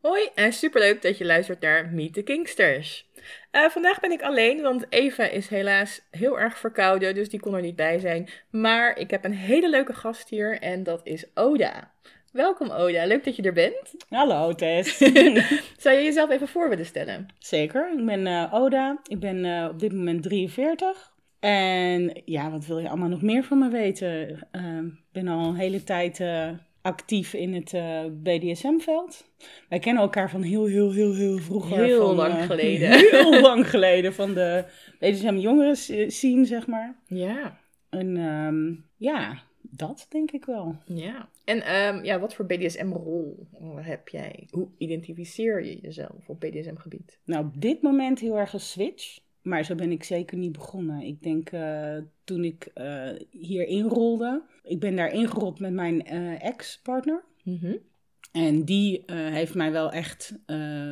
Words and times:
Hoi 0.00 0.28
en 0.34 0.52
superleuk 0.52 1.02
dat 1.02 1.18
je 1.18 1.24
luistert 1.24 1.60
naar 1.60 1.88
Meet 1.92 2.14
the 2.14 2.22
Kingsters. 2.22 3.06
Eh, 3.50 3.68
vandaag 3.68 4.00
ben 4.00 4.10
ik 4.10 4.22
alleen, 4.22 4.62
want 4.62 4.86
Eva 4.88 5.24
is 5.24 5.48
helaas 5.48 6.00
heel 6.10 6.38
erg 6.38 6.58
verkouden, 6.58 7.14
dus 7.14 7.28
die 7.28 7.40
kon 7.40 7.54
er 7.54 7.60
niet 7.60 7.76
bij 7.76 7.98
zijn. 7.98 8.28
Maar 8.50 8.98
ik 8.98 9.10
heb 9.10 9.24
een 9.24 9.34
hele 9.34 9.70
leuke 9.70 9.92
gast 9.92 10.28
hier 10.28 10.60
en 10.60 10.82
dat 10.82 11.00
is 11.04 11.24
Oda. 11.34 11.92
Welkom 12.32 12.70
Oda, 12.70 13.06
leuk 13.06 13.24
dat 13.24 13.36
je 13.36 13.42
er 13.42 13.52
bent. 13.52 13.94
Hallo 14.08 14.54
Tess. 14.54 14.98
Zou 15.82 15.96
je 15.96 16.02
jezelf 16.02 16.30
even 16.30 16.48
voor 16.48 16.68
willen 16.68 16.86
stellen? 16.86 17.26
Zeker, 17.38 17.92
ik 17.98 18.06
ben 18.06 18.26
eh, 18.26 18.54
Oda. 18.54 18.98
Ik 19.06 19.18
ben 19.18 19.44
eh, 19.44 19.68
op 19.70 19.78
dit 19.78 19.92
moment 19.92 20.22
43. 20.22 21.12
En 21.40 22.22
ja, 22.24 22.50
wat 22.50 22.66
wil 22.66 22.78
je 22.78 22.88
allemaal 22.88 23.08
nog 23.08 23.22
meer 23.22 23.44
van 23.44 23.58
me 23.58 23.68
weten? 23.68 24.28
Ik 24.30 25.12
ben 25.12 25.28
al 25.28 25.46
een 25.46 25.54
hele 25.54 25.84
tijd 25.84 26.20
actief 26.88 27.34
in 27.34 27.54
het 27.54 27.70
BDSM-veld. 28.22 29.30
Wij 29.68 29.78
kennen 29.78 30.02
elkaar 30.02 30.30
van 30.30 30.42
heel, 30.42 30.66
heel, 30.66 30.92
heel, 30.92 31.14
heel 31.14 31.38
vroeger. 31.38 31.84
Heel 31.84 32.06
van, 32.06 32.16
lang 32.16 32.34
eh, 32.34 32.42
geleden. 32.42 32.90
Heel 33.10 33.40
lang 33.40 33.70
geleden 33.70 34.14
van 34.14 34.34
de 34.34 34.64
BDSM 34.98 35.36
jongeren 35.36 35.76
scene, 36.12 36.44
zeg 36.44 36.66
maar. 36.66 37.02
Ja. 37.06 37.60
En 37.88 38.16
ehm, 38.16 38.74
ja, 38.96 39.42
dat 39.60 40.06
denk 40.08 40.30
ik 40.30 40.44
wel. 40.44 40.76
Ja. 40.84 41.28
En 41.44 41.62
ehm, 41.62 42.04
ja, 42.04 42.18
wat 42.18 42.34
voor 42.34 42.46
BDSM-rol 42.46 43.46
heb 43.76 44.08
jij? 44.08 44.46
Hoe 44.50 44.68
identificeer 44.78 45.64
je 45.64 45.78
jezelf 45.80 46.28
op 46.28 46.40
BDSM-gebied? 46.40 47.18
Nou, 47.24 47.44
op 47.44 47.60
dit 47.60 47.82
moment 47.82 48.18
heel 48.18 48.38
erg 48.38 48.52
een 48.52 48.60
switch. 48.60 49.18
Maar 49.48 49.64
zo 49.64 49.74
ben 49.74 49.92
ik 49.92 50.04
zeker 50.04 50.36
niet 50.36 50.52
begonnen. 50.52 51.00
Ik 51.00 51.22
denk 51.22 51.52
uh, 51.52 51.96
toen 52.24 52.44
ik 52.44 52.68
uh, 52.74 53.08
hier 53.30 53.66
inrolde. 53.66 54.42
Ik 54.62 54.80
ben 54.80 54.96
daar 54.96 55.12
ingerold 55.12 55.60
met 55.60 55.72
mijn 55.72 56.14
uh, 56.14 56.44
ex-partner. 56.44 57.24
Mhm. 57.42 57.76
En 58.32 58.64
die 58.64 59.02
heeft 59.06 59.54
mij 59.54 59.72
wel 59.72 59.92
echt. 59.92 60.34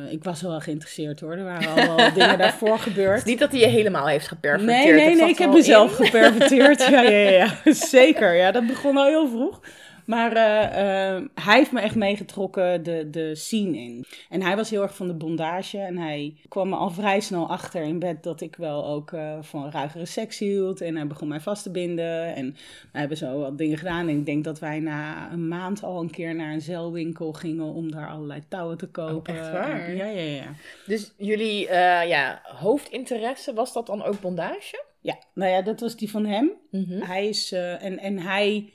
ik 0.09 0.23
was 0.23 0.41
wel 0.41 0.59
geïnteresseerd 0.59 1.19
hoor. 1.19 1.31
Er 1.31 1.43
waren 1.43 1.89
al 1.89 1.95
wel 1.95 2.13
dingen 2.13 2.37
daarvoor 2.47 2.79
gebeurd. 2.79 3.17
Het 3.17 3.25
is 3.25 3.31
niet 3.31 3.39
dat 3.39 3.51
hij 3.51 3.59
je 3.59 3.67
helemaal 3.67 4.07
heeft 4.07 4.27
geperverteerd. 4.27 4.95
Nee, 4.95 5.05
nee, 5.05 5.15
nee. 5.15 5.29
Ik 5.29 5.37
heb 5.37 5.53
mezelf 5.53 5.99
in. 5.99 6.05
geperverteerd. 6.05 6.87
ja, 6.87 7.01
ja, 7.01 7.29
ja. 7.29 7.55
Zeker. 7.73 8.35
Ja, 8.35 8.51
dat 8.51 8.67
begon 8.67 8.97
al 8.97 9.05
heel 9.05 9.27
vroeg. 9.27 9.61
Maar 10.07 10.35
uh, 10.35 10.43
uh, 10.43 11.27
hij 11.33 11.57
heeft 11.57 11.71
me 11.71 11.79
echt 11.79 11.95
meegetrokken 11.95 12.83
de, 12.83 13.09
de 13.09 13.35
scene 13.35 13.77
in. 13.77 14.05
En 14.29 14.41
hij 14.41 14.55
was 14.55 14.69
heel 14.69 14.81
erg 14.81 14.95
van 14.95 15.07
de 15.07 15.13
bondage. 15.13 15.77
En 15.77 15.97
hij 15.97 16.35
kwam 16.47 16.69
me 16.69 16.75
al 16.75 16.89
vrij 16.89 17.19
snel 17.19 17.49
achter 17.49 17.81
in 17.81 17.99
bed 17.99 18.23
dat 18.23 18.41
ik 18.41 18.55
wel 18.55 18.85
ook 18.85 19.11
uh, 19.11 19.37
van 19.41 19.71
ruigere 19.71 20.05
seks 20.05 20.39
hield. 20.39 20.81
En 20.81 20.95
hij 20.95 21.07
begon 21.07 21.27
mij 21.27 21.39
vast 21.39 21.63
te 21.63 21.71
binden. 21.71 22.35
En 22.35 22.55
we 22.91 22.99
hebben 22.99 23.17
zo 23.17 23.39
wat 23.39 23.57
dingen 23.57 23.77
gedaan. 23.77 24.07
En 24.07 24.17
ik 24.17 24.25
denk 24.25 24.43
dat 24.43 24.59
wij 24.59 24.79
na 24.79 25.31
een 25.31 25.47
maand 25.47 25.83
al 25.83 26.01
een 26.01 26.11
keer 26.11 26.35
naar 26.35 26.53
een 26.53 26.61
zeilwinkel 26.61 27.33
gingen 27.33 27.73
om 27.73 27.91
daar 27.91 28.09
allerlei 28.09 28.43
touwen 28.47 28.77
te 28.77 28.87
kopen. 28.87 29.33
Oh, 29.33 29.39
echt 29.39 29.51
waar? 29.51 29.95
Ja, 29.95 30.05
ja, 30.05 30.21
ja. 30.21 30.53
Dus 30.85 31.13
jullie 31.17 31.69
ja, 32.07 32.41
hoofdinteresse, 32.43 33.53
was 33.53 33.73
dat 33.73 33.87
dan 33.87 34.03
ook 34.03 34.21
bondage? 34.21 34.85
Ja, 35.01 35.17
nou 35.33 35.51
ja, 35.51 35.61
dat 35.61 35.79
was 35.79 35.95
die 35.95 36.11
van 36.11 36.25
hem. 36.25 36.51
Mm 36.71 36.85
-hmm. 36.87 37.01
Hij 37.01 37.27
is, 37.27 37.51
en, 37.51 37.99
en 37.99 38.19
hij 38.19 38.71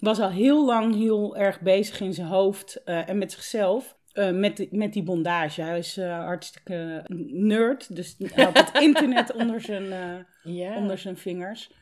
was 0.00 0.20
al 0.20 0.30
heel 0.30 0.66
lang 0.66 0.94
heel 0.94 1.36
erg 1.36 1.60
bezig 1.60 2.00
in 2.00 2.14
zijn 2.14 2.26
hoofd 2.26 2.82
uh, 2.84 3.08
en 3.08 3.18
met 3.18 3.32
zichzelf. 3.32 3.96
Uh, 4.12 4.30
met, 4.30 4.56
die, 4.56 4.68
met 4.70 4.92
die 4.92 5.02
bondage. 5.02 5.62
Hij 5.62 5.78
is 5.78 5.98
uh, 5.98 6.24
hartstikke 6.24 7.04
nerd, 7.30 7.96
dus 7.96 8.16
hij 8.18 8.44
had 8.44 8.58
het 8.58 8.82
internet 8.88 9.32
onder 9.32 9.60
zijn, 9.60 10.26
yeah. 10.42 10.76
onder 10.76 10.98
zijn 10.98 11.16
vingers. 11.16 11.72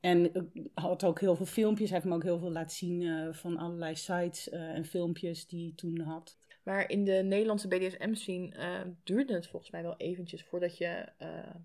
En 0.00 0.50
had 0.74 1.04
ook 1.04 1.20
heel 1.20 1.36
veel 1.36 1.46
filmpjes. 1.46 1.90
Hij 1.90 1.98
heeft 1.98 2.10
me 2.10 2.16
ook 2.16 2.22
heel 2.22 2.38
veel 2.38 2.50
laten 2.50 2.76
zien 2.76 3.28
van 3.34 3.56
allerlei 3.56 3.96
sites 3.96 4.48
en 4.48 4.84
filmpjes 4.84 5.46
die 5.46 5.62
hij 5.62 5.72
toen 5.76 6.00
had. 6.00 6.38
Maar 6.64 6.90
in 6.90 7.04
de 7.04 7.12
Nederlandse 7.12 7.68
BDSM-scene 7.68 8.52
duurde 9.04 9.34
het 9.34 9.46
volgens 9.46 9.70
mij 9.70 9.82
wel 9.82 9.96
eventjes 9.96 10.44
voordat 10.44 10.78
je 10.78 11.08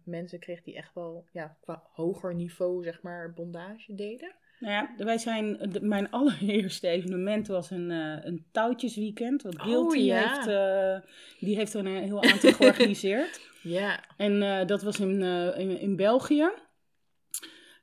mensen 0.04 0.40
kreeg 0.40 0.62
die 0.62 0.76
echt 0.76 0.94
wel 0.94 1.26
ja, 1.32 1.58
qua 1.62 1.84
hoger 1.92 2.36
niveau, 2.36 2.84
zeg 2.84 3.02
maar, 3.02 3.34
bondage 3.34 3.96
deden. 3.96 4.36
Nou 4.60 4.74
ja, 4.74 5.06
wij 5.06 5.18
zijn, 5.18 5.58
de, 5.72 5.82
mijn 5.82 6.10
allereerste 6.20 6.88
evenement 6.88 7.48
was 7.48 7.72
een, 7.72 7.90
uh, 7.90 8.16
een 8.22 8.46
touwtjesweekend. 8.52 9.42
Wat 9.42 9.62
Guilty 9.62 9.98
oh, 9.98 10.06
ja. 10.06 10.34
heeft, 10.34 10.48
uh, 10.48 11.10
die 11.40 11.56
heeft 11.56 11.74
er 11.74 11.86
een 11.86 12.04
heel 12.04 12.24
aantal 12.24 12.52
georganiseerd. 12.60 13.40
Ja. 13.62 14.04
En 14.18 14.42
uh, 14.42 14.66
dat 14.66 14.82
was 14.82 15.00
in, 15.00 15.22
in, 15.58 15.80
in, 15.80 15.96
België. 15.96 16.50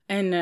En 0.06 0.32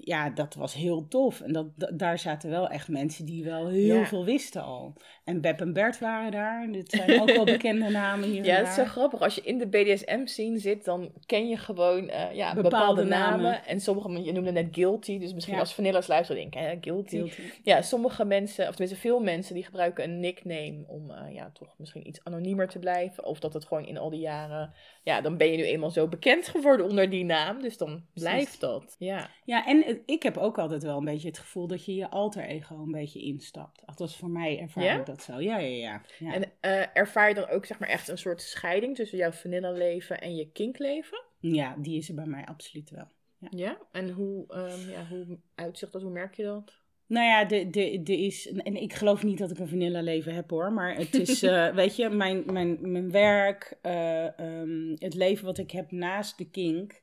ja, 0.00 0.30
dat 0.30 0.54
was 0.54 0.74
heel 0.74 1.08
tof. 1.08 1.40
En 1.40 1.52
dat, 1.52 1.66
daar 1.98 2.18
zaten 2.18 2.50
wel 2.50 2.68
echt 2.68 2.88
mensen 2.88 3.24
die 3.24 3.44
wel 3.44 3.68
heel 3.68 3.96
Ja. 3.96 4.06
veel 4.06 4.24
wisten 4.24 4.62
al. 4.62 4.94
En 5.24 5.40
Beb 5.40 5.60
en 5.60 5.72
Bert 5.72 5.98
waren 5.98 6.30
daar. 6.30 6.68
Dit 6.72 6.90
zijn 6.90 7.20
ook 7.20 7.30
wel 7.30 7.44
bekende 7.56 7.88
namen 7.90 8.28
hier 8.28 8.44
Ja, 8.44 8.54
het 8.56 8.66
is 8.68 8.74
zo 8.74 8.84
grappig. 8.84 9.20
Als 9.20 9.34
je 9.34 9.40
in 9.40 9.58
de 9.58 9.66
BDSM-scene 9.66 10.58
zit, 10.58 10.84
dan 10.84 11.12
ken 11.26 11.48
je 11.48 11.56
gewoon 11.56 12.08
eh, 12.08 12.34
ja, 12.34 12.54
bepaalde, 12.54 12.62
Bepaalde 12.62 13.04
namen. 13.04 13.42
namen. 13.42 13.64
En 13.66 13.80
sommige, 13.80 14.22
je 14.24 14.32
noemde 14.32 14.52
net 14.52 14.68
guilty, 14.70 15.18
dus 15.18 15.34
misschien 15.34 15.54
Ja. 15.54 15.60
als 15.60 15.74
Vanilla's 15.74 16.06
luisteren 16.06 16.40
denken, 16.42 16.60
hè, 16.60 16.76
guilty. 16.80 17.16
Guilty. 17.16 17.42
Ja, 17.62 17.82
sommige 17.82 18.24
mensen, 18.24 18.64
of 18.68 18.70
tenminste 18.74 19.00
veel 19.00 19.20
mensen, 19.20 19.54
die 19.54 19.64
gebruiken 19.64 20.04
een 20.04 20.20
nickname 20.20 20.84
om 20.86 21.10
eh, 21.10 21.34
ja, 21.34 21.50
toch 21.52 21.74
misschien 21.78 22.08
iets 22.08 22.20
anoniemer 22.24 22.68
te 22.68 22.78
blijven. 22.78 23.24
Of 23.24 23.38
dat 23.40 23.52
het 23.54 23.64
gewoon 23.64 23.86
in 23.86 23.98
al 23.98 24.10
die 24.10 24.20
jaren, 24.20 24.72
ja, 25.02 25.20
dan 25.20 25.36
ben 25.36 25.50
je 25.50 25.56
nu 25.56 25.64
eenmaal 25.64 25.90
zo 25.90 26.06
bekend 26.08 26.48
geworden 26.48 26.86
onder 26.86 27.10
die 27.10 27.24
naam. 27.24 27.62
Dus 27.62 27.76
dan 27.76 28.02
blijft 28.48 28.60
dat. 28.60 28.96
Ja. 28.98 29.30
Ja, 29.44 29.66
en 29.66 30.02
ik 30.06 30.22
heb 30.22 30.36
ook 30.36 30.58
altijd 30.58 30.82
wel 30.82 30.98
een 30.98 31.04
beetje 31.04 31.28
het 31.28 31.38
gevoel 31.38 31.66
dat 31.66 31.84
je 31.84 31.94
je 31.94 32.10
alter 32.10 32.44
ego 32.44 32.76
een 32.76 32.90
beetje 32.90 33.20
instapt. 33.20 33.82
Althans, 33.86 34.16
voor 34.16 34.30
mij 34.30 34.58
ervaar 34.60 34.84
Ja? 34.84 34.98
ik 34.98 35.06
dat 35.06 35.22
zo. 35.22 35.40
Ja, 35.40 35.58
ja, 35.58 35.76
ja. 35.76 36.02
ja. 36.18 36.34
En 36.34 36.52
eh, 36.60 36.96
ervaar 36.96 37.28
je 37.28 37.34
dan 37.34 37.48
ook 37.48 37.66
zeg 37.66 37.78
maar 37.78 37.88
echt 37.88 38.08
een 38.08 38.18
soort 38.18 38.42
scheiding 38.42 38.96
tussen 38.96 39.18
jouw 39.18 39.32
vanilla 39.32 39.70
leven 39.70 40.20
en 40.20 40.36
je 40.36 40.50
kinkleven? 40.52 41.26
ja, 41.40 41.76
die 41.78 41.98
is 41.98 42.08
er 42.08 42.14
bij 42.14 42.26
mij 42.26 42.44
absoluut 42.46 42.90
wel. 42.90 43.06
Ja. 43.50 43.78
En 43.92 44.10
hoe, 44.10 44.44
ehm, 44.48 44.90
ja, 44.90 45.06
hoe 45.06 45.38
uitzicht 45.54 45.92
dat? 45.92 46.02
Hoe 46.02 46.10
merk 46.10 46.34
je 46.34 46.42
dat? 46.42 46.78
Nou 47.08 47.26
ja, 47.26 47.44
de, 47.44 47.70
de, 47.70 48.02
de 48.02 48.16
is, 48.16 48.52
en 48.52 48.76
ik 48.76 48.92
geloof 48.92 49.22
niet 49.22 49.38
dat 49.38 49.50
ik 49.50 49.58
een 49.58 49.68
vanilla 49.68 50.00
leven 50.00 50.34
heb 50.34 50.50
hoor, 50.50 50.72
maar 50.72 50.96
het 50.96 51.14
is, 51.14 51.42
eh, 51.42 51.74
weet 51.74 51.96
je, 51.96 52.08
mijn, 52.08 52.42
mijn, 52.52 52.78
mijn 52.80 53.10
werk, 53.10 53.78
eh, 53.82 54.38
ehm, 54.38 54.94
het 54.94 55.14
leven 55.14 55.44
wat 55.44 55.58
ik 55.58 55.70
heb 55.70 55.90
naast 55.90 56.38
de 56.38 56.50
kink, 56.50 57.02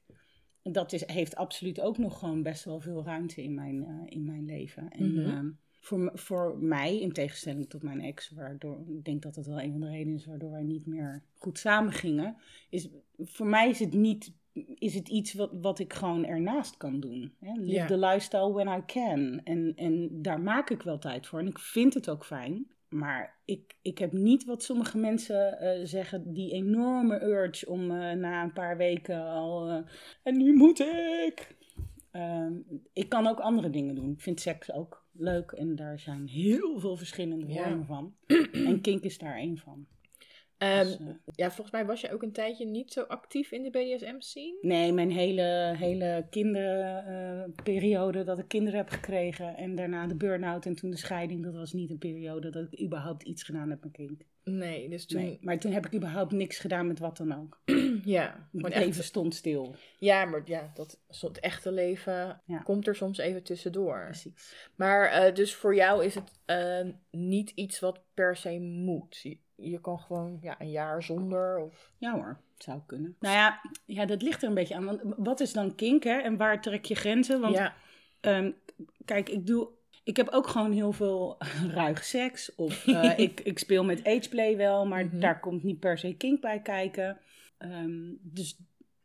dat 0.72 0.94
is, 0.94 1.08
heeft 1.08 1.36
absoluut 1.36 1.82
ook 1.82 1.98
nog 1.98 2.20
gewoon 2.20 2.44
best 2.44 2.64
wel 2.64 2.80
veel 2.80 3.04
ruimte 3.04 3.44
in 3.44 3.54
mijn, 3.54 3.84
eh, 3.84 3.96
in 4.06 4.26
mijn 4.26 4.46
leven. 4.46 4.90
En 4.90 5.14
Mhm. 5.14 5.30
ehm, 5.30 5.50
voor, 5.80 6.12
voor 6.14 6.58
mij, 6.60 7.00
in 7.00 7.12
tegenstelling 7.12 7.70
tot 7.70 7.84
mijn 7.84 8.02
ex, 8.02 8.30
waardoor 8.30 8.80
ik 8.88 9.06
denk 9.06 9.22
dat 9.22 9.36
dat 9.36 9.46
wel 9.46 9.62
een 9.62 9.72
van 9.72 9.82
de 9.82 9.90
redenen 9.90 10.16
is 10.16 10.26
waardoor 10.26 10.52
wij 10.52 10.64
niet 10.64 10.86
meer 10.86 11.24
goed 11.34 11.60
samen 11.60 11.92
gingen, 11.94 12.36
is 12.70 12.90
voor 13.18 13.48
mij 13.48 13.70
is 13.70 13.80
het 13.80 13.94
niet 13.94 14.34
is 14.76 14.94
het 14.94 15.08
iets 15.08 15.34
wat, 15.34 15.52
wat 15.62 15.80
ik 15.80 15.94
gewoon 15.94 16.26
ernaast 16.26 16.78
kan 16.78 17.00
doen. 17.00 17.34
Hè? 17.40 17.52
Live 17.54 17.86
the 17.88 17.98
lifestyle 17.98 18.54
when 18.54 18.68
I 18.78 18.82
can. 18.86 19.42
En, 19.44 19.74
en 19.76 20.22
daar 20.22 20.42
maak 20.42 20.70
ik 20.70 20.82
wel 20.82 20.98
tijd 20.98 21.28
voor. 21.28 21.40
En 21.40 21.48
ik 21.48 21.60
vind 21.60 21.94
het 21.94 22.10
ook 22.10 22.26
fijn. 22.26 22.68
Maar 22.90 23.36
ik, 23.46 23.76
ik 23.82 23.98
heb 23.98 24.12
niet 24.12 24.46
wat 24.46 24.64
sommige 24.64 24.98
mensen 24.98 25.60
eh, 25.60 25.86
zeggen, 25.86 26.34
die 26.34 26.52
enorme 26.52 27.22
urge 27.24 27.70
om 27.70 27.82
eh, 27.92 28.12
na 28.12 28.44
een 28.44 28.54
paar 28.54 28.78
weken 28.78 29.26
al. 29.26 29.70
eh, 29.70 29.78
en 30.24 30.38
nu 30.38 30.54
moet 30.54 30.80
ik. 31.26 31.56
Ehm, 32.12 32.54
ik 32.94 33.10
kan 33.10 33.28
ook 33.28 33.40
andere 33.40 33.70
dingen 33.70 33.96
doen. 33.96 34.12
Ik 34.12 34.22
vind 34.22 34.40
seks 34.40 34.72
ook 34.72 35.06
leuk 35.12 35.52
en 35.52 35.76
daar 35.76 36.00
zijn 36.00 36.28
heel 36.28 36.80
veel 36.80 36.98
verschillende 36.98 37.48
Ja. 37.48 37.64
vormen 37.64 37.86
van. 37.86 38.16
en 38.70 38.82
kink 38.82 39.04
is 39.04 39.18
daar 39.18 39.36
één 39.38 39.58
van. 39.58 39.86
Ehm, 40.58 40.84
Dus, 40.84 40.98
eh, 41.00 41.06
ja, 41.36 41.46
volgens 41.46 41.72
mij 41.72 41.86
was 41.86 42.02
je 42.02 42.12
ook 42.14 42.24
een 42.24 42.32
tijdje 42.32 42.66
niet 42.66 42.92
zo 42.94 43.02
actief 43.02 43.52
in 43.52 43.64
de 43.64 43.70
BDSM-scene. 43.70 44.58
Nee, 44.62 44.94
mijn 44.94 45.12
hele, 45.12 45.74
hele 45.78 46.28
kinderperiode 46.30 48.24
dat 48.24 48.40
ik 48.40 48.48
kinderen 48.48 48.80
heb 48.80 48.90
gekregen 48.90 49.56
en 49.58 49.76
daarna 49.76 50.08
de 50.08 50.16
burn-out 50.16 50.66
en 50.66 50.76
toen 50.76 50.90
de 50.90 50.98
scheiding, 50.98 51.44
dat 51.44 51.54
was 51.56 51.74
niet 51.74 51.90
een 51.90 51.98
periode 51.98 52.50
dat 52.50 52.68
ik 52.72 52.82
überhaupt 52.82 53.24
iets 53.24 53.44
gedaan 53.44 53.70
heb 53.70 53.84
met 53.84 53.92
kind. 53.92 54.24
Nee, 54.44 54.90
dus 54.90 55.06
toen... 55.06 55.22
Nee, 55.22 55.38
maar 55.42 55.60
toen 55.60 55.72
heb 55.72 55.86
ik 55.86 55.94
überhaupt 55.96 56.32
niks 56.32 56.58
gedaan 56.60 56.88
met 56.88 57.00
wat 57.00 57.18
dan 57.18 57.32
ook. 57.42 57.62
Ja, 58.06 58.50
Het 58.52 58.76
leven 58.76 59.04
stond 59.04 59.36
stil. 59.36 59.76
ja, 60.00 60.26
maar 60.26 60.42
ja, 60.46 60.72
dat 60.74 61.00
soort 61.10 61.40
echte 61.40 61.72
leven 61.72 62.42
Ja. 62.46 62.58
komt 62.58 62.88
er 62.88 62.96
soms 62.96 63.18
even 63.18 63.44
tussendoor. 63.44 64.04
Precies. 64.06 64.70
Maar 64.76 65.06
eh, 65.10 65.36
dus 65.36 65.54
voor 65.56 65.76
jou 65.76 66.06
is 66.06 66.16
het 66.16 66.32
eh, 66.46 66.86
niet 67.12 67.50
iets 67.50 67.80
wat 67.80 68.02
per 68.14 68.36
se 68.36 68.60
moet. 68.60 69.36
Je 69.56 69.82
kan 69.82 70.00
gewoon 70.00 70.38
ja, 70.42 70.56
een 70.62 70.72
jaar 70.72 71.04
zonder. 71.04 71.58
Of... 71.60 71.92
Ja 71.98 72.12
hoor, 72.14 72.40
het 72.54 72.64
zou 72.64 72.80
kunnen. 72.86 73.16
Nou 73.20 73.36
ja, 73.36 73.62
ja, 73.86 74.06
dat 74.06 74.22
ligt 74.22 74.42
er 74.42 74.48
een 74.48 74.54
beetje 74.54 74.76
aan. 74.76 74.86
Want 74.86 75.02
wat 75.18 75.40
is 75.40 75.54
dan 75.54 75.76
kink, 75.76 76.04
hè? 76.04 76.18
En 76.18 76.38
waar 76.38 76.62
trek 76.62 76.86
je 76.86 76.96
grenzen? 76.96 77.42
Want 77.42 77.56
ja. 77.56 77.76
Ehm, 78.20 78.52
kijk, 79.06 79.30
ik 79.30 79.48
doe. 79.48 79.68
Ik 80.04 80.18
heb 80.18 80.30
ook 80.30 80.48
gewoon 80.48 80.72
heel 80.72 80.92
veel 80.92 81.38
ruig 81.82 82.04
seks. 82.04 82.56
Of 82.56 82.88
eh, 82.88 83.18
ik, 83.20 83.40
ik 83.40 83.60
speel 83.60 83.84
met 83.84 84.04
ageplay 84.08 84.58
wel, 84.58 84.86
maar 84.86 85.06
Mhm. 85.06 85.20
daar 85.20 85.40
komt 85.40 85.64
niet 85.64 85.80
per 85.80 85.98
se 85.98 86.14
kink 86.18 86.42
bij 86.42 86.62
kijken. 86.62 87.18
Ehm, 87.58 88.14
dus 88.22 88.58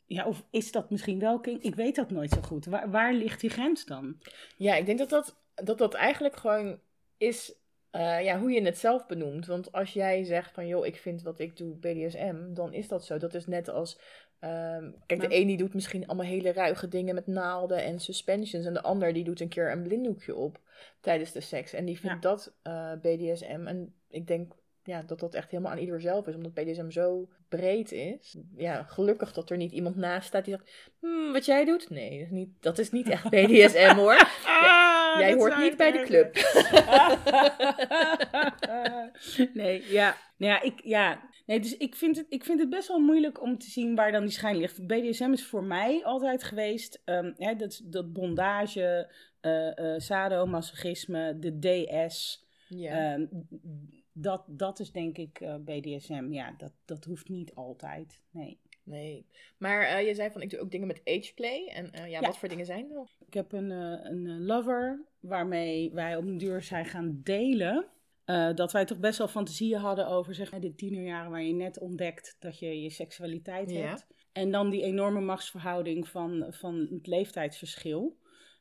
ja, 0.07 0.27
of 0.27 0.45
is 0.51 0.73
dat 0.73 0.91
misschien 0.91 1.19
wel 1.19 1.41
kink? 1.41 1.63
Ik 1.63 1.75
weet 1.75 1.95
dat 1.95 2.11
nooit 2.11 2.31
zo 2.31 2.41
goed. 2.41 2.67
Waar, 2.67 2.91
waar 2.91 3.13
ligt 3.13 3.41
die 3.41 3.51
grens 3.51 3.85
dan? 3.85 4.19
Ja, 4.57 4.75
ik 4.75 4.87
denk 4.87 4.99
dat 4.99 5.09
dat, 5.09 5.37
dat, 5.55 5.79
dat 5.79 5.95
eigenlijk 5.95 6.37
gewoon 6.37 6.79
is 7.17 7.55
eh, 7.91 8.25
ja, 8.25 8.39
hoe 8.39 8.51
je 8.51 8.63
het 8.63 8.79
zelf 8.79 9.07
benoemt. 9.07 9.47
Want 9.47 9.73
als 9.73 9.93
jij 9.93 10.25
zegt 10.25 10.53
van, 10.53 10.67
joh, 10.67 10.87
ik 10.87 10.97
vind 10.97 11.23
wat 11.23 11.39
ik 11.39 11.57
doe 11.57 11.77
BDSM, 11.77 12.37
dan 12.55 12.73
is 12.73 12.89
dat 12.89 13.05
zo. 13.05 13.19
Dat 13.19 13.35
is 13.35 13.47
net 13.47 13.69
als, 13.69 13.99
ehm, 14.39 14.91
kijk, 15.07 15.21
de 15.21 15.37
een 15.37 15.47
die 15.47 15.57
doet 15.57 15.75
misschien 15.75 16.07
allemaal 16.07 16.27
hele 16.27 16.53
ruige 16.53 16.89
dingen 16.89 17.15
met 17.15 17.27
naalden 17.27 17.83
en 17.85 17.99
suspensions. 18.01 18.65
En 18.67 18.73
de 18.75 18.83
ander 18.83 19.13
die 19.13 19.25
doet 19.25 19.41
een 19.41 19.49
keer 19.49 19.71
een 19.73 19.83
blinddoekje 19.83 20.35
op 20.35 20.61
tijdens 21.01 21.33
de 21.33 21.41
seks. 21.41 21.73
En 21.73 21.85
die 21.85 21.99
vindt 22.01 22.23
Ja. 22.23 22.31
dat 22.31 22.53
eh, 22.63 22.93
BDSM. 23.03 23.63
En 23.67 23.95
ik 24.11 24.27
denk 24.27 24.53
ja, 24.85 25.03
dat 25.03 25.21
dat 25.21 25.35
echt 25.35 25.51
helemaal 25.51 25.73
aan 25.73 25.79
ieder 25.79 26.01
zelf 26.01 26.27
is, 26.27 26.35
omdat 26.35 26.55
BDSM 26.55 26.91
zo 26.91 27.29
breed 27.49 27.93
is. 27.93 28.37
Ja, 28.57 28.83
gelukkig 28.83 29.33
dat 29.33 29.51
er 29.51 29.57
niet 29.57 29.73
iemand 29.73 29.97
naast 29.97 30.27
staat 30.27 30.45
die 30.45 30.55
zegt, 30.55 30.71
"Hmm, 31.01 31.33
wat 31.33 31.45
jij 31.45 31.65
doet? 31.65 31.91
Nee, 31.91 32.11
dat 32.19 32.27
is 32.27 32.31
niet, 32.31 32.49
dat 32.61 32.79
is 32.79 32.91
niet 32.91 33.09
echt 33.09 33.31
BDSM 33.31 33.95
hoor. 33.97 34.15
Jij 35.19 35.35
hoort 35.35 35.59
niet 35.59 35.77
bij 35.77 35.93
de 35.93 36.03
club. 36.03 36.35
nee, 39.55 39.91
ja. 39.91 40.17
Nou 40.37 40.53
ja, 40.53 40.63
ik, 40.63 40.81
ja. 40.85 41.29
Nee, 41.47 41.61
dus 41.61 41.77
ik 41.77 41.97
vind, 41.97 42.17
het, 42.17 42.27
ik 42.29 42.45
vind 42.45 42.61
het 42.61 42.71
best 42.71 42.89
wel 42.89 42.99
moeilijk 42.99 43.43
om 43.43 43.59
te 43.59 43.71
zien 43.71 43.95
waar 43.95 44.13
dan 44.13 44.23
die 44.23 44.31
schijn 44.31 44.57
ligt. 44.57 44.87
BDSM 44.87 45.33
is 45.33 45.47
voor 45.47 45.65
mij 45.65 46.05
altijd 46.05 46.45
geweest, 46.45 47.03
ehm, 47.05 47.33
hè, 47.37 47.55
dat, 47.55 47.81
dat 47.85 48.13
bondage, 48.13 49.13
eh 49.41 49.79
eh 49.79 50.01
sadomasochisme, 50.01 51.39
de 51.39 51.59
DS. 51.59 52.47
Ja. 52.69 53.15
ehm, 53.15 53.27
dat, 54.13 54.45
dat 54.47 54.81
is 54.81 54.93
denk 54.93 55.19
ik 55.19 55.41
eh, 55.41 55.57
BDSM. 55.57 56.27
Ja, 56.31 56.55
dat, 56.57 56.73
dat 56.85 57.05
hoeft 57.05 57.29
niet 57.29 57.55
altijd. 57.55 58.21
Nee. 58.31 58.61
Nee. 58.91 59.27
Maar 59.59 59.83
eh, 59.83 60.07
je 60.07 60.15
zei 60.15 60.31
van, 60.31 60.43
ik 60.43 60.51
doe 60.51 60.61
ook 60.61 60.71
dingen 60.71 60.87
met 60.87 61.01
ageplay. 61.05 61.67
En 61.67 61.93
eh, 61.93 62.01
ja, 62.01 62.21
Ja. 62.21 62.21
wat 62.21 62.39
voor 62.39 62.49
dingen 62.49 62.67
zijn 62.67 62.89
dat? 62.89 63.17
Ik 63.27 63.35
heb 63.35 63.53
een, 63.53 63.71
eh, 63.71 64.11
een 64.11 64.45
lover 64.45 65.05
waarmee 65.21 65.91
wij 65.93 66.17
op 66.17 66.25
een 66.25 66.39
duur 66.39 66.63
zijn 66.63 66.85
gaan 66.87 67.21
delen. 67.25 67.87
Dat 68.55 68.73
wij 68.73 68.85
toch 68.85 68.99
best 68.99 69.19
wel 69.19 69.29
fantasieën 69.29 69.79
hadden 69.79 70.09
over 70.09 70.35
zeg 70.35 70.51
maar, 70.51 70.61
de 70.61 70.75
tienerjaren 70.75 71.31
waar 71.31 71.43
je 71.43 71.53
net 71.53 71.79
ontdekt 71.79 72.37
dat 72.39 72.59
je 72.59 72.83
je 72.83 72.91
seksualiteit 72.91 73.71
Ja. 73.71 73.81
hebt. 73.89 74.07
En 74.33 74.51
dan 74.51 74.71
die 74.71 74.83
enorme 74.83 75.21
machtsverhouding 75.21 76.09
van, 76.09 76.47
van 76.49 76.89
het 76.91 77.07
leeftijdsverschil. 77.07 78.17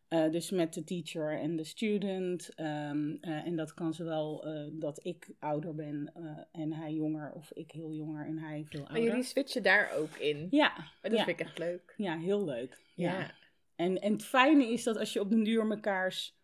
Eh, 0.10 0.32
dus 0.32 0.50
met 0.50 0.74
de 0.74 0.84
teacher 0.84 1.40
en 1.40 1.56
de 1.56 1.64
student. 1.64 2.50
ehm, 2.56 3.16
eh, 3.22 3.46
en 3.46 3.56
dat 3.56 3.74
kan 3.74 3.94
zowel 3.94 4.46
eh, 4.46 4.68
dat 4.72 5.00
ik 5.06 5.30
ouder 5.40 5.76
ben 5.76 6.12
en 6.52 6.74
hij 6.74 6.94
jonger, 6.94 7.32
of 7.34 7.52
ik 7.54 7.72
heel 7.72 7.94
jonger 7.94 8.26
en 8.26 8.38
hij 8.38 8.66
veel 8.66 8.80
Maar 8.80 8.90
ouder. 8.90 9.08
jullie 9.10 9.24
switchen 9.24 9.64
daar 9.64 9.92
ook 9.92 10.16
in. 10.16 10.48
Ja, 10.50 10.74
Maar 10.78 10.98
dat 11.12 11.12
ja. 11.20 11.24
vind 11.24 11.40
ik 11.40 11.46
echt 11.46 11.58
leuk. 11.58 11.94
ja, 11.98 12.18
heel 12.18 12.46
leuk. 12.46 12.78
Ja. 12.96 13.20
ja. 13.20 13.32
En, 13.76 14.02
en 14.02 14.12
het 14.12 14.26
fijne 14.26 14.66
is 14.72 14.84
dat 14.84 14.98
als 14.98 15.14
je 15.14 15.20
op 15.20 15.30
den 15.30 15.44
duur 15.44 15.66
mekaars 15.66 16.38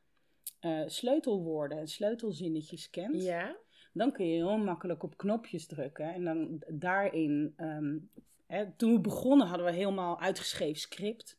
sleutelwoorden 0.86 1.78
en 1.78 1.88
sleutelzinnetjes 1.88 2.90
kent, 2.90 3.24
Ja. 3.24 3.56
dan 3.94 4.12
kun 4.12 4.26
je 4.28 4.34
heel 4.34 4.58
makkelijk 4.58 5.04
op 5.04 5.18
knopjes 5.18 5.66
drukken. 5.68 6.14
En 6.14 6.24
dan 6.24 6.64
daarin, 6.68 7.54
ehm, 7.58 7.98
hè, 8.48 8.72
toen 8.72 8.94
we 8.94 9.00
begonnen 9.00 9.48
hadden 9.48 9.66
we 9.66 9.72
helemaal 9.74 10.20
uitgeschreven 10.20 10.80
script. 10.82 11.38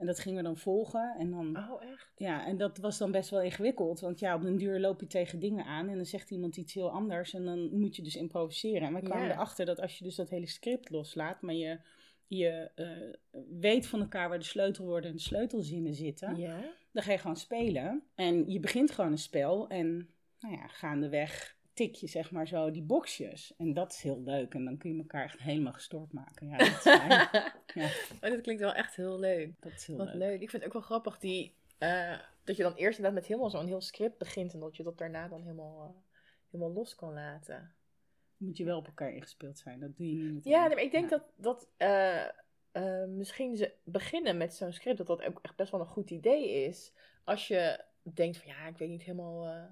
En 0.00 0.06
dat 0.06 0.18
gingen 0.18 0.38
we 0.38 0.44
dan 0.44 0.56
volgen. 0.56 1.14
En, 1.18 1.30
dan, 1.30 1.56
Oh, 1.56 1.82
echt? 1.82 2.12
ja, 2.16 2.46
en 2.46 2.56
dat 2.56 2.78
was 2.78 2.98
dan 2.98 3.10
best 3.10 3.30
wel 3.30 3.42
ingewikkeld. 3.42 4.00
Want 4.00 4.18
ja, 4.18 4.34
op 4.34 4.42
den 4.42 4.56
duur 4.56 4.80
loop 4.80 5.00
je 5.00 5.06
tegen 5.06 5.38
dingen 5.40 5.64
aan. 5.64 5.88
En 5.88 5.96
dan 5.96 6.04
zegt 6.04 6.30
iemand 6.30 6.56
iets 6.56 6.74
heel 6.74 6.90
anders. 6.90 7.34
En 7.34 7.44
dan 7.44 7.78
moet 7.78 7.96
je 7.96 8.02
dus 8.02 8.16
improviseren. 8.16 8.86
En 8.86 8.92
wij 8.92 9.02
kwamen 9.02 9.30
erachter 9.30 9.66
dat 9.66 9.80
als 9.80 9.98
je 9.98 10.04
dus 10.04 10.14
dat 10.14 10.30
hele 10.30 10.46
script 10.46 10.90
loslaat. 10.90 11.42
Maar 11.42 11.54
je, 11.54 11.80
je 12.26 12.70
eh, 12.74 13.42
weet 13.60 13.86
van 13.86 14.00
elkaar 14.00 14.28
waar 14.28 14.38
de 14.38 14.44
sleutelwoorden 14.44 15.10
en 15.10 15.16
de 15.16 15.22
sleutelzinnen 15.22 15.94
zitten. 15.94 16.36
Dan 16.92 17.02
ga 17.02 17.12
je 17.12 17.18
gewoon 17.18 17.36
spelen. 17.36 18.02
En 18.14 18.50
je 18.50 18.60
begint 18.60 18.90
gewoon 18.90 19.10
een 19.10 19.18
spel. 19.18 19.68
En 19.68 20.08
nou 20.40 20.54
ja, 20.54 20.66
gaandeweg 20.66 21.56
tik 21.86 21.94
je 21.94 22.06
zeg 22.06 22.30
maar 22.30 22.48
zo 22.48 22.70
die 22.70 22.82
boxjes. 22.82 23.54
En 23.56 23.74
dat 23.74 23.92
is 23.92 24.02
heel 24.02 24.22
leuk. 24.22 24.54
En 24.54 24.64
dan 24.64 24.76
kun 24.76 24.92
je 24.92 24.98
elkaar 24.98 25.24
echt 25.24 25.40
helemaal 25.40 25.72
gestoord 25.72 26.12
maken. 26.12 26.48
Ja, 26.48 26.56
dat. 26.56 26.84
Ja. 27.74 27.84
Oh, 28.20 28.30
dat 28.30 28.40
klinkt 28.40 28.62
wel 28.62 28.74
echt 28.74 28.96
heel 28.96 29.18
leuk. 29.18 29.52
Dat 29.60 29.72
is 29.72 29.86
heel 29.86 29.96
Wat 29.96 30.06
leuk. 30.06 30.14
leuk. 30.16 30.40
Ik 30.40 30.50
vind 30.50 30.52
het 30.52 30.64
ook 30.64 30.72
wel 30.72 30.82
grappig 30.82 31.18
die, 31.18 31.54
eh, 31.78 32.18
dat 32.44 32.56
je 32.56 32.62
dan 32.62 32.74
eerst 32.74 32.98
inderdaad 32.98 33.20
met 33.20 33.26
helemaal 33.28 33.50
zo'n 33.50 33.66
heel 33.66 33.80
script 33.80 34.18
begint. 34.18 34.52
En 34.54 34.60
dat 34.60 34.76
je 34.76 34.82
dat 34.82 34.98
daarna 34.98 35.28
dan 35.28 35.40
helemaal, 35.42 35.82
eh, 35.82 36.00
helemaal 36.50 36.72
los 36.74 36.94
kan 36.94 37.12
laten. 37.12 37.72
Moet 38.36 38.56
je 38.56 38.64
wel 38.64 38.78
op 38.78 38.86
elkaar 38.86 39.12
ingespeeld 39.12 39.58
zijn. 39.58 39.80
Dat 39.80 39.96
doe 39.96 40.06
je 40.08 40.22
niet 40.22 40.32
meteen. 40.34 40.52
Ja, 40.52 40.66
nee, 40.66 40.74
maar 40.74 40.84
ik 40.84 40.90
denk 40.92 41.10
Ja. 41.10 41.16
dat, 41.16 41.24
dat 41.36 41.68
eh, 42.72 43.04
misschien 43.08 43.56
ze 43.56 43.72
beginnen 43.84 44.36
met 44.36 44.54
zo'n 44.54 44.72
script, 44.72 44.98
dat 44.98 45.06
dat 45.06 45.22
ook 45.22 45.38
echt 45.42 45.56
best 45.56 45.70
wel 45.70 45.80
een 45.80 45.86
goed 45.86 46.10
idee 46.10 46.50
is. 46.50 46.92
Als 47.24 47.48
je 47.48 47.84
denkt 48.02 48.36
van 48.38 48.46
ja, 48.48 48.66
ik 48.66 48.76
weet 48.76 48.88
niet 48.88 49.02
helemaal 49.02 49.68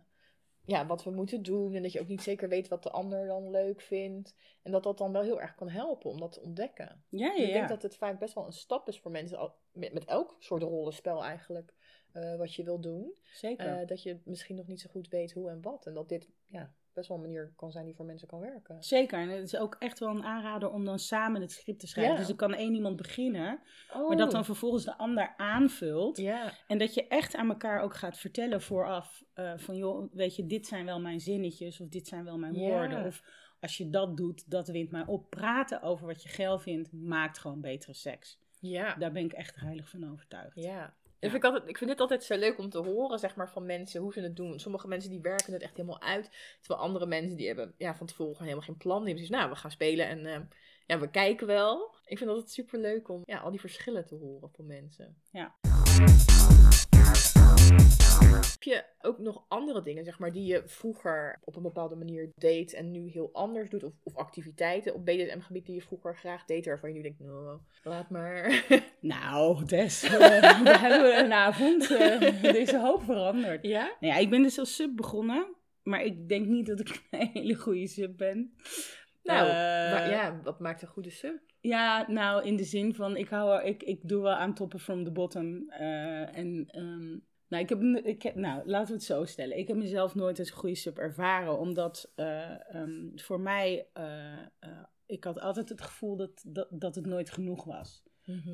ja, 0.69 0.87
wat 0.87 1.05
we 1.05 1.11
moeten 1.11 1.43
doen. 1.43 1.75
En 1.75 1.83
dat 1.83 1.93
je 1.93 2.01
ook 2.01 2.09
niet 2.09 2.23
zeker 2.23 2.49
weet 2.49 2.69
wat 2.69 2.83
de 2.83 2.91
ander 2.91 3.27
dan 3.27 3.51
leuk 3.51 3.81
vindt. 3.81 4.35
En 4.63 4.73
dat 4.73 4.83
dat 4.83 4.99
dan 4.99 5.13
wel 5.13 5.23
heel 5.23 5.41
erg 5.41 5.55
kan 5.55 5.69
helpen 5.69 6.11
om 6.11 6.21
dat 6.21 6.33
te 6.33 6.41
ontdekken. 6.41 7.05
Ja, 7.09 7.33
ja, 7.33 7.47
Ik 7.47 7.53
denk 7.53 7.69
dat 7.69 7.83
het 7.83 7.97
vaak 7.97 8.19
best 8.19 8.35
wel 8.35 8.47
een 8.47 8.53
stap 8.53 8.89
is 8.89 9.01
voor 9.01 9.11
mensen, 9.11 9.53
met, 9.73 9.93
met 9.93 10.05
elk 10.05 10.37
soort 10.39 10.63
rollenspel 10.63 11.25
eigenlijk, 11.25 11.75
eh, 12.13 12.37
wat 12.37 12.55
je 12.55 12.63
wil 12.65 12.81
doen. 12.81 13.13
Zeker. 13.33 13.67
Eh, 13.67 13.87
dat 13.87 14.03
je 14.03 14.21
misschien 14.25 14.57
nog 14.57 14.67
niet 14.67 14.81
zo 14.81 14.91
goed 14.91 15.09
weet 15.09 15.33
hoe 15.33 15.51
en 15.51 15.63
wat. 15.63 15.87
En 15.87 15.95
dat 15.95 16.09
dit 16.09 16.29
ja, 16.47 16.75
best 16.95 17.09
wel 17.09 17.17
een 17.17 17.23
manier 17.23 17.53
kan 17.57 17.71
zijn 17.71 17.85
die 17.85 17.95
voor 17.95 18.05
mensen 18.05 18.29
kan 18.29 18.41
werken. 18.41 18.83
Zeker. 18.83 19.19
En 19.19 19.29
het 19.29 19.43
is 19.43 19.57
ook 19.57 19.77
echt 19.79 19.99
wel 19.99 20.09
een 20.09 20.25
aanrader 20.25 20.71
om 20.71 20.85
dan 20.85 20.99
samen 20.99 21.41
het 21.41 21.53
script 21.53 21.81
te 21.81 21.87
schrijven. 21.87 22.13
Ja. 22.15 22.19
Dus 22.21 22.29
er 22.29 22.37
kan 22.37 22.55
één 22.55 22.75
iemand 22.75 22.97
beginnen, 22.97 23.61
Oh. 23.95 24.09
maar 24.09 24.17
dat 24.17 24.31
dan 24.31 24.45
vervolgens 24.45 24.85
de 24.85 24.97
ander 24.99 25.35
aanvult. 25.37 26.17
Ja, 26.17 26.53
En 26.67 26.79
dat 26.79 26.95
je 26.95 27.07
echt 27.09 27.35
aan 27.37 27.49
elkaar 27.49 27.81
ook 27.83 27.95
gaat 27.95 28.19
vertellen 28.19 28.63
vooraf. 28.63 29.27
eh, 29.35 29.53
van 29.57 29.77
joh, 29.77 30.13
weet 30.13 30.37
je, 30.37 30.47
dit 30.47 30.67
zijn 30.67 30.85
wel 30.85 31.01
mijn 31.01 31.21
zinnetjes 31.21 31.81
of 31.81 31.89
dit 31.89 32.07
zijn 32.07 32.25
wel 32.25 32.39
mijn 32.39 32.55
Ja. 32.55 32.69
woorden. 32.69 33.05
Of 33.07 33.23
als 33.61 33.77
je 33.77 33.91
dat 33.91 34.17
doet, 34.17 34.51
dat 34.51 34.69
wint 34.69 34.91
mij 34.91 35.07
op. 35.07 35.31
Praten 35.31 35.83
over 35.83 36.07
wat 36.07 36.23
je 36.23 36.29
geil 36.29 36.59
vindt, 36.59 36.93
maakt 36.93 37.39
gewoon 37.39 37.61
betere 37.61 37.93
seks. 37.95 38.39
ja. 38.61 38.95
Daar 38.95 39.13
ben 39.13 39.25
ik 39.25 39.33
echt 39.33 39.57
heilig 39.57 39.89
van 39.89 40.11
overtuigd. 40.13 40.63
Ja. 40.63 40.95
Vind 41.21 41.35
ik, 41.35 41.45
altijd, 41.45 41.69
ik 41.69 41.79
vind 41.79 41.91
dit 41.91 42.01
altijd 42.01 42.25
zo 42.25 42.37
leuk 42.37 42.59
om 42.59 42.71
te 42.71 42.79
horen, 42.79 43.19
zeg 43.19 43.37
maar, 43.37 43.51
van 43.51 43.67
mensen 43.67 44.01
hoe 44.01 44.13
ze 44.13 44.21
het 44.21 44.37
doen. 44.37 44.59
Sommige 44.59 44.89
mensen 44.89 45.11
die 45.11 45.21
werken 45.21 45.53
het 45.53 45.63
echt 45.63 45.77
helemaal 45.77 46.01
uit. 46.01 46.57
Terwijl 46.61 46.87
andere 46.87 47.07
mensen 47.07 47.37
die 47.37 47.47
hebben 47.47 47.75
ja, 47.77 47.97
van 47.97 48.07
tevoren 48.07 48.33
gewoon 48.33 48.49
helemaal 48.49 48.69
geen 48.69 48.77
plan. 48.77 49.05
Die 49.05 49.09
hebben 49.09 49.27
zoiets, 49.27 49.43
nou, 49.43 49.55
we 49.55 49.61
gaan 49.61 49.71
spelen 49.71 50.09
en 50.09 50.27
eh, 50.27 50.41
ja, 50.87 50.99
we 50.99 51.11
kijken 51.11 51.47
wel. 51.47 51.97
Ik 52.05 52.19
vind 52.19 52.31
dat 52.31 52.51
super 52.51 52.79
leuk 52.79 53.09
om 53.09 53.23
ja, 53.25 53.39
al 53.39 53.51
die 53.51 53.61
verschillen 53.61 54.07
te 54.07 54.15
horen 54.15 54.51
van 54.53 54.67
mensen. 54.67 55.23
Ja. 55.31 55.57
Heb 57.73 58.63
je 58.63 58.85
ook 59.01 59.19
nog 59.19 59.45
andere 59.49 59.83
dingen, 59.83 60.05
zeg 60.05 60.19
maar, 60.19 60.33
die 60.33 60.47
je 60.47 60.63
vroeger 60.67 61.39
op 61.45 61.57
een 61.57 61.63
bepaalde 61.63 61.95
manier 61.97 62.31
deed 62.37 62.73
en 62.73 62.91
nu 62.91 63.09
heel 63.11 63.31
anders 63.33 63.71
doet? 63.71 63.85
Of, 63.85 63.93
of 64.03 64.17
activiteiten 64.17 64.95
op 64.95 65.05
BDSM-gebied 65.05 65.67
die 65.67 65.75
je 65.75 65.83
vroeger 65.83 66.17
graag 66.17 66.45
deed, 66.45 66.67
waarvan 66.67 66.89
je 66.91 66.95
nu 66.97 67.03
denkt, 67.03 67.19
nou, 67.21 67.59
laat 67.83 68.11
maar. 68.11 68.65
Nou, 69.01 69.65
Des, 69.65 70.03
eh, 70.03 70.11
we 70.63 70.77
hebben 70.79 71.19
een 71.25 71.33
avond. 71.33 71.91
eh, 71.97 72.69
een 72.69 72.81
hoop 72.81 73.03
veranderd. 73.03 73.63
ja? 73.67 73.93
Nou 74.01 74.13
ja, 74.15 74.19
ik 74.21 74.31
ben 74.31 74.43
dus 74.43 74.59
als 74.59 74.75
sub 74.77 74.97
begonnen. 74.97 75.55
Maar 75.83 76.03
ik 76.03 76.29
denk 76.29 76.47
niet 76.47 76.67
dat 76.67 76.81
ik 76.81 77.03
een 77.11 77.29
hele 77.33 77.55
goede 77.55 77.87
sub 77.87 78.17
ben. 78.17 78.55
Nou, 79.23 79.47
Eh, 79.49 79.55
maar 79.93 80.11
ja, 80.11 80.41
wat 80.43 80.61
maakt 80.61 80.83
een 80.83 80.89
goede 80.89 81.11
sub? 81.11 81.39
Ja, 81.61 82.11
nou 82.11 82.45
in 82.47 82.57
de 82.57 82.65
zin 82.65 82.95
van 82.95 83.17
ik 83.17 83.29
hou 83.29 83.63
ik, 83.65 83.83
ik 83.83 84.09
doe 84.09 84.23
wel 84.23 84.33
aan 84.35 84.55
toppen 84.55 84.81
from 84.81 85.05
the 85.05 85.11
bottom. 85.13 85.71
eh, 85.71 86.37
en 86.37 86.65
ehm, 86.71 87.17
nou, 87.49 87.63
ik 87.63 87.69
heb, 87.69 87.83
ik 88.05 88.23
heb, 88.23 88.35
nou, 88.35 88.63
laten 88.67 88.87
we 88.89 88.93
het 88.93 89.03
zo 89.03 89.25
stellen. 89.25 89.59
Ik 89.59 89.69
heb 89.69 89.77
mezelf 89.77 90.15
nooit 90.15 90.39
als 90.39 90.51
een 90.51 90.57
goede 90.57 90.75
sub 90.75 90.99
ervaren, 90.99 91.59
omdat 91.59 92.13
eh, 92.15 92.75
ehm, 92.75 93.09
voor 93.15 93.41
mij, 93.41 93.87
eh, 93.93 94.33
eh, 94.59 94.83
ik 95.07 95.25
had 95.25 95.41
altijd 95.41 95.69
het 95.69 95.81
gevoel 95.81 96.17
dat, 96.17 96.45
dat, 96.47 96.69
dat 96.71 96.95
het 96.95 97.07
nooit 97.07 97.31
genoeg 97.31 97.65
was. 97.65 98.03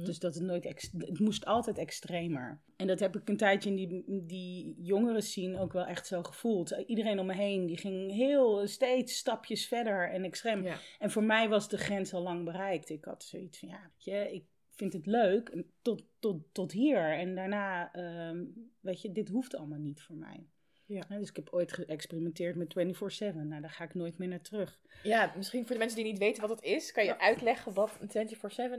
Dus 0.04 0.18
dat 0.18 0.34
het 0.34 0.42
nooit, 0.42 0.64
ex- 0.66 0.90
het 0.98 1.18
moest 1.18 1.44
altijd 1.44 1.78
extremer. 1.78 2.60
En 2.76 2.86
dat 2.86 3.00
heb 3.00 3.16
ik 3.16 3.28
een 3.28 3.36
tijdje 3.36 3.70
in 3.70 3.76
die, 3.76 4.04
die 4.26 4.74
jongeren 4.82 5.22
zien 5.22 5.58
ook 5.58 5.72
wel 5.72 5.84
echt 5.84 6.06
zo 6.06 6.22
gevoeld. 6.22 6.70
Iedereen 6.86 7.18
om 7.18 7.26
me 7.26 7.34
heen, 7.34 7.66
die 7.66 7.76
ging 7.76 8.12
heel 8.12 8.66
steeds 8.66 9.16
stapjes 9.16 9.66
verder 9.66 10.10
en 10.10 10.24
extreem. 10.24 10.64
ja. 10.64 10.76
En 10.98 11.10
voor 11.10 11.24
mij 11.24 11.48
was 11.48 11.68
de 11.68 11.78
grens 11.78 12.14
al 12.14 12.22
lang 12.22 12.44
bereikt. 12.44 12.90
Ik 12.90 13.04
had 13.04 13.24
zoiets 13.24 13.58
van, 13.58 13.68
ja, 13.68 13.80
weet 13.80 14.04
je, 14.04 14.32
ik 14.34 14.44
vind 14.76 14.93
het 14.93 15.07
leuk 15.07 15.64
tot, 15.83 16.02
tot, 16.19 16.43
tot 16.52 16.73
hier. 16.73 17.19
En 17.19 17.35
daarna, 17.35 17.93
ehm, 17.93 18.45
weet 18.81 19.02
je, 19.02 19.12
dit 19.12 19.28
hoeft 19.28 19.57
allemaal 19.57 19.78
niet 19.78 20.02
voor 20.02 20.16
mij. 20.16 20.47
Ja. 20.87 21.02
Dus 21.19 21.28
ik 21.28 21.37
heb 21.37 21.49
ooit 21.50 21.73
geëxperimenteerd 21.73 22.57
met 22.57 22.73
24-7. 22.73 23.49
Nou, 23.49 23.61
daar 23.61 23.71
ga 23.71 23.85
ik 23.85 23.95
nooit 23.95 24.19
meer 24.19 24.28
naar 24.28 24.40
terug. 24.40 24.78
Ja, 25.02 25.33
misschien 25.37 25.66
voor 25.66 25.73
de 25.73 25.78
mensen 25.78 26.02
die 26.02 26.12
niet 26.12 26.19
weten 26.19 26.40
wat 26.40 26.50
het 26.50 26.62
is, 26.62 26.93
kan 26.93 27.04
je 27.04 27.19
uitleggen 27.19 27.73
wat 27.73 27.99
een 28.00 28.28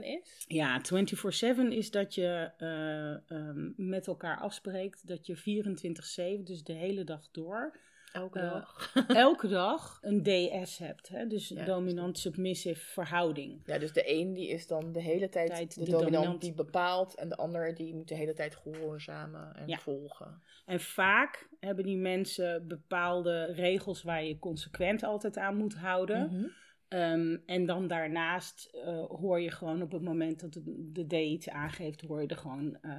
is? 0.00 0.44
Ja, 0.48 0.80
24-7 0.80 1.72
is 1.72 1.90
dat 1.90 2.14
je 2.14 2.50
eh, 2.56 3.30
ehm, 3.30 3.70
met 3.76 4.06
elkaar 4.06 4.38
afspreekt 4.38 5.06
dat 5.06 5.26
je 5.26 5.36
24-7, 6.40 6.42
dus 6.44 6.62
de 6.62 6.72
hele 6.72 7.04
dag 7.04 7.30
door, 7.30 7.78
Elke 8.16 8.38
Eh, 8.40 8.50
dag. 8.52 8.92
elke 9.08 9.48
dag 9.48 9.98
een 10.02 10.22
DS 10.22 10.78
hebt. 10.78 11.08
Hè? 11.08 11.26
Dus 11.26 11.48
Ja, 11.48 11.64
dominant-submissive 11.64 12.80
verhouding. 12.92 13.60
Ja, 13.64 13.78
dus 13.78 13.92
de 13.92 14.12
een 14.14 14.32
die 14.32 14.48
is 14.48 14.66
dan 14.66 14.92
de 14.92 15.00
hele 15.02 15.28
tijd, 15.28 15.48
Tijd 15.50 15.74
de, 15.74 15.84
de 15.84 15.90
dominant, 15.90 16.12
dominant. 16.14 16.40
die 16.40 16.54
bepaalt 16.54 17.14
en 17.14 17.28
de 17.28 17.36
ander 17.36 17.74
die 17.74 17.94
moet 17.94 18.08
de 18.08 18.14
hele 18.14 18.32
tijd 18.34 18.56
gehoorzamen 18.56 19.54
en 19.56 19.68
Ja. 19.68 19.78
volgen. 19.78 20.42
En 20.66 20.80
vaak 20.80 21.48
hebben 21.60 21.84
die 21.84 21.96
mensen 21.98 22.68
bepaalde 22.68 23.44
regels 23.44 24.02
waar 24.02 24.24
je 24.24 24.38
consequent 24.38 25.02
altijd 25.02 25.36
aan 25.38 25.56
moet 25.56 25.74
houden. 25.74 26.30
Mhm. 26.32 26.44
Ehm, 26.88 27.36
en 27.46 27.66
dan 27.66 27.86
daarnaast 27.86 28.64
eh, 28.84 29.04
hoor 29.04 29.40
je 29.40 29.50
gewoon 29.50 29.82
op 29.82 29.92
het 29.92 30.02
moment 30.02 30.40
dat 30.40 30.52
de, 30.52 30.90
de 30.92 31.06
D 31.06 31.12
iets 31.12 31.48
aangeeft, 31.48 32.00
hoor 32.00 32.20
je 32.22 32.26
er 32.28 32.36
gewoon 32.36 32.78
eh, 32.80 32.90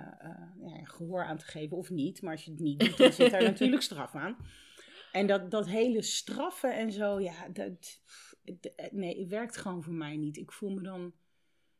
ja, 0.61 0.83
gehoor 0.83 1.23
aan 1.25 1.37
te 1.37 1.45
geven 1.45 1.77
of 1.77 1.89
niet. 1.89 2.21
Maar 2.21 2.31
als 2.31 2.43
je 2.45 2.51
het 2.51 2.59
niet 2.59 2.79
doet, 2.79 2.97
dan 2.97 3.11
zit 3.13 3.31
daar 3.31 3.43
natuurlijk 3.51 3.81
straf 3.81 4.15
aan. 4.15 4.37
En 5.17 5.27
dat, 5.27 5.51
dat 5.51 5.67
hele 5.67 6.01
straffen 6.01 6.75
en 6.75 6.91
zo, 6.91 7.19
ja, 7.19 7.47
dat, 7.53 8.01
nee, 8.91 9.19
het 9.19 9.29
werkt 9.29 9.57
gewoon 9.57 9.83
voor 9.83 9.93
mij 9.93 10.17
niet. 10.17 10.37
Ik 10.37 10.51
voel 10.51 10.69
me 10.69 10.81
dan 10.81 11.13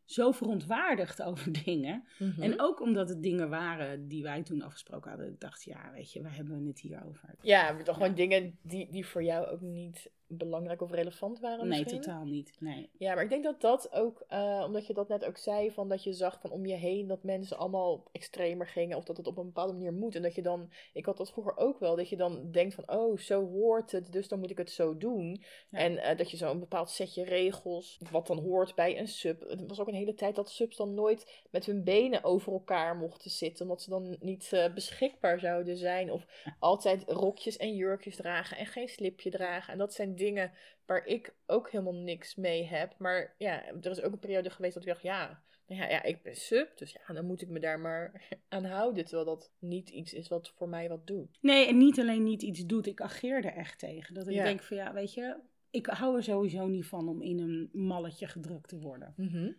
zo 0.05 0.31
verontwaardigd 0.31 1.21
over 1.29 1.63
dingen. 1.63 2.07
Mhm. 2.19 2.41
En 2.41 2.61
ook 2.61 2.81
omdat 2.81 3.09
het 3.09 3.23
dingen 3.23 3.49
waren 3.49 4.07
die 4.07 4.23
wij 4.23 4.43
toen 4.43 4.61
afgesproken 4.61 5.09
hadden. 5.09 5.29
Ik 5.29 5.39
dacht, 5.39 5.63
ja, 5.63 5.91
weet 5.91 6.11
je, 6.11 6.21
waar 6.21 6.35
hebben 6.35 6.61
we 6.61 6.67
het 6.67 6.79
hier 6.79 7.03
over? 7.05 7.35
Ja, 7.41 7.71
maar 7.71 7.83
toch 7.83 7.95
gewoon 7.95 8.15
dingen 8.15 8.57
die, 8.61 8.91
die 8.91 9.05
voor 9.05 9.23
jou 9.23 9.47
ook 9.47 9.61
niet 9.61 10.11
belangrijk 10.27 10.81
of 10.81 10.91
relevant 10.91 11.39
waren 11.39 11.67
Nee, 11.67 11.79
misschien? 11.79 12.01
totaal 12.01 12.25
niet. 12.25 12.55
Nee. 12.59 12.89
Ja, 12.97 13.13
maar 13.13 13.23
ik 13.23 13.29
denk 13.29 13.43
dat 13.43 13.61
dat 13.61 13.91
ook, 13.93 14.23
eh, 14.27 14.63
omdat 14.65 14.87
je 14.87 14.93
dat 14.93 15.07
net 15.07 15.25
ook 15.25 15.37
zei, 15.37 15.71
van 15.71 15.89
dat 15.89 16.03
je 16.03 16.13
zag 16.13 16.39
van 16.41 16.51
om 16.51 16.65
je 16.65 16.75
heen 16.75 17.07
dat 17.07 17.23
mensen 17.23 17.57
allemaal 17.57 18.03
extremer 18.11 18.67
gingen 18.67 18.97
of 18.97 19.03
dat 19.03 19.17
het 19.17 19.27
op 19.27 19.37
een 19.37 19.45
bepaalde 19.45 19.73
manier 19.73 19.93
moet. 19.93 20.15
En 20.15 20.21
dat 20.21 20.35
je 20.35 20.41
dan, 20.41 20.71
ik 20.93 21.05
had 21.05 21.17
dat 21.17 21.31
vroeger 21.31 21.57
ook 21.57 21.79
wel, 21.79 21.95
dat 21.95 22.09
je 22.09 22.15
dan 22.15 22.51
denkt 22.51 22.75
van, 22.75 22.91
oh, 22.91 23.17
zo 23.17 23.47
hoort 23.47 23.91
het, 23.91 24.11
dus 24.11 24.27
dan 24.27 24.39
moet 24.39 24.49
ik 24.49 24.57
het 24.57 24.71
zo 24.71 24.97
doen. 24.97 25.43
Ja. 25.69 25.79
En 25.79 25.97
eh, 25.97 26.17
dat 26.17 26.31
je 26.31 26.37
zo 26.37 26.51
een 26.51 26.59
bepaald 26.59 26.89
setje 26.89 27.23
regels, 27.23 27.99
wat 28.11 28.27
dan 28.27 28.39
hoort 28.39 28.75
bij 28.75 28.99
een 28.99 29.07
sub. 29.07 29.49
Het 29.49 29.67
was 29.67 29.79
ook 29.79 29.87
een 29.87 29.93
hele 29.93 30.13
tijd 30.13 30.35
dat 30.35 30.49
subs 30.49 30.77
dan 30.77 30.93
nooit 30.93 31.45
met 31.51 31.65
hun 31.65 31.83
benen 31.83 32.23
over 32.23 32.53
elkaar 32.53 32.95
mochten 32.95 33.31
zitten, 33.31 33.65
omdat 33.65 33.81
ze 33.81 33.89
dan 33.89 34.17
niet 34.19 34.53
eh, 34.53 34.73
beschikbaar 34.73 35.39
zouden 35.39 35.77
zijn. 35.77 36.11
Of 36.11 36.25
altijd 36.59 37.03
rokjes 37.07 37.57
en 37.57 37.75
jurkjes 37.75 38.15
dragen 38.15 38.57
en 38.57 38.65
geen 38.65 38.87
slipje 38.87 39.29
dragen. 39.29 39.73
En 39.73 39.79
dat 39.79 39.93
zijn 39.93 40.15
dingen 40.17 40.51
waar 40.85 41.05
ik 41.05 41.35
ook 41.45 41.71
helemaal 41.71 41.95
niks 41.95 42.35
mee 42.35 42.65
heb. 42.65 42.95
Maar 42.97 43.35
ja, 43.37 43.65
er 43.65 43.91
is 43.91 44.01
ook 44.01 44.11
een 44.13 44.19
periode 44.19 44.49
geweest 44.49 44.73
dat 44.73 44.83
ik 44.83 44.89
dacht, 44.89 45.01
ja, 45.01 45.43
nou 45.67 45.81
ja, 45.81 45.89
ja, 45.89 46.03
ik 46.03 46.21
ben 46.21 46.35
sub, 46.35 46.77
dus 46.77 46.91
ja, 47.07 47.13
dan 47.13 47.25
moet 47.25 47.41
ik 47.41 47.49
me 47.49 47.59
daar 47.59 47.79
maar 47.79 48.27
aan 48.49 48.65
houden. 48.65 49.05
Terwijl 49.05 49.25
dat 49.25 49.51
niet 49.59 49.89
iets 49.89 50.13
is 50.13 50.27
wat 50.27 50.49
voor 50.55 50.69
mij 50.69 50.89
wat 50.89 51.07
doet. 51.07 51.37
Nee, 51.41 51.67
en 51.67 51.77
niet 51.77 51.99
alleen 51.99 52.23
niet 52.23 52.41
iets 52.41 52.65
doet, 52.65 52.87
ik 52.87 53.01
ageer 53.01 53.45
er 53.45 53.53
echt 53.53 53.79
tegen. 53.79 54.13
Dat 54.13 54.27
ik 54.27 54.33
Ja. 54.33 54.43
denk 54.43 54.63
van 54.63 54.77
ja, 54.77 54.93
weet 54.93 55.13
je, 55.13 55.37
ik 55.69 55.85
hou 55.85 56.15
er 56.15 56.23
sowieso 56.23 56.67
niet 56.67 56.85
van 56.85 57.07
om 57.09 57.21
in 57.21 57.39
een 57.39 57.69
malletje 57.73 58.27
gedrukt 58.27 58.69
te 58.69 58.79
worden. 58.79 59.13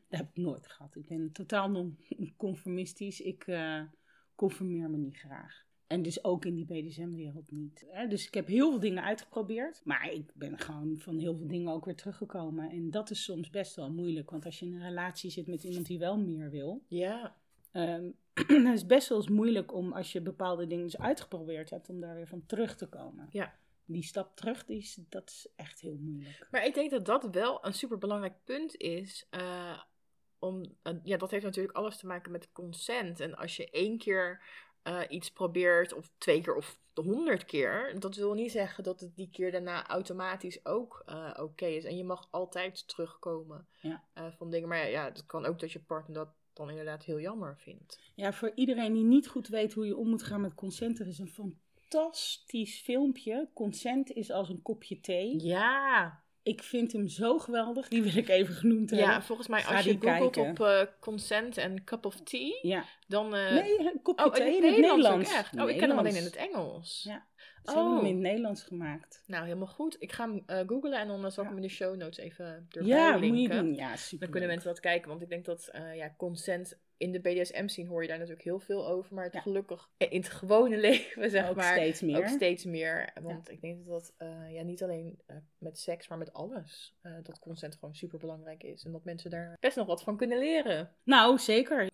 Dat 0.09 0.19
heb 0.21 0.29
ik 0.29 0.37
nooit 0.37 0.67
gehad. 0.69 0.95
Ik 0.97 1.07
ben 1.07 1.33
totaal 1.33 1.71
non-conformistisch. 1.71 3.21
Ik 3.21 3.47
eh, 3.47 3.83
conformeer 4.35 4.91
me 4.91 4.97
niet 4.97 5.17
graag. 5.17 5.67
En 5.89 6.03
dus 6.03 6.25
ook 6.25 6.45
in 6.45 6.55
die 6.55 6.65
BDSM-wereld 6.65 7.51
niet. 7.51 7.87
Hè? 7.89 8.07
Dus 8.07 8.27
ik 8.27 8.35
heb 8.35 8.47
heel 8.47 8.71
veel 8.71 8.81
dingen 8.81 9.03
uitgeprobeerd. 9.03 9.81
Maar 9.85 10.13
ik 10.13 10.31
ben 10.35 10.59
gewoon 10.59 10.99
van 10.99 11.19
heel 11.19 11.37
veel 11.37 11.47
dingen 11.47 11.73
ook 11.73 11.85
weer 11.85 11.97
teruggekomen. 11.97 12.71
En 12.71 12.91
dat 12.91 13.11
is 13.11 13.25
soms 13.25 13.51
best 13.51 13.77
wel 13.77 13.91
moeilijk. 13.91 14.31
Want 14.31 14.45
als 14.45 14.59
je 14.59 14.67
in 14.67 14.75
een 14.75 14.89
relatie 14.89 15.31
zit 15.31 15.47
met 15.47 15.65
iemand 15.65 15.87
die 15.87 15.99
wel 15.99 16.19
meer 16.19 16.51
wil... 16.51 16.83
Ja, 16.89 17.37
Ehm 17.73 18.11
dan 18.65 18.73
is 18.73 18.79
het 18.79 18.89
best 18.89 19.09
wel 19.09 19.19
eens 19.19 19.29
moeilijk 19.29 19.75
om, 19.75 19.93
als 19.93 20.13
je 20.13 20.21
bepaalde 20.21 20.67
dingen 20.67 20.85
dus 20.85 20.99
uitgeprobeerd 20.99 21.71
hebt, 21.71 21.89
om 21.89 22.01
daar 22.01 22.15
weer 22.15 22.27
van 22.27 22.47
terug 22.47 22.77
te 22.77 22.89
komen. 22.89 23.27
Ja. 23.31 23.55
Die 23.85 24.03
stap 24.03 24.37
terug, 24.37 24.65
die 24.65 24.79
is, 24.79 24.99
dat 25.09 25.29
is 25.29 25.49
echt 25.57 25.81
heel 25.81 25.97
moeilijk. 26.01 26.47
maar 26.51 26.65
ik 26.65 26.75
denk 26.75 26.91
dat 26.91 27.05
dat 27.05 27.29
wel 27.31 27.67
een 27.67 27.75
superbelangrijk 27.75 28.45
punt 28.45 28.77
is. 28.77 29.27
eh, 29.31 29.81
om, 30.39 30.77
eh, 30.83 30.95
ja, 31.03 31.17
dat 31.17 31.31
heeft 31.31 31.45
natuurlijk 31.45 31.77
alles 31.77 31.97
te 31.97 32.07
maken 32.07 32.33
met 32.33 32.53
consent. 32.53 33.21
En 33.21 33.35
als 33.35 33.57
je 33.57 33.71
één 33.71 33.99
keer 33.99 34.43
eh, 34.89 35.01
iets 35.09 35.31
probeert, 35.31 35.93
of 35.95 36.11
twee 36.19 36.41
keer 36.43 36.55
of 36.57 36.79
honderd 36.95 37.45
keer, 37.45 38.01
dat 38.01 38.15
wil 38.17 38.35
niet 38.35 38.51
zeggen 38.51 38.85
dat 38.85 39.01
het 39.01 39.17
die 39.17 39.29
keer 39.31 39.51
daarna 39.53 39.87
automatisch 39.87 40.65
ook 40.67 41.03
eh, 41.07 41.31
oké 41.43 41.67
is. 41.67 41.85
En 41.85 41.97
je 41.97 42.05
mag 42.05 42.29
altijd 42.31 42.89
terugkomen 42.89 43.67
Ja. 43.81 44.05
eh, 44.15 44.27
van 44.37 44.51
dingen. 44.51 44.69
Maar 44.69 44.79
ja, 44.79 44.85
ja, 44.85 45.05
het 45.05 45.27
kan 45.27 45.47
ook 45.47 45.59
dat 45.59 45.73
je 45.73 45.81
partner 45.81 46.15
dat 46.15 46.29
dan 46.53 46.71
inderdaad 46.71 47.05
heel 47.05 47.21
jammer 47.21 47.57
vindt. 47.59 48.01
Ja, 48.15 48.33
voor 48.33 48.53
iedereen 48.55 48.93
die 48.93 49.05
niet 49.05 49.29
goed 49.29 49.49
weet 49.49 49.73
hoe 49.73 49.87
je 49.87 49.97
om 49.97 50.09
moet 50.09 50.23
gaan 50.23 50.41
met 50.41 50.55
consent, 50.55 50.99
er 51.01 51.07
is 51.07 51.19
een 51.19 51.29
fantastisch 51.29 52.81
filmpje. 52.81 53.49
Consent 53.55 54.11
is 54.11 54.31
als 54.31 54.49
een 54.49 54.63
kopje 54.63 55.01
thee. 55.01 55.43
Ja, 55.45 56.23
Ik 56.49 56.63
vind 56.63 56.93
hem 56.93 57.09
zo 57.09 57.39
geweldig, 57.39 57.89
die 57.89 58.03
wil 58.03 58.17
ik 58.17 58.29
even 58.29 58.55
genoemd 58.55 58.91
hebben. 58.91 59.09
ja 59.09 59.23
volgens 59.23 59.49
mij 59.49 59.63
Ga 59.63 59.75
als 59.77 59.85
je 59.85 59.93
googelt 60.01 60.33
kijken. 60.35 60.51
op 60.51 60.61
eh, 60.61 60.81
consent 61.01 61.57
en 61.57 61.85
cup 61.85 62.07
of 62.07 62.15
tea, 62.21 62.59
Ja. 62.63 62.85
dan... 63.07 63.35
eh, 63.35 63.53
Nee, 63.53 63.79
een 63.79 64.01
kopje 64.03 64.25
Oh, 64.27 64.33
thee 64.35 64.57
in 64.57 64.57
in 64.57 64.63
het 64.73 64.81
Nederlands? 64.81 65.33
Oh, 65.59 65.71
ik 65.71 65.79
ken 65.79 65.89
hem 65.89 65.99
alleen 65.99 66.17
in 66.17 66.25
het 66.25 66.37
Engels. 66.37 67.03
Ja. 67.09 67.27
Ze 67.65 67.73
hebben 67.75 67.91
hem 67.93 67.99
Oh. 68.01 68.07
in 68.09 68.15
het 68.15 68.23
Nederlands 68.23 68.63
gemaakt. 68.63 69.23
Nou, 69.27 69.45
helemaal 69.45 69.67
goed. 69.67 69.97
Ik 69.99 70.13
ga 70.13 70.29
hem 70.29 70.43
eh 70.47 70.59
googlen 70.67 71.01
en 71.01 71.07
dan 71.09 71.25
eh, 71.25 71.31
zal 71.31 71.43
ik 71.45 71.49
hem 71.49 71.59
in 71.59 71.65
de 71.67 71.69
show 71.75 71.97
notes 71.97 72.19
even 72.19 72.47
erbij 72.71 72.89
Ja, 72.89 73.11
linken. 73.17 73.29
moet 73.29 73.41
je 73.41 73.49
doen. 73.49 73.75
Ja, 73.75 73.97
super. 73.97 74.19
Dan 74.21 74.31
kunnen 74.31 74.49
mensen 74.49 74.69
wat 74.69 74.81
kijken, 74.81 75.09
want 75.09 75.23
ik 75.23 75.29
denk 75.29 75.45
dat 75.45 75.67
eh, 75.73 75.97
ja, 75.97 76.15
consent 76.17 76.79
in 76.97 77.13
de 77.13 77.21
BDSM-scene 77.21 77.89
hoor 77.89 78.03
je 78.03 78.09
daar 78.09 78.19
natuurlijk 78.19 78.45
heel 78.45 78.59
veel 78.59 78.89
over. 78.89 79.15
Maar 79.15 79.25
het 79.25 79.33
Ja. 79.33 79.41
gelukkig 79.41 79.89
in 79.97 80.21
het 80.21 80.29
gewone 80.29 80.77
leven, 80.89 81.31
zeg 81.31 81.49
ook 81.49 81.57
maar, 81.57 81.73
steeds 81.77 82.01
meer. 82.01 82.17
ook 82.17 82.27
steeds 82.29 82.65
meer. 82.65 83.11
Want 83.23 83.51
ik 83.51 83.61
denk 83.61 83.87
dat 83.87 84.13
dat 84.19 84.29
ja, 84.51 84.63
niet 84.63 84.83
alleen 84.83 85.19
met 85.59 85.79
seks, 85.79 86.09
maar 86.09 86.19
met 86.19 86.33
alles, 86.33 86.95
dat 87.23 87.39
consent 87.39 87.75
gewoon 87.75 87.95
super 87.95 88.19
belangrijk 88.19 88.63
is. 88.63 88.85
En 88.85 88.93
dat 88.93 89.05
mensen 89.05 89.31
daar 89.31 89.57
best 89.61 89.77
nog 89.77 89.87
wat 89.87 90.03
van 90.03 90.17
kunnen 90.17 90.39
leren. 90.39 90.91
Nou, 91.05 91.39
zeker. 91.39 91.87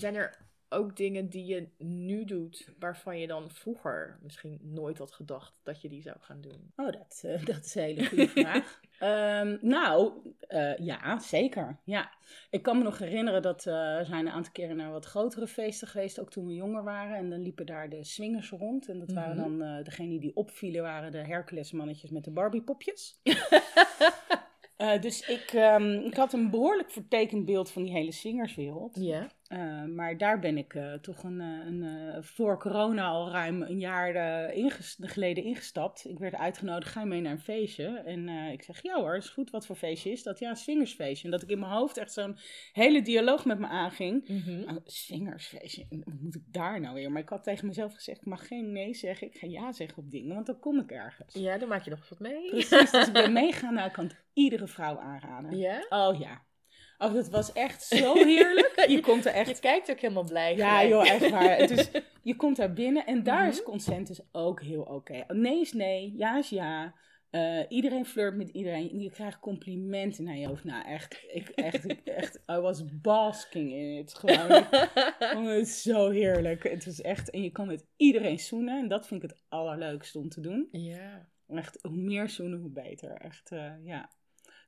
Zijn 0.00 0.14
er 0.14 0.48
ook 0.70 0.96
dingen 0.96 1.28
die 1.28 1.44
je 1.44 1.68
nu 1.78 2.24
doet, 2.24 2.68
waarvan 2.78 3.18
je 3.18 3.26
dan 3.26 3.50
vroeger 3.50 4.18
misschien 4.22 4.58
nooit 4.62 4.98
had 4.98 5.12
gedacht 5.12 5.54
dat 5.62 5.82
je 5.82 5.88
die 5.88 6.02
zou 6.02 6.16
gaan 6.20 6.40
doen? 6.40 6.72
Oh, 6.76 6.86
dat, 6.92 7.20
eh, 7.24 7.44
dat 7.54 7.64
is 7.64 7.74
een 7.74 7.82
hele 7.82 8.04
goede 8.06 8.28
vraag. 8.42 8.80
Ehm, 8.98 9.56
nou, 9.60 10.12
eh, 10.38 10.76
ja, 10.78 11.18
zeker. 11.18 11.78
Ja. 11.84 12.10
Ik 12.50 12.62
kan 12.62 12.78
me 12.78 12.84
nog 12.84 12.98
herinneren 12.98 13.42
dat 13.42 13.66
eh, 13.66 13.98
we 13.98 14.04
zijn 14.04 14.26
een 14.26 14.32
aantal 14.32 14.52
keren 14.52 14.76
naar 14.76 14.90
wat 14.90 15.04
grotere 15.06 15.46
feesten 15.46 15.88
geweest, 15.88 16.20
ook 16.20 16.30
toen 16.30 16.46
we 16.46 16.54
jonger 16.54 16.84
waren. 16.84 17.16
En 17.16 17.30
dan 17.30 17.40
liepen 17.42 17.66
daar 17.66 17.88
de 17.88 18.04
swingers 18.04 18.50
rond. 18.50 18.88
En 18.88 18.98
dat 18.98 19.12
waren 19.12 19.36
Mhm. 19.36 19.58
dan, 19.58 19.62
eh 19.78 19.84
degenen 19.84 20.20
die 20.20 20.36
opvielen, 20.36 20.82
waren 20.82 21.12
de 21.12 21.18
Hercules 21.26 21.72
mannetjes 21.72 22.10
met 22.10 22.24
de 22.24 22.30
Barbie 22.30 22.62
popjes. 22.62 23.20
Eh, 24.76 25.00
dus 25.00 25.28
ik, 25.28 25.52
ehm, 25.52 25.92
ik 25.92 26.14
had 26.14 26.32
een 26.32 26.50
behoorlijk 26.50 26.90
vertekend 26.90 27.44
beeld 27.44 27.70
van 27.70 27.82
die 27.82 27.92
hele 27.92 28.12
swingerswereld. 28.12 28.96
Ja. 29.00 29.28
Uh, 29.52 29.84
maar 29.84 30.16
daar 30.16 30.38
ben 30.38 30.58
ik 30.58 30.74
uh, 30.74 30.92
toch 30.92 31.22
een, 31.22 31.40
een, 31.40 31.82
een, 31.82 32.24
voor 32.24 32.58
corona 32.58 33.06
al 33.06 33.30
ruim 33.30 33.62
een 33.62 33.78
jaar 33.78 34.14
inges 34.54 34.96
geleden 35.00 35.44
ingestapt. 35.44 36.04
Ik 36.04 36.18
werd 36.18 36.34
uitgenodigd, 36.34 36.92
ga 36.92 37.00
je 37.00 37.06
mee 37.06 37.20
naar 37.20 37.32
een 37.32 37.40
feestje? 37.40 37.86
En 37.86 38.28
ik 38.28 38.62
zeg, 38.62 38.82
ja 38.82 38.94
hoor, 38.94 39.16
is 39.16 39.28
goed. 39.28 39.50
Wat 39.50 39.66
voor 39.66 39.76
feestje 39.76 40.10
is 40.10 40.22
dat? 40.22 40.38
Ja, 40.38 40.50
een 40.50 40.56
swingersfeestje. 40.56 41.24
En 41.24 41.30
dat 41.30 41.42
ik 41.42 41.48
in 41.50 41.58
mijn 41.58 41.72
hoofd 41.72 41.96
echt 41.96 42.12
zo'n 42.12 42.36
hele 42.72 43.02
dialoog 43.02 43.44
met 43.44 43.58
me 43.58 43.66
aanging. 43.66 44.28
Mm 44.28 44.40
-hmm. 44.40 44.62
oh, 44.62 44.76
swingersfeestje, 44.84 45.86
wat 45.88 46.20
moet 46.20 46.34
ik 46.34 46.44
daar 46.46 46.80
nou 46.80 46.94
weer? 46.94 47.12
Maar 47.12 47.22
ik 47.22 47.28
had 47.28 47.44
tegen 47.44 47.66
mezelf 47.66 47.94
gezegd, 47.94 48.20
ik 48.20 48.26
mag 48.26 48.46
geen 48.46 48.72
nee 48.72 48.94
zeggen. 48.94 49.26
Ik 49.26 49.36
ga 49.36 49.46
ja 49.46 49.72
zeggen 49.72 49.98
op 49.98 50.10
dingen, 50.10 50.34
want 50.34 50.46
dan 50.46 50.58
kom 50.58 50.78
ik 50.78 50.90
ergens. 50.90 51.34
Ja, 51.34 51.58
dan 51.58 51.68
maak 51.68 51.84
je 51.84 51.90
nog 51.90 52.08
wat 52.08 52.18
mee. 52.18 52.50
Precies, 52.50 52.90
dus 52.90 53.06
ik 53.06 53.12
ben 53.12 53.32
meegaan. 53.42 53.74
Nou, 53.74 53.86
ik 53.86 53.92
kan 53.92 54.04
het 54.04 54.16
iedere 54.32 54.66
vrouw 54.66 54.98
aanraden. 54.98 55.56
Ja? 55.56 55.86
Oh 55.88 56.18
ja. 56.18 56.42
Oh, 57.02 57.14
dat 57.14 57.28
was 57.28 57.52
echt 57.52 57.82
zo 57.82 58.14
heerlijk. 58.14 58.84
Je 58.88 59.00
komt 59.00 59.26
er 59.26 59.32
echt... 59.32 59.48
Je 59.48 59.60
kijkt 59.60 59.90
ook 59.90 60.00
helemaal 60.00 60.24
blij. 60.24 60.56
Ja, 60.56 60.78
gelijk. 60.78 60.88
joh, 60.88 61.08
echt 61.08 61.30
waar. 61.30 61.66
Dus 61.66 61.90
je 62.22 62.36
komt 62.36 62.56
daar 62.56 62.72
binnen 62.72 63.06
en 63.06 63.22
daar 63.22 63.48
is 63.48 63.62
consent 63.62 64.06
dus 64.06 64.20
ook 64.32 64.62
heel 64.62 64.82
oké. 64.82 65.24
Nee 65.28 65.60
is 65.60 65.72
nee, 65.72 66.14
ja 66.16 66.38
is 66.38 66.48
ja. 66.48 66.94
Uh, 67.30 67.60
iedereen 67.68 68.06
flirt 68.06 68.36
met 68.36 68.48
iedereen. 68.48 68.98
Je 68.98 69.10
krijgt 69.10 69.38
complimenten 69.38 70.24
naar 70.24 70.36
je 70.36 70.46
hoofd. 70.46 70.64
Nou, 70.64 70.86
echt, 70.86 71.24
ik, 71.28 71.48
echt, 71.48 71.90
ik, 71.90 72.00
echt, 72.04 72.42
I 72.50 72.56
was 72.56 72.84
basking 73.00 73.72
in 73.72 73.96
it. 73.96 74.14
Gewoon, 74.14 74.50
oh, 75.36 75.46
het 75.46 75.66
is 75.66 75.82
zo 75.82 76.10
heerlijk. 76.10 76.62
Het 76.62 76.86
is 76.86 77.00
echt, 77.00 77.30
en 77.30 77.42
je 77.42 77.50
kan 77.50 77.66
met 77.66 77.86
iedereen 77.96 78.38
zoenen. 78.38 78.78
En 78.78 78.88
dat 78.88 79.06
vind 79.06 79.22
ik 79.22 79.30
het 79.30 79.42
allerleukste 79.48 80.18
om 80.18 80.28
te 80.28 80.40
doen. 80.40 80.68
Ja. 80.70 81.28
Echt, 81.48 81.78
hoe 81.82 81.96
meer 81.96 82.28
zoenen, 82.28 82.58
hoe 82.58 82.70
beter. 82.70 83.12
Echt, 83.12 83.50
uh, 83.50 83.72
ja. 83.82 84.10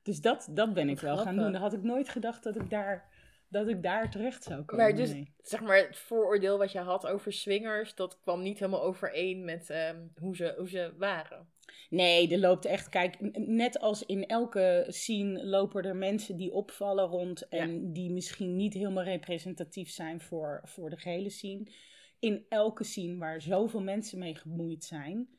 Dus 0.03 0.21
dat, 0.21 0.47
dat 0.51 0.73
ben 0.73 0.89
ik 0.89 0.99
wel 0.99 1.15
grappig. 1.15 1.33
gaan 1.33 1.43
doen. 1.43 1.51
Dat 1.51 1.61
had 1.61 1.73
ik 1.73 1.83
nooit 1.83 2.09
gedacht 2.09 2.43
dat 2.43 2.55
ik 2.55 2.69
daar 2.69 3.11
dat 3.53 3.67
ik 3.67 3.83
daar 3.83 4.11
terecht 4.11 4.43
zou 4.43 4.63
komen. 4.63 4.85
Maar 4.85 4.95
dus, 4.95 5.11
nee. 5.11 5.33
zeg 5.41 5.61
maar, 5.61 5.77
het 5.77 5.97
vooroordeel 5.97 6.57
wat 6.57 6.71
je 6.71 6.79
had 6.79 7.07
over 7.07 7.33
swingers, 7.33 7.95
dat 7.95 8.19
kwam 8.19 8.41
niet 8.41 8.59
helemaal 8.59 8.83
overeen 8.83 9.45
met 9.45 9.69
ehm, 9.69 9.97
hoe, 10.15 10.35
ze, 10.35 10.53
hoe 10.57 10.69
ze 10.69 10.93
waren. 10.97 11.47
Nee, 11.89 12.31
er 12.31 12.39
loopt 12.39 12.65
echt, 12.65 12.89
kijk, 12.89 13.37
net 13.47 13.79
als 13.79 14.05
in 14.05 14.25
elke 14.25 14.85
scene 14.87 15.45
lopen 15.45 15.83
er 15.83 15.95
mensen 15.95 16.37
die 16.37 16.51
opvallen 16.51 17.05
rond 17.05 17.47
en 17.47 17.93
die 17.93 18.11
misschien 18.11 18.55
niet 18.55 18.73
helemaal 18.73 19.03
representatief 19.03 19.89
zijn 19.89 20.21
voor, 20.21 20.61
voor 20.63 20.89
de 20.89 20.97
gehele 20.97 21.29
scene. 21.29 21.67
In 22.19 22.45
elke 22.49 22.83
scene 22.83 23.17
waar 23.17 23.41
zoveel 23.41 23.81
mensen 23.81 24.19
mee 24.19 24.35
gemoeid 24.35 24.83
zijn, 24.83 25.29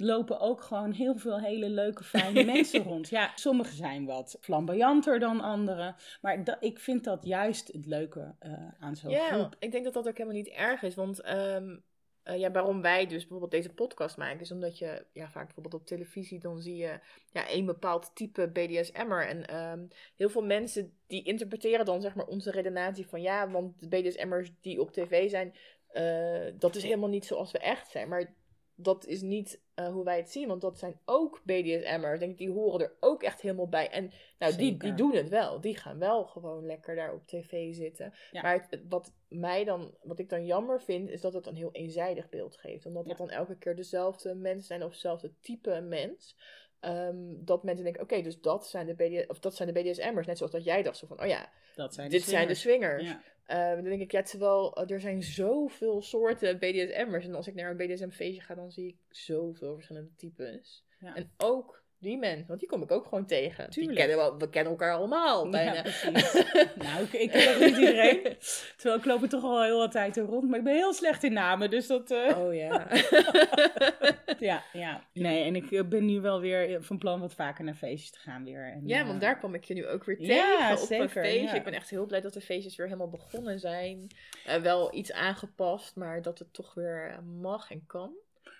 lopen 0.00 0.40
ook 0.40 0.60
gewoon 0.60 0.92
heel 0.92 1.16
veel 1.16 1.40
hele 1.40 1.68
leuke, 1.68 2.04
fijne 2.04 2.44
mensen 2.54 2.82
rond. 2.82 3.08
Ja, 3.08 3.32
sommigen 3.34 3.74
zijn 3.76 4.04
wat 4.06 4.36
flamboyanter 4.40 5.18
dan 5.18 5.40
anderen, 5.40 5.94
maar 6.20 6.44
da- 6.44 6.60
ik 6.60 6.78
vind 6.78 7.04
dat 7.04 7.24
juist 7.24 7.72
het 7.72 7.86
leuke 7.86 8.34
eh, 8.38 8.52
aan 8.80 8.96
zo'n 8.96 9.10
Ja, 9.10 9.28
groep. 9.32 9.56
ik 9.58 9.72
denk 9.72 9.84
dat 9.84 9.92
dat 9.94 10.08
ook 10.08 10.16
helemaal 10.16 10.38
niet 10.38 10.48
erg 10.48 10.82
is. 10.82 10.94
Want 10.94 11.20
ehm, 11.20 11.76
eh, 12.22 12.38
ja, 12.38 12.50
waarom 12.50 12.82
wij 12.82 13.06
dus 13.06 13.18
bijvoorbeeld 13.20 13.50
deze 13.50 13.74
podcast 13.74 14.16
maken, 14.16 14.40
is 14.40 14.52
omdat 14.52 14.78
je 14.78 15.04
ja, 15.12 15.28
vaak 15.30 15.44
bijvoorbeeld 15.44 15.74
op 15.74 15.86
televisie 15.86 16.38
dan 16.40 16.60
zie 16.60 16.76
je 16.76 17.00
ja, 17.32 17.50
een 17.50 17.66
bepaald 17.66 18.10
type 18.14 18.48
BDSM'er. 18.48 19.26
En 19.28 19.46
ehm, 19.46 19.86
heel 20.16 20.28
veel 20.28 20.44
mensen 20.44 20.92
die 21.06 21.22
interpreteren 21.22 21.84
dan 21.84 22.00
zeg 22.00 22.14
maar 22.14 22.26
onze 22.26 22.50
redenatie 22.50 23.06
van 23.06 23.22
ja, 23.22 23.50
want 23.50 23.80
de 23.80 23.88
BDSM'ers 23.88 24.50
die 24.60 24.80
op 24.80 24.92
tv 24.92 25.30
zijn, 25.30 25.54
eh, 25.88 26.52
dat 26.58 26.76
is 26.76 26.82
helemaal 26.82 27.08
niet 27.08 27.24
zoals 27.26 27.52
we 27.52 27.58
echt 27.58 27.90
zijn. 27.90 28.08
Maar 28.08 28.34
dat 28.82 29.06
is 29.06 29.20
niet 29.20 29.60
eh, 29.74 29.88
hoe 29.88 30.04
wij 30.04 30.16
het 30.16 30.30
zien, 30.30 30.48
want 30.48 30.60
dat 30.60 30.78
zijn 30.78 31.00
ook 31.04 31.40
BDSM'ers. 31.44 32.18
Denk 32.18 32.30
ik, 32.32 32.38
die 32.38 32.50
horen 32.50 32.80
er 32.80 32.92
ook 33.00 33.22
echt 33.22 33.40
helemaal 33.40 33.68
bij. 33.68 33.88
En 33.90 34.12
nou, 34.38 34.56
die, 34.56 34.76
die 34.76 34.94
doen 34.94 35.14
het 35.14 35.28
wel. 35.28 35.60
Die 35.60 35.76
gaan 35.76 35.98
wel 35.98 36.24
gewoon 36.24 36.66
lekker 36.66 36.94
daar 36.96 37.12
op 37.14 37.26
tv 37.26 37.74
zitten. 37.74 38.14
Ja. 38.30 38.42
Maar 38.42 38.66
het- 38.68 38.82
wat 38.88 39.12
mij 39.28 39.64
dan, 39.64 39.94
wat 40.02 40.18
ik 40.18 40.28
dan 40.28 40.46
jammer 40.46 40.80
vind, 40.82 41.08
is 41.08 41.20
dat 41.20 41.32
het 41.32 41.46
een 41.46 41.56
heel 41.56 41.72
eenzijdig 41.72 42.28
beeld 42.28 42.56
geeft. 42.56 42.86
Omdat 42.86 43.02
het 43.08 43.18
Ja. 43.18 43.24
dan 43.26 43.30
elke 43.34 43.56
keer 43.58 43.76
dezelfde 43.76 44.34
mensen 44.34 44.66
zijn 44.66 44.82
of 44.84 44.90
hetzelfde 44.90 45.32
type 45.40 45.80
mens. 45.80 46.36
Ehm, 46.80 47.16
dat 47.44 47.62
mensen 47.64 47.84
denken, 47.84 48.02
oké, 48.02 48.22
dus 48.22 48.40
dat 48.40 48.66
zijn, 48.66 48.86
de 48.96 49.24
of 49.28 49.38
dat 49.38 49.54
zijn 49.56 49.72
de 49.74 49.80
BDSM'ers. 49.80 50.26
Net 50.26 50.36
zoals 50.36 50.52
dat 50.52 50.64
jij 50.64 50.82
dacht, 50.82 50.96
zo 50.96 51.06
van, 51.06 51.20
oh 51.20 51.26
ja, 51.26 51.50
Dat 51.74 51.94
zijn 51.94 52.10
dit 52.10 52.22
zijn 52.22 52.48
de 52.48 52.54
swingers. 52.54 53.04
Ja. 53.04 53.22
Ehm, 53.50 53.74
dan 53.74 53.84
denk 53.84 54.00
ik, 54.00 54.12
ja, 54.12 54.22
terwijl 54.22 54.76
eh, 54.76 54.90
er 54.90 55.00
zijn 55.00 55.22
zoveel 55.22 56.02
soorten 56.02 56.58
BDSM'ers. 56.58 57.24
En 57.24 57.34
als 57.34 57.46
ik 57.46 57.54
naar 57.54 57.70
een 57.70 57.76
BDSM-feestje 57.76 58.40
ga, 58.42 58.54
dan 58.54 58.70
zie 58.70 58.86
ik 58.86 58.96
zoveel 59.08 59.74
verschillende 59.74 60.10
types. 60.16 60.84
Ja. 61.00 61.14
En 61.14 61.30
ook 61.36 61.82
die 61.98 62.18
mensen, 62.18 62.46
want 62.46 62.60
die 62.60 62.68
kom 62.68 62.82
ik 62.82 62.90
ook 62.90 63.04
gewoon 63.04 63.26
tegen. 63.26 63.64
Die 63.64 63.72
Tuurlijk. 63.72 63.96
kennen 63.98 64.16
we, 64.16 64.36
we 64.38 64.50
kennen 64.50 64.72
elkaar 64.72 64.94
allemaal 64.94 65.48
bijna. 65.48 65.74
Ja, 65.74 65.82
precies. 65.82 66.32
nou, 66.84 67.02
ik, 67.02 67.12
ik 67.12 67.30
ken 67.30 67.54
ook 67.54 67.60
niet 67.60 67.76
iedereen. 67.76 68.36
Terwijl 68.76 68.98
ik 68.98 69.04
loop 69.04 69.22
er 69.22 69.28
toch 69.28 69.44
al 69.44 69.62
heel 69.62 69.78
wat 69.78 69.92
tijd 69.92 70.16
rond. 70.16 70.48
Maar 70.48 70.58
ik 70.58 70.64
ben 70.64 70.74
heel 70.74 70.92
slecht 70.92 71.24
in 71.24 71.32
namen, 71.32 71.70
dus 71.70 71.86
dat... 71.86 72.10
eh, 72.10 72.38
Oh 72.38 72.54
ja. 72.54 72.86
ja, 74.40 74.62
ja. 74.72 75.04
Nee, 75.12 75.44
en 75.44 75.56
ik 75.56 75.70
eh, 75.72 75.84
ben 75.88 76.04
nu 76.04 76.20
wel 76.20 76.40
weer 76.40 76.82
van 76.82 76.98
plan 76.98 77.20
wat 77.20 77.34
vaker 77.34 77.64
naar 77.64 77.74
feestjes 77.74 78.10
te 78.10 78.18
gaan 78.18 78.44
weer. 78.44 78.72
En, 78.72 78.86
Ja, 78.86 79.00
eh, 79.00 79.06
want 79.06 79.20
daar 79.20 79.38
kwam 79.38 79.54
ik 79.54 79.64
je 79.64 79.74
nu 79.74 79.86
ook 79.86 80.04
weer 80.04 80.20
Ja, 80.22 80.26
tegen 80.26 80.72
op 80.74 80.80
een 80.80 80.86
zeker, 80.86 81.08
feestje. 81.08 81.42
ja. 81.42 81.54
Ik 81.54 81.64
ben 81.64 81.72
echt 81.72 81.90
heel 81.90 82.06
blij 82.06 82.20
dat 82.20 82.32
de 82.32 82.40
feestjes 82.40 82.76
weer 82.76 82.86
helemaal 82.86 83.10
begonnen 83.10 83.60
zijn. 83.60 84.06
Eh, 84.46 84.56
wel 84.62 84.94
iets 84.94 85.12
aangepast, 85.12 85.96
maar 85.96 86.22
dat 86.22 86.38
het 86.38 86.52
toch 86.52 86.74
weer 86.74 87.10
eh, 87.10 87.18
mag 87.40 87.70
en 87.70 87.84
kan. 87.86 88.12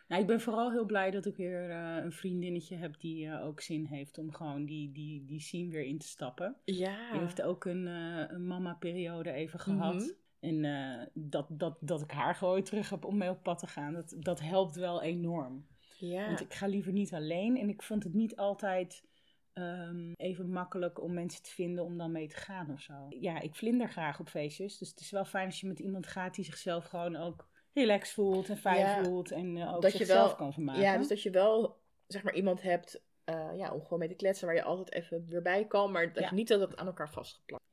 Nou, 0.08 0.22
ik 0.22 0.28
ben 0.28 0.40
vooral 0.40 0.70
heel 0.72 0.84
blij 0.84 1.10
dat 1.10 1.26
ik 1.26 1.37
weer 1.37 1.70
eh, 1.70 1.96
een 2.04 2.12
vriendinnetje 2.12 2.76
heb 2.76 3.00
die 3.00 3.26
eh, 3.26 3.46
ook 3.46 3.60
zin 3.60 3.84
heeft 3.84 4.18
om 4.18 4.32
gewoon 4.32 4.64
die, 4.64 4.92
die, 4.92 5.25
die 5.25 5.40
scene 5.40 5.70
weer 5.70 5.84
in 5.84 5.99
te 5.99 6.06
stappen. 6.06 6.56
Ja. 6.64 7.10
Die 7.12 7.20
heeft 7.20 7.42
ook 7.42 7.64
een, 7.64 7.87
eh, 7.87 8.25
een 8.28 8.46
mama-periode 8.46 9.32
even 9.32 9.58
gehad. 9.60 9.94
Mhm. 9.94 10.10
En 10.40 10.64
eh, 10.64 11.06
dat, 11.14 11.47
dat, 11.49 11.76
dat 11.80 12.02
ik 12.02 12.11
haar 12.11 12.35
gewoon 12.35 12.62
terug 12.62 12.90
heb 12.90 13.04
om 13.04 13.16
mee 13.16 13.30
op 13.30 13.42
pad 13.42 13.59
te 13.59 13.66
gaan, 13.66 13.92
dat, 13.92 14.14
dat 14.18 14.40
helpt 14.40 14.76
wel 14.76 15.02
enorm. 15.02 15.66
Ja. 15.99 16.26
Want 16.26 16.40
ik 16.40 16.54
ga 16.54 16.66
liever 16.66 16.92
niet 16.92 17.12
alleen. 17.14 17.56
En 17.59 17.68
ik 17.68 17.82
vond 17.82 18.04
het 18.04 18.14
niet 18.14 18.37
altijd 18.37 19.04
ehm, 19.52 20.12
even 20.16 20.50
makkelijk 20.52 21.02
om 21.02 21.14
mensen 21.14 21.42
te 21.42 21.50
vinden 21.50 21.84
om 21.84 21.99
dan 21.99 22.12
mee 22.12 22.28
te 22.28 22.36
gaan 22.36 22.71
of 22.73 22.80
zo. 22.80 23.06
Ja, 23.08 23.41
ik 23.41 23.54
vlinder 23.54 23.88
graag 23.88 24.21
op 24.21 24.28
feestjes. 24.28 24.78
Dus 24.78 24.88
het 24.91 25.00
is 25.00 25.10
wel 25.10 25.25
fijn 25.25 25.47
als 25.47 25.60
je 25.60 25.67
met 25.67 25.78
iemand 25.78 26.06
gaat 26.06 26.34
die 26.34 26.45
zichzelf 26.45 26.84
gewoon 26.84 27.17
ook 27.17 27.49
relaxed 27.73 28.14
voelt 28.14 28.49
en 28.49 28.56
fijn 28.56 28.78
Ja, 28.78 29.04
voelt. 29.04 29.30
En 29.30 29.56
eh, 29.56 29.75
ook 29.75 29.82
dat 29.82 29.93
je 29.93 29.99
zichzelf 29.99 30.26
wel- 30.26 30.36
kan 30.36 30.52
vermaken. 30.52 30.82
Ja, 30.82 30.97
dus 30.97 31.08
dat 31.08 31.23
je 31.23 31.30
wel 31.30 31.80
zeg 32.06 32.23
maar 32.23 32.34
iemand 32.34 32.62
hebt 32.62 33.02
eh, 33.25 33.50
ja, 33.56 33.73
om 33.73 33.82
gewoon 33.82 33.99
mee 33.99 34.08
te 34.08 34.14
kletsen 34.14 34.47
waar 34.47 34.56
je 34.56 34.62
altijd 34.62 34.93
even 34.93 35.26
weer 35.28 35.43
bij 35.43 35.67
kan, 35.67 35.93
maar 35.93 36.12
dat 36.12 36.23
Ja. 36.25 36.34
niet 36.34 36.49
dat 36.49 36.60
het 36.60 36.76
aan 36.76 36.86
elkaar 36.86 37.10
vastgeplakt. 37.10 37.64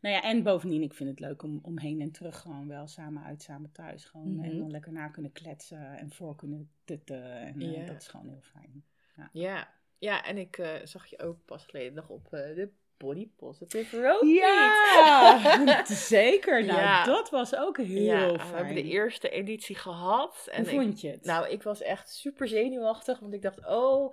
Nou 0.00 0.14
ja, 0.14 0.22
en 0.22 0.42
bovendien, 0.42 0.82
ik 0.82 0.94
vind 0.94 1.10
het 1.10 1.20
leuk 1.20 1.42
om, 1.42 1.58
om 1.62 1.78
heen 1.78 2.00
en 2.00 2.10
terug 2.12 2.40
gewoon 2.40 2.68
wel 2.68 2.86
samen 2.86 3.22
uit, 3.24 3.42
samen 3.42 3.72
thuis. 3.72 4.04
Gewoon, 4.04 4.34
Mhm. 4.34 4.44
En 4.44 4.58
dan 4.58 4.70
lekker 4.70 4.92
na 4.92 5.08
kunnen 5.08 5.32
kletsen 5.32 5.96
en 5.98 6.10
voor 6.10 6.36
kunnen 6.36 6.70
tutten. 6.84 7.24
En 7.32 7.60
eh, 7.60 7.76
Ja. 7.76 7.86
dat 7.86 8.00
is 8.02 8.08
gewoon 8.08 8.28
heel 8.28 8.42
fijn. 8.42 8.84
Ja, 9.32 9.68
ja 9.98 10.24
en 10.24 10.36
ik 10.38 10.58
eh, 10.58 10.70
zag 10.84 11.06
je 11.06 11.18
ook 11.18 11.44
pas 11.44 11.64
geleden 11.64 11.94
nog 11.94 12.08
op 12.08 12.32
eh, 12.32 12.54
de 12.54 12.68
Body 12.96 13.28
Positive 13.36 14.00
Road. 14.02 14.26
Ja, 14.26 15.84
zeker. 15.94 16.64
Nou, 16.64 16.80
Ja. 16.80 17.04
dat 17.04 17.30
was 17.30 17.56
ook 17.56 17.76
heel 17.76 18.02
ja, 18.02 18.32
we 18.32 18.38
fijn. 18.38 18.54
hebben 18.54 18.74
de 18.74 18.82
eerste 18.90 19.28
editie 19.30 19.76
gehad. 19.76 20.48
En 20.50 20.62
Hoe 20.68 20.80
vond 20.80 21.00
je 21.00 21.10
het? 21.10 21.24
Nou, 21.24 21.48
ik 21.48 21.62
was 21.62 21.82
echt 21.82 22.10
super 22.10 22.48
zenuwachtig, 22.48 23.18
want 23.18 23.34
ik 23.34 23.42
dacht, 23.42 23.66
oh, 23.66 24.12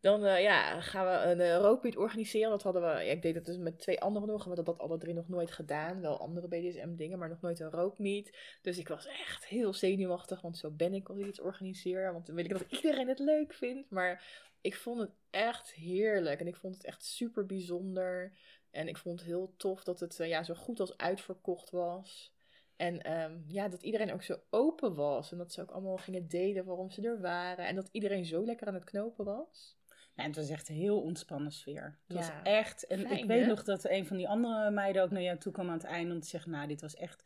dan 0.00 0.24
eh, 0.24 0.42
ja, 0.42 0.80
gaan 0.80 1.06
we 1.06 1.42
een 1.42 1.62
uh, 1.84 1.98
organiseren. 2.00 2.50
Dat 2.50 2.62
hadden 2.62 2.82
we, 2.82 2.88
ja, 2.88 3.12
ik 3.12 3.22
deed 3.22 3.34
dat 3.34 3.44
dus 3.44 3.56
met 3.56 3.78
twee 3.78 4.00
anderen 4.00 4.28
nog, 4.28 4.42
we 4.42 4.46
hadden 4.46 4.64
dat 4.64 4.78
alle 4.78 4.98
drie 4.98 5.14
nog 5.14 5.28
nooit 5.28 5.50
gedaan. 5.50 6.00
Wel 6.00 6.20
andere 6.20 6.48
BDSM 6.48 6.94
dingen, 6.94 7.18
maar 7.18 7.28
nog 7.28 7.40
nooit 7.40 7.60
een 7.60 7.70
rookmeet. 7.70 8.36
Dus 8.62 8.78
ik 8.78 8.88
was 8.88 9.06
echt 9.06 9.46
heel 9.46 9.72
zenuwachtig, 9.72 10.40
want 10.40 10.58
zo 10.58 10.70
ben 10.70 10.94
ik 10.94 11.08
als 11.08 11.18
ik 11.18 11.26
iets 11.26 11.40
organiseer. 11.40 12.12
Want 12.12 12.26
dan 12.26 12.34
wil 12.34 12.44
ik 12.44 12.50
dat 12.50 12.64
iedereen 12.82 13.08
het 13.08 13.18
leuk 13.18 13.54
vindt. 13.54 13.90
Maar 13.90 14.24
ik 14.60 14.76
vond 14.76 15.00
het 15.00 15.10
echt 15.30 15.72
heerlijk 15.72 16.40
en 16.40 16.46
ik 16.46 16.56
vond 16.56 16.74
het 16.74 16.84
echt 16.84 17.04
super 17.04 17.46
bijzonder. 17.46 18.32
En 18.70 18.88
ik 18.88 18.96
vond 18.96 19.18
het 19.18 19.28
heel 19.28 19.54
tof 19.56 19.84
dat 19.84 20.00
het 20.00 20.20
eh, 20.20 20.28
ja, 20.28 20.42
zo 20.42 20.54
goed 20.54 20.80
als 20.80 20.96
uitverkocht 20.96 21.70
was. 21.70 22.32
En 22.76 23.02
ehm, 23.02 23.38
ja, 23.46 23.68
dat 23.68 23.82
iedereen 23.82 24.12
ook 24.12 24.22
zo 24.22 24.40
open 24.50 24.94
was. 24.94 25.32
En 25.32 25.38
dat 25.38 25.52
ze 25.52 25.62
ook 25.62 25.70
allemaal 25.70 25.96
gingen 25.96 26.28
delen 26.28 26.64
waarom 26.64 26.90
ze 26.90 27.02
er 27.02 27.20
waren. 27.20 27.66
En 27.66 27.74
dat 27.74 27.88
iedereen 27.92 28.24
zo 28.24 28.44
lekker 28.44 28.66
aan 28.66 28.74
het 28.74 28.84
knopen 28.84 29.24
was. 29.24 29.78
Ja, 30.20 30.26
het 30.26 30.36
was 30.36 30.48
echt 30.48 30.68
een 30.68 30.74
heel 30.74 31.00
ontspannen 31.00 31.52
sfeer. 31.52 31.98
Het 32.06 32.16
was 32.16 32.26
Ja, 32.26 32.42
echt. 32.42 32.86
En 32.86 32.98
fijn, 32.98 33.18
ik 33.18 33.24
weet 33.24 33.40
hè? 33.40 33.46
nog 33.46 33.62
dat 33.64 33.84
een 33.88 34.06
van 34.06 34.16
die 34.16 34.28
andere 34.28 34.70
meiden 34.70 35.02
ook 35.02 35.10
naar 35.10 35.22
jou 35.22 35.38
toe 35.38 35.52
kwam 35.52 35.66
aan 35.68 35.72
het 35.74 35.84
einde 35.84 36.14
om 36.14 36.20
te 36.20 36.28
zeggen: 36.28 36.50
Nou, 36.50 36.66
dit 36.68 36.80
was 36.80 36.94
echt 36.94 37.24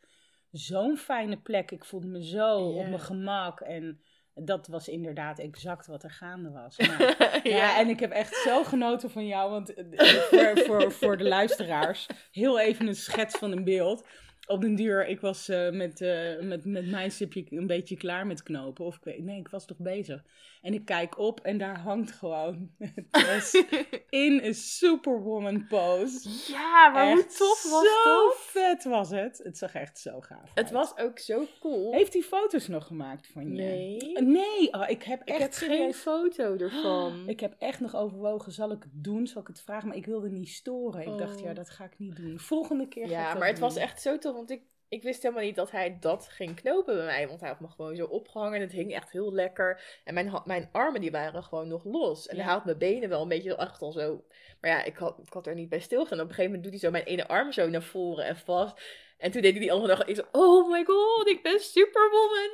zo'n 0.51 0.97
fijne 0.97 1.37
plek. 1.37 1.71
Ik 1.71 1.85
voelde 1.85 2.07
me 2.07 2.23
zo 2.25 2.71
Ja. 2.73 2.79
op 2.79 2.87
mijn 2.87 2.99
gemak. 2.99 3.59
En 3.61 4.01
dat 4.33 4.67
was 4.67 4.87
inderdaad 4.87 5.39
exact 5.39 5.87
wat 5.87 6.03
er 6.03 6.11
gaande 6.11 6.51
was. 6.51 6.77
Maar, 6.87 7.39
ja. 7.47 7.79
en 7.79 7.89
ik 7.89 7.99
heb 7.99 8.11
echt 8.11 8.35
zo 8.35 8.63
genoten 8.63 9.09
van 9.09 9.25
jou. 9.27 9.51
Want 9.51 9.73
eh, 9.73 10.07
voor, 10.07 10.57
voor, 10.65 10.91
voor 10.91 11.17
de 11.17 11.23
luisteraars, 11.23 12.07
heel 12.31 12.59
even 12.59 12.87
een 12.87 12.95
schets 12.95 13.37
van 13.37 13.51
een 13.51 13.63
beeld. 13.63 14.07
Op 14.47 14.61
den 14.61 14.75
duur, 14.75 15.07
ik 15.07 15.19
was 15.19 15.49
eh, 15.49 15.69
met, 15.71 16.01
eh, 16.01 16.39
met, 16.41 16.65
met 16.65 16.87
mijn 16.89 17.11
stipje 17.11 17.45
een 17.49 17.67
beetje 17.67 17.97
klaar 17.97 18.27
met 18.27 18.43
knopen. 18.43 18.85
Of 18.85 18.95
ik 18.95 19.03
weet, 19.03 19.23
nee, 19.23 19.39
ik 19.39 19.47
was 19.47 19.65
toch 19.65 19.77
bezig. 19.77 20.23
En 20.61 20.73
ik 20.73 20.85
kijk 20.85 21.17
op 21.19 21.39
en 21.39 21.57
daar 21.57 21.79
hangt 21.79 22.11
gewoon 22.11 22.69
Tess 23.11 23.53
in 24.09 24.39
een 24.43 24.53
superwoman 24.55 25.67
pose. 25.67 26.29
Ja, 26.51 26.89
maar 26.89 27.11
hoe 27.11 27.25
tof 27.25 27.63
was 27.71 27.83
zo 28.03 28.03
dat? 28.03 28.35
vet 28.37 28.83
was 28.83 29.09
het. 29.09 29.41
Het 29.43 29.57
zag 29.57 29.73
echt 29.73 29.99
zo 29.99 30.21
gaaf 30.21 30.49
Het 30.53 30.57
uit. 30.63 30.71
was 30.71 30.97
ook 30.97 31.19
zo 31.19 31.45
cool. 31.59 31.91
Heeft 31.93 32.13
hij 32.13 32.21
foto's 32.21 32.67
nog 32.67 32.87
gemaakt 32.87 33.27
van 33.27 33.47
je? 33.47 33.53
Nee. 33.61 33.97
Nee, 34.21 34.73
oh, 34.73 34.89
ik 34.89 35.03
heb 35.03 35.21
ik 35.21 35.29
echt 35.29 35.59
heb 35.59 35.69
geen 35.69 35.93
foto 35.93 36.55
ervan. 36.57 37.23
Ik 37.35 37.39
heb 37.39 37.55
echt 37.59 37.79
nog 37.79 37.95
overwogen, 37.95 38.51
zal 38.51 38.71
ik 38.71 38.83
het 38.83 39.03
doen? 39.03 39.27
Zal 39.27 39.41
ik 39.41 39.47
het 39.47 39.61
vragen? 39.61 39.87
Maar 39.87 39.97
ik 39.97 40.05
wilde 40.05 40.29
niet 40.29 40.49
storen. 40.49 41.01
Ik 41.01 41.17
dacht, 41.17 41.35
Oh. 41.39 41.43
ja, 41.45 41.53
dat 41.53 41.69
ga 41.69 41.83
ik 41.83 41.93
niet 41.97 42.15
doen. 42.15 42.39
Volgende 42.39 42.87
keer 42.87 43.07
ga 43.07 43.09
ik 43.09 43.15
Ja, 43.15 43.33
maar 43.33 43.47
het 43.47 43.59
was 43.59 43.75
echt 43.75 44.01
zo 44.01 44.17
tof, 44.17 44.34
want 44.35 44.49
ik, 44.51 44.61
ik 44.89 45.03
wist 45.03 45.21
helemaal 45.23 45.43
niet 45.43 45.55
dat 45.55 45.71
hij 45.71 45.97
dat 45.99 46.27
ging 46.31 46.55
knopen 46.55 46.95
bij 46.95 47.05
mij. 47.05 47.27
Want 47.27 47.39
hij 47.39 47.49
had 47.49 47.59
me 47.59 47.67
gewoon 47.67 47.95
zo 47.95 48.05
opgehangen 48.05 48.53
en 48.55 48.61
het 48.61 48.71
hing 48.71 48.93
echt 48.93 49.11
heel 49.11 49.33
lekker. 49.33 49.99
En 50.03 50.13
mijn, 50.13 50.41
mijn 50.45 50.69
armen 50.71 51.01
die 51.01 51.11
waren 51.11 51.43
gewoon 51.43 51.67
nog 51.67 51.83
los. 51.83 52.27
En 52.27 52.35
Ja. 52.37 52.43
hij 52.43 52.53
had 52.53 52.65
mijn 52.65 52.77
benen 52.77 53.09
wel 53.09 53.21
een 53.21 53.27
beetje 53.27 53.55
echt 53.55 53.81
al 53.81 53.91
zo... 53.91 54.23
Maar 54.61 54.71
ja, 54.71 54.83
ik 54.83 54.95
had, 54.97 55.19
ik 55.25 55.33
had 55.33 55.47
er 55.47 55.55
niet 55.55 55.69
bij 55.69 55.79
stilgestaan. 55.79 56.19
Op 56.19 56.27
een 56.29 56.33
gegeven 56.33 56.51
moment 56.55 56.71
doet 56.71 56.81
hij 56.81 56.89
zo 56.89 56.97
mijn 56.97 57.13
ene 57.13 57.27
arm 57.27 57.51
zo 57.51 57.69
naar 57.69 57.83
voren 57.83 58.25
en 58.25 58.37
vast. 58.37 58.81
En 59.17 59.31
toen 59.31 59.41
deed 59.41 59.51
hij 59.51 59.59
die 59.61 59.71
andere 59.71 59.95
dag, 59.95 60.05
ik 60.07 60.15
zo, 60.15 60.23
oh 60.31 60.71
my 60.71 60.83
god, 60.85 61.27
ik 61.27 61.43
ben 61.43 61.59
superwoman. 61.59 62.49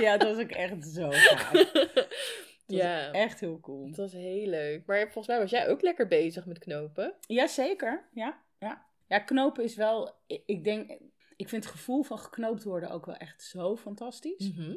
ja, 0.00 0.16
dat 0.18 0.28
was 0.34 0.44
ook 0.44 0.50
echt 0.50 0.86
zo 0.86 1.08
gaaf. 1.10 1.50
Het 1.50 1.72
was 1.92 2.06
ja, 2.80 3.12
echt 3.12 3.40
heel 3.40 3.60
cool. 3.60 3.86
het 3.86 3.96
was 3.96 4.12
heel 4.12 4.46
leuk. 4.46 4.86
Maar 4.86 5.00
volgens 5.02 5.26
mij 5.26 5.38
was 5.38 5.50
jij 5.50 5.68
ook 5.68 5.82
lekker 5.82 6.06
bezig 6.08 6.46
met 6.46 6.58
knopen. 6.58 7.14
Jazeker, 7.26 8.08
ja. 8.12 8.42
Ja, 9.14 9.20
knopen 9.20 9.64
is 9.64 9.74
wel, 9.74 10.14
ik, 10.26 10.42
ik 10.46 10.64
denk, 10.64 10.90
ik 11.36 11.48
vind 11.48 11.64
het 11.64 11.72
gevoel 11.72 12.02
van 12.02 12.18
geknoopt 12.18 12.64
worden 12.64 12.90
ook 12.90 13.06
wel 13.06 13.16
echt 13.16 13.42
zo 13.42 13.76
fantastisch. 13.76 14.52
Mhm. 14.52 14.76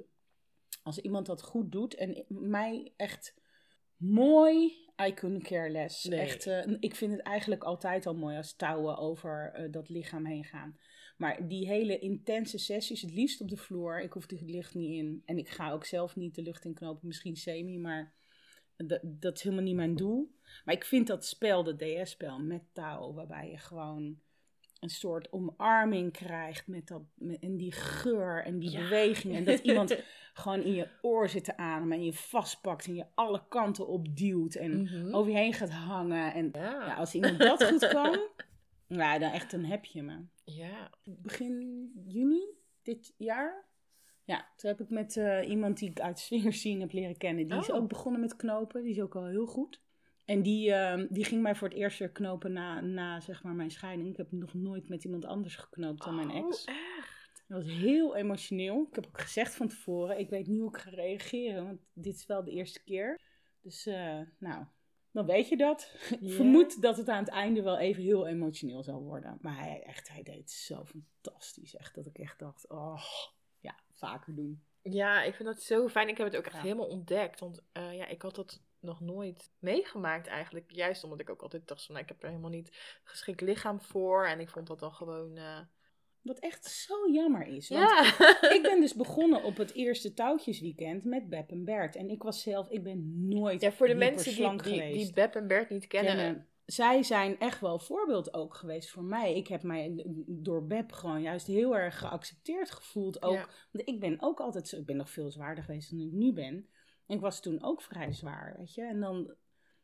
Als 0.84 1.00
iemand 1.00 1.26
dat 1.26 1.41
goed 1.41 1.71
doet 1.71 1.95
en 1.95 2.26
mij 2.28 2.93
echt 2.97 3.36
mooi 3.95 4.86
I 5.08 5.13
couldn't 5.13 5.43
care 5.43 5.69
less. 5.69 6.04
Nee. 6.04 6.19
Echt, 6.19 6.47
eh, 6.47 6.76
ik 6.80 6.95
vind 6.95 7.12
het 7.12 7.21
eigenlijk 7.21 7.63
altijd 7.63 8.06
al 8.06 8.15
mooi 8.15 8.38
als 8.38 8.56
touwen 8.56 8.97
over 8.97 9.52
eh, 9.54 9.71
dat 9.71 9.89
lichaam 9.89 10.26
heen 10.26 10.43
gaan. 10.43 10.80
Maar 11.17 11.47
die 11.47 11.67
hele 11.67 12.00
intense 12.00 12.58
sessies, 12.58 13.02
het 13.02 13.13
liefst 13.13 13.41
op 13.41 13.50
de 13.50 13.58
vloer. 13.58 14.02
Ik 14.02 14.13
hoef 14.13 14.26
de 14.26 14.45
lucht 14.45 14.76
niet 14.76 14.93
in. 14.93 15.21
En 15.26 15.38
ik 15.38 15.50
ga 15.50 15.71
ook 15.71 15.86
zelf 15.86 16.15
niet 16.15 16.36
de 16.36 16.41
lucht 16.41 16.65
in 16.65 16.73
knopen, 16.73 17.08
misschien 17.08 17.36
semi, 17.36 17.80
maar 17.80 18.13
dat, 18.76 19.00
dat 19.04 19.36
is 19.36 19.43
helemaal 19.43 19.65
niet 19.65 19.76
mijn 19.76 19.95
doel. 19.95 20.36
Maar 20.65 20.76
ik 20.76 20.86
vind 20.86 21.08
dat 21.08 21.26
spel, 21.26 21.63
dat 21.63 21.80
DS-spel 21.80 22.39
met 22.39 22.63
touw, 22.73 23.13
waarbij 23.13 23.50
je 23.50 23.58
gewoon 23.58 24.26
een 24.79 24.89
soort 24.89 25.31
omarming 25.31 26.11
krijgt 26.11 26.67
met 26.67 26.87
dat, 26.87 27.01
met, 27.15 27.39
en 27.39 27.57
die 27.57 27.71
geur 27.71 28.43
en 28.43 28.59
die 28.59 28.71
Ja. 28.71 28.79
beweging. 28.79 29.35
En 29.35 29.43
dat 29.43 29.59
iemand 29.59 29.97
gewoon 30.33 30.61
in 30.61 30.73
je 30.73 30.87
oor 31.01 31.29
zit 31.29 31.43
te 31.43 31.57
ademen 31.57 31.97
en 31.97 32.03
je 32.05 32.13
vastpakt 32.13 32.87
en 32.87 32.95
je 32.95 33.05
alle 33.15 33.41
kanten 33.49 33.87
opduwt 33.87 34.55
en 34.55 34.81
Mhm. 34.81 35.15
over 35.15 35.31
je 35.31 35.37
heen 35.37 35.53
gaat 35.53 35.69
hangen. 35.71 36.33
En 36.33 36.49
Ja. 36.53 36.71
ja, 36.85 36.93
als 36.95 37.13
iemand 37.15 37.39
dat 37.39 37.63
goed 37.63 37.87
kan, 37.87 38.19
nou, 38.87 39.19
dan 39.19 39.31
echt 39.31 39.53
een 39.53 39.65
heb 39.65 39.85
je 39.85 40.03
me. 40.03 40.25
ja. 40.43 40.89
Begin 41.03 41.91
juni 42.07 42.45
dit 42.83 43.13
jaar. 43.17 43.65
Ja, 44.23 44.47
toen 44.55 44.69
heb 44.69 44.79
ik 44.81 44.89
met 44.89 45.17
eh, 45.17 45.49
iemand 45.49 45.77
die 45.77 45.89
ik 45.89 45.99
uit 45.99 46.19
zien 46.49 46.79
heb 46.79 46.91
leren 46.91 47.17
kennen. 47.17 47.47
Die 47.47 47.57
is 47.59 47.69
Oh. 47.69 47.75
ook 47.75 47.87
begonnen 47.87 48.21
met 48.21 48.35
knopen. 48.35 48.81
Die 48.83 48.91
is 48.91 49.01
ook 49.01 49.15
al 49.15 49.25
heel 49.25 49.45
goed. 49.45 49.81
En 50.27 50.41
die, 50.41 50.73
eh, 50.73 51.05
die 51.09 51.25
ging 51.25 51.41
mij 51.41 51.55
voor 51.55 51.67
het 51.67 51.77
eerst 51.77 51.99
weer 51.99 52.09
knopen 52.11 52.53
na, 52.53 52.81
na 52.81 53.19
zeg 53.19 53.43
maar, 53.43 53.53
mijn 53.53 53.71
scheiding. 53.71 54.09
Ik 54.09 54.17
heb 54.17 54.31
nog 54.31 54.53
nooit 54.53 54.89
met 54.89 55.03
iemand 55.03 55.25
anders 55.25 55.55
geknoopt 55.55 56.03
dan 56.03 56.15
mijn 56.15 56.31
ex. 56.31 56.65
Oh, 56.67 56.75
echt? 56.75 57.43
Dat 57.47 57.63
was 57.63 57.71
heel 57.73 58.15
emotioneel. 58.15 58.87
Ik 58.89 58.95
heb 58.95 59.05
ook 59.07 59.21
gezegd 59.21 59.55
van 59.55 59.67
tevoren, 59.67 60.19
ik 60.19 60.29
weet 60.29 60.47
niet 60.47 60.59
hoe 60.59 60.69
ik 60.69 60.77
ga 60.77 60.89
reageren, 60.89 61.63
want 61.65 61.79
dit 61.93 62.15
is 62.15 62.25
wel 62.25 62.43
de 62.43 62.51
eerste 62.51 62.83
keer. 62.83 63.21
Dus, 63.61 63.85
eh, 63.85 64.19
nou, 64.39 64.65
dan 65.11 65.25
weet 65.25 65.47
je 65.49 65.57
dat. 65.57 65.91
Ik 66.21 66.31
vermoed 66.31 66.81
dat 66.81 66.97
het 66.97 67.09
aan 67.09 67.23
het 67.23 67.33
einde 67.33 67.61
wel 67.61 67.77
even 67.77 68.03
heel 68.03 68.27
emotioneel 68.27 68.83
zal 68.83 69.01
worden. 69.01 69.37
Maar 69.41 69.57
hij, 69.59 69.83
echt, 69.83 70.09
hij 70.09 70.23
deed 70.23 70.37
het 70.37 70.51
zo 70.51 70.85
fantastisch. 70.85 71.75
Echt 71.75 71.95
dat 71.95 72.05
ik 72.05 72.17
echt 72.17 72.39
dacht, 72.39 72.69
oh, 72.69 73.01
ja, 73.59 73.75
vaker 73.93 74.35
doen. 74.35 74.63
Ja, 74.81 75.23
ik 75.23 75.35
vind 75.35 75.47
dat 75.47 75.61
zo 75.61 75.87
fijn. 75.87 76.07
Ik 76.07 76.17
heb 76.17 76.27
het 76.27 76.35
ook 76.37 76.45
echt 76.45 76.55
Ja. 76.55 76.61
helemaal 76.61 76.87
ontdekt. 76.87 77.39
Want 77.39 77.63
eh, 77.71 77.95
ja, 77.95 78.07
ik 78.07 78.21
had 78.21 78.35
dat 78.35 78.61
nog 78.79 78.99
nooit 79.01 79.51
meegemaakt 79.59 80.27
eigenlijk. 80.27 80.71
Juist 80.71 81.03
omdat 81.03 81.19
ik 81.19 81.29
ook 81.29 81.41
altijd 81.41 81.67
dacht 81.67 81.85
van, 81.85 81.93
nou, 81.95 82.05
ik 82.07 82.11
heb 82.13 82.23
er 82.23 82.29
helemaal 82.29 82.49
niet 82.49 82.99
geschikt 83.03 83.41
lichaam 83.41 83.81
voor. 83.81 84.25
En 84.25 84.39
ik 84.39 84.49
vond 84.49 84.67
dat 84.67 84.79
dan 84.79 84.91
gewoon... 84.93 85.37
eh, 85.37 85.59
Wat 86.21 86.39
echt 86.39 86.65
zo 86.65 87.11
jammer 87.11 87.47
is. 87.47 87.69
Want 87.69 87.81
ja. 87.89 88.03
ik 88.55 88.59
ben 88.61 88.79
dus 88.79 88.93
begonnen 89.05 89.43
op 89.43 89.57
het 89.57 89.73
eerste 89.73 90.13
touwtjesweekend 90.13 91.03
met 91.03 91.29
Beb 91.29 91.49
en 91.51 91.63
Bert. 91.65 91.95
En 91.95 92.09
ik 92.09 92.23
was 92.23 92.41
zelf, 92.41 92.69
ik 92.69 92.83
ben 92.83 93.27
nooit 93.27 93.61
ja, 93.61 93.71
voor 93.71 93.87
de 93.87 93.95
mensen 93.95 94.35
die, 94.35 94.49
die, 94.49 94.59
geweest. 94.59 95.05
die 95.05 95.13
Beb 95.13 95.35
en 95.35 95.47
Bert 95.47 95.69
niet 95.69 95.87
kennen. 95.87 96.15
kennen. 96.15 96.47
Zij 96.65 97.03
zijn 97.03 97.39
echt 97.39 97.59
wel 97.59 97.79
voorbeeld 97.79 98.33
ook 98.33 98.55
geweest 98.55 98.89
voor 98.89 99.03
mij. 99.03 99.35
Ik 99.35 99.47
heb 99.47 99.63
mij 99.63 100.03
door 100.27 100.65
Beb 100.65 100.91
gewoon 100.91 101.21
juist 101.21 101.47
heel 101.47 101.77
erg 101.77 101.97
geaccepteerd 101.99 102.71
gevoeld. 102.71 103.21
Ook, 103.21 103.33
Ja. 103.33 103.47
Want 103.71 103.87
ik 103.89 103.99
ben 103.99 104.17
ook 104.19 104.39
altijd 104.39 104.67
zo, 104.67 104.77
ik 104.77 104.85
ben 104.85 104.95
nog 104.95 105.09
veel 105.09 105.31
zwaarder 105.31 105.63
geweest 105.63 105.89
dan 105.89 105.99
ik 105.99 106.11
nu 106.11 106.33
ben. 106.33 106.67
Ik 107.08 107.20
was 107.20 107.41
toen 107.41 107.63
ook 107.63 107.82
vrij 107.82 108.12
zwaar, 108.13 108.56
weet 108.58 108.74
je. 108.74 108.82
En 108.82 109.00
dan 109.00 109.34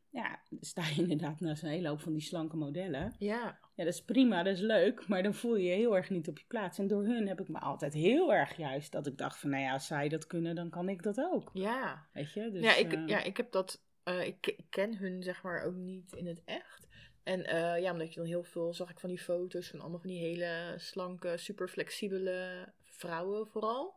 ja, 0.09 0.39
sta 0.59 0.87
je 0.87 1.01
inderdaad 1.01 1.39
naast 1.39 1.63
een 1.63 1.69
hele 1.69 1.87
hoop 1.87 2.01
van 2.01 2.13
die 2.13 2.21
slanke 2.21 2.55
modellen. 2.55 3.15
Ja. 3.19 3.59
Ja, 3.75 3.83
dat 3.83 3.93
is 3.93 4.03
prima, 4.03 4.43
dat 4.43 4.53
is 4.53 4.59
leuk, 4.59 5.07
maar 5.07 5.23
dan 5.23 5.33
voel 5.33 5.55
je 5.55 5.63
je 5.69 5.75
heel 5.75 5.95
erg 5.95 6.09
niet 6.09 6.27
op 6.27 6.37
je 6.37 6.45
plaats. 6.47 6.77
En 6.79 6.87
door 6.87 7.03
hun 7.05 7.27
heb 7.27 7.41
ik 7.41 7.47
me 7.47 7.59
altijd 7.59 7.93
heel 7.93 8.33
erg 8.33 8.57
juist 8.57 8.91
dat 8.91 9.07
ik 9.07 9.17
dacht 9.17 9.39
van, 9.39 9.49
nou 9.49 9.63
ja, 9.63 9.73
als 9.73 9.87
zij 9.87 10.09
dat 10.09 10.27
kunnen, 10.27 10.55
dan 10.55 10.69
kan 10.69 10.89
ik 10.89 11.03
dat 11.03 11.17
ook. 11.19 11.49
Ja. 11.53 12.07
Weet 12.13 12.33
je? 12.33 12.51
Dus, 12.51 12.63
ja, 12.63 12.75
ik, 12.75 12.93
eh, 12.93 13.07
ja, 13.07 13.23
ik 13.23 13.37
heb 13.37 13.51
dat. 13.51 13.83
eh, 14.03 14.25
ik, 14.27 14.47
ik 14.47 14.65
ken 14.69 14.97
hun 14.97 15.23
zeg 15.23 15.43
maar 15.43 15.63
ook 15.63 15.75
niet 15.75 16.13
in 16.13 16.27
het 16.27 16.41
echt. 16.45 16.87
En 17.23 17.45
eh, 17.45 17.81
ja, 17.81 17.91
omdat 17.91 18.13
je 18.13 18.19
dan 18.19 18.29
heel 18.29 18.43
veel 18.43 18.73
zag 18.73 18.89
ik 18.89 18.99
van 18.99 19.09
die 19.09 19.19
foto's 19.19 19.69
van 19.69 19.79
allemaal 19.79 19.99
van 19.99 20.09
die 20.09 20.19
hele 20.19 20.73
slanke, 20.77 21.37
super 21.37 21.67
flexibele 21.67 22.67
vrouwen 22.83 23.47
vooral. 23.47 23.95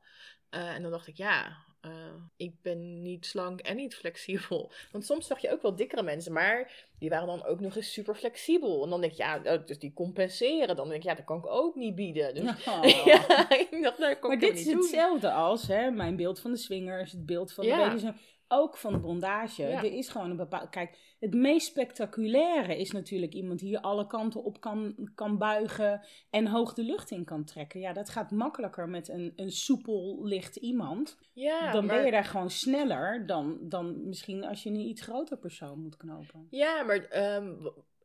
En 0.51 0.83
dan 0.83 0.91
dacht 0.91 1.07
ik, 1.07 1.17
ja, 1.17 1.57
eh, 1.87 1.92
ik 2.37 2.53
ben 2.62 3.03
niet 3.03 3.27
slank 3.27 3.61
en 3.61 3.77
niet 3.77 3.94
flexibel. 3.94 4.70
Want 4.92 5.05
soms 5.07 5.27
zag 5.27 5.40
je 5.40 5.53
ook 5.53 5.62
wel 5.62 5.77
dikkere 5.77 6.03
mensen, 6.03 6.33
maar 6.33 6.87
die 6.99 7.09
waren 7.11 7.27
dan 7.27 7.44
ook 7.44 7.61
nog 7.61 7.77
eens 7.77 7.92
super 7.92 8.14
flexibel. 8.14 8.85
En 8.85 8.90
dan 8.90 9.01
denk 9.01 9.12
je, 9.12 9.22
ja, 9.22 9.40
oh, 9.44 9.66
dus 9.66 9.79
die 9.79 9.92
compenseren. 9.92 10.77
Dan 10.77 10.88
denk 10.88 11.01
ik, 11.03 11.09
ja, 11.09 11.14
dat 11.14 11.25
kan 11.25 11.38
ik 11.38 11.46
ook 11.46 11.75
niet 11.75 11.94
bieden. 11.94 12.35
Dus 12.35 12.44
Oh. 12.66 12.85
ja, 13.05 13.51
ik 13.51 13.79
dacht, 13.83 13.99
nou, 13.99 14.16
Maar 14.20 14.33
ik 14.33 14.40
dit 14.40 14.53
is 14.53 14.64
niet 14.64 14.66
doen. 14.75 14.83
hetzelfde 14.83 15.31
als 15.33 15.66
hè, 15.66 15.90
mijn 15.90 16.16
beeld 16.16 16.40
van 16.40 16.51
de 16.51 16.57
swingers, 16.57 17.12
het 17.12 17.27
beeld 17.27 17.53
van 17.53 17.64
Ja. 17.66 17.77
de 17.94 18.01
baby's, 18.03 18.20
ook 18.48 18.76
van 18.76 18.92
de 18.92 18.98
bondage. 18.98 19.62
Ja. 19.62 19.85
Er 19.85 19.92
is 19.92 20.09
gewoon 20.09 20.30
een 20.30 20.37
bepaald. 20.37 20.70
Kijk, 20.70 21.16
het 21.20 21.35
meest 21.35 21.66
spectaculaire 21.66 22.78
is 22.78 22.90
natuurlijk 22.90 23.32
iemand 23.35 23.59
die 23.59 23.70
je 23.70 23.82
alle 23.82 24.06
kanten 24.06 24.44
op 24.44 24.61
kan, 24.61 25.11
kan 25.14 25.38
buigen 25.38 26.06
en 26.30 26.46
hoog 26.46 26.74
de 26.74 26.82
lucht 26.82 27.11
in 27.11 27.24
kan 27.24 27.44
trekken. 27.44 27.80
Ja, 27.80 27.92
dat 27.92 28.09
gaat 28.09 28.30
makkelijker 28.30 28.88
met 28.88 29.09
een, 29.09 29.32
een 29.37 29.52
soepel, 29.52 30.20
licht 30.24 30.56
iemand. 30.56 31.18
Ja, 31.32 31.72
dan 31.72 31.87
ben 31.87 32.04
je 32.04 32.11
daar 32.11 32.24
gewoon 32.24 32.50
sneller 32.50 33.26
dan, 33.26 33.59
dan 33.62 34.09
misschien 34.09 34.44
als 34.44 34.62
je 34.62 34.70
een 34.70 34.76
iets 34.76 35.02
groter 35.02 35.38
persoon 35.38 35.80
moet 35.80 35.96
knopen. 35.96 36.46
Ja, 36.50 36.82
maar 36.82 37.04
ehm, 37.04 37.54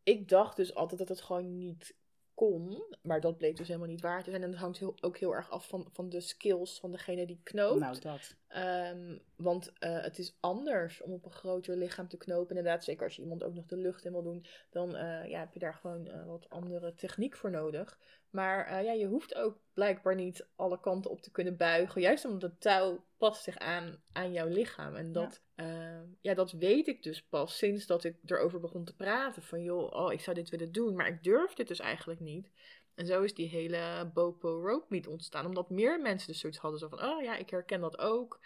ik 0.04 0.30
dacht 0.30 0.56
dus 0.56 0.76
altijd 0.76 1.00
dat 1.00 1.10
het 1.10 1.22
gewoon 1.22 1.58
niet 1.58 2.00
kon. 2.34 2.84
Maar 3.02 3.22
dat 3.22 3.38
bleek 3.38 3.58
dus 3.58 3.68
helemaal 3.68 3.90
niet 3.90 4.02
waar 4.02 4.24
te 4.24 4.30
zijn. 4.30 4.44
En 4.44 4.52
dat 4.52 4.60
hangt 4.60 4.78
heel, 4.78 4.96
ook 5.00 5.18
heel 5.18 5.36
erg 5.36 5.50
af 5.50 5.68
van, 5.68 5.88
van 5.92 6.10
de 6.10 6.22
skills 6.22 6.80
van 6.80 6.92
degene 6.92 7.26
die 7.26 7.40
knoopt. 7.44 7.80
Nou, 7.80 8.00
dat. 8.00 8.36
Ehm, 8.52 9.18
want 9.36 9.74
eh, 9.80 10.02
het 10.02 10.18
is 10.18 10.38
anders 10.40 11.02
om 11.02 11.12
op 11.12 11.26
een 11.26 11.32
groter 11.32 11.78
lichaam 11.78 12.08
te 12.08 12.18
knopen. 12.18 12.56
Inderdaad, 12.56 12.84
zeker 12.84 13.04
als 13.04 13.16
je 13.16 13.22
iemand 13.22 13.44
ook 13.44 13.54
nog 13.54 13.66
de 13.66 13.78
lucht 13.78 14.06
in 14.06 14.12
wil 14.12 14.24
doen, 14.24 14.46
dan 14.70 14.96
eh, 14.96 15.30
ja, 15.30 15.40
heb 15.40 15.54
je 15.54 15.60
daar 15.60 15.74
gewoon 15.74 16.08
eh, 16.08 16.26
wat 16.26 16.50
andere 16.50 16.94
techniek 16.96 17.36
voor 17.36 17.52
nodig. 17.52 18.00
Maar 18.30 18.84
ja, 18.84 18.92
je 18.92 19.06
hoeft 19.06 19.36
ook 19.36 19.60
blijkbaar 19.74 20.16
niet 20.16 20.48
alle 20.56 20.80
kanten 20.80 21.12
op 21.12 21.22
te 21.22 21.32
kunnen 21.32 21.58
buigen. 21.58 22.02
Juist 22.02 22.26
omdat 22.26 22.42
het 22.42 22.62
touw 22.62 23.04
past 23.18 23.44
zich 23.44 23.58
aan, 23.58 24.02
aan 24.12 24.32
jouw 24.32 24.48
lichaam. 24.48 24.96
En 24.96 25.12
dat, 25.12 25.42
ja. 25.56 26.06
ja, 26.22 26.34
dat 26.34 26.52
weet 26.52 26.88
ik 26.88 27.04
dus 27.04 27.24
pas 27.24 27.58
sinds 27.58 27.86
dat 27.86 28.04
ik 28.04 28.16
erover 28.26 28.60
begon 28.60 28.84
te 28.86 28.96
praten. 28.96 29.42
Van 29.42 29.64
joh, 29.64 29.94
oh, 29.94 30.14
ik 30.14 30.20
zou 30.20 30.36
dit 30.36 30.50
willen 30.50 30.72
doen, 30.72 30.96
maar 30.96 31.08
ik 31.08 31.24
durf 31.24 31.54
dit 31.54 31.68
dus 31.68 31.80
eigenlijk 31.80 32.20
niet. 32.20 32.52
En 32.96 33.06
zo 33.06 33.22
is 33.22 33.34
die 33.34 33.50
hele 33.50 34.12
Bopo 34.14 34.62
Rope 34.62 34.86
Meet 34.90 35.08
ontstaan. 35.08 35.46
Omdat 35.46 35.70
meer 35.70 36.02
mensen 36.02 36.28
dus 36.28 36.40
zoiets 36.40 36.60
hadden. 36.60 36.80
Zo 36.80 36.88
van, 36.88 37.04
oh 37.04 37.22
ja, 37.22 37.38
ik 37.38 37.50
herken 37.50 37.82
dat 37.82 37.98
ook. 37.98 38.40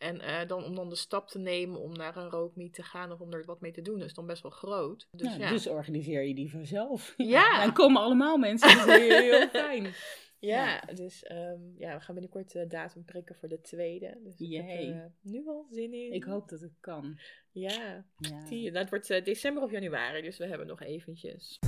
En 0.00 0.16
uh, 0.16 0.46
dan, 0.46 0.64
om 0.64 0.74
dan 0.74 0.88
de 0.88 0.96
stap 0.96 1.28
te 1.28 1.38
nemen 1.38 1.80
om 1.80 1.92
naar 1.92 2.16
een 2.16 2.30
rope 2.30 2.58
meet 2.58 2.74
te 2.74 2.82
gaan 2.82 3.12
of 3.12 3.20
om 3.20 3.32
er 3.32 3.44
wat 3.44 3.60
mee 3.60 3.72
te 3.72 3.82
doen, 3.82 4.02
is 4.02 4.14
dan 4.14 4.26
best 4.26 4.42
wel 4.42 4.50
groot. 4.50 5.08
Dus, 5.10 5.28
Nou, 5.28 5.40
ja. 5.40 5.50
dus 5.50 5.66
organiseer 5.66 6.22
je 6.22 6.34
die 6.34 6.50
vanzelf. 6.50 7.14
Ja. 7.16 7.64
Dan 7.64 7.72
komen 7.72 8.02
allemaal 8.02 8.36
mensen. 8.36 8.76
Dat 8.76 8.86
is 8.86 8.94
heel, 8.94 9.18
heel 9.18 9.48
fijn. 9.48 9.92
Ja, 10.40 10.80
dus 10.94 11.30
um, 11.30 11.74
ja, 11.76 11.94
we 11.94 12.00
gaan 12.00 12.14
binnenkort 12.14 12.52
de 12.52 12.66
datum 12.66 13.04
prikken 13.04 13.34
voor 13.34 13.48
de 13.48 13.60
tweede. 13.60 14.18
Dus 14.22 14.40
ik 14.40 14.52
heb 14.52 14.68
er 14.68 14.88
uh, 14.88 15.04
nu 15.20 15.46
al 15.46 15.66
zin 15.70 15.92
in. 15.94 16.12
Ik 16.12 16.24
hoop 16.24 16.48
dat 16.48 16.60
het 16.60 16.76
kan. 16.80 17.18
Ja, 17.50 18.04
ja. 18.16 18.46
zie 18.46 18.60
je. 18.60 18.72
Dat 18.72 18.90
wordt 18.90 19.10
uh, 19.10 19.24
december 19.24 19.62
of 19.62 19.70
januari, 19.70 20.22
dus 20.22 20.38
we 20.38 20.46
hebben 20.46 20.66
nog 20.66 20.82
eventjes. 20.82 21.58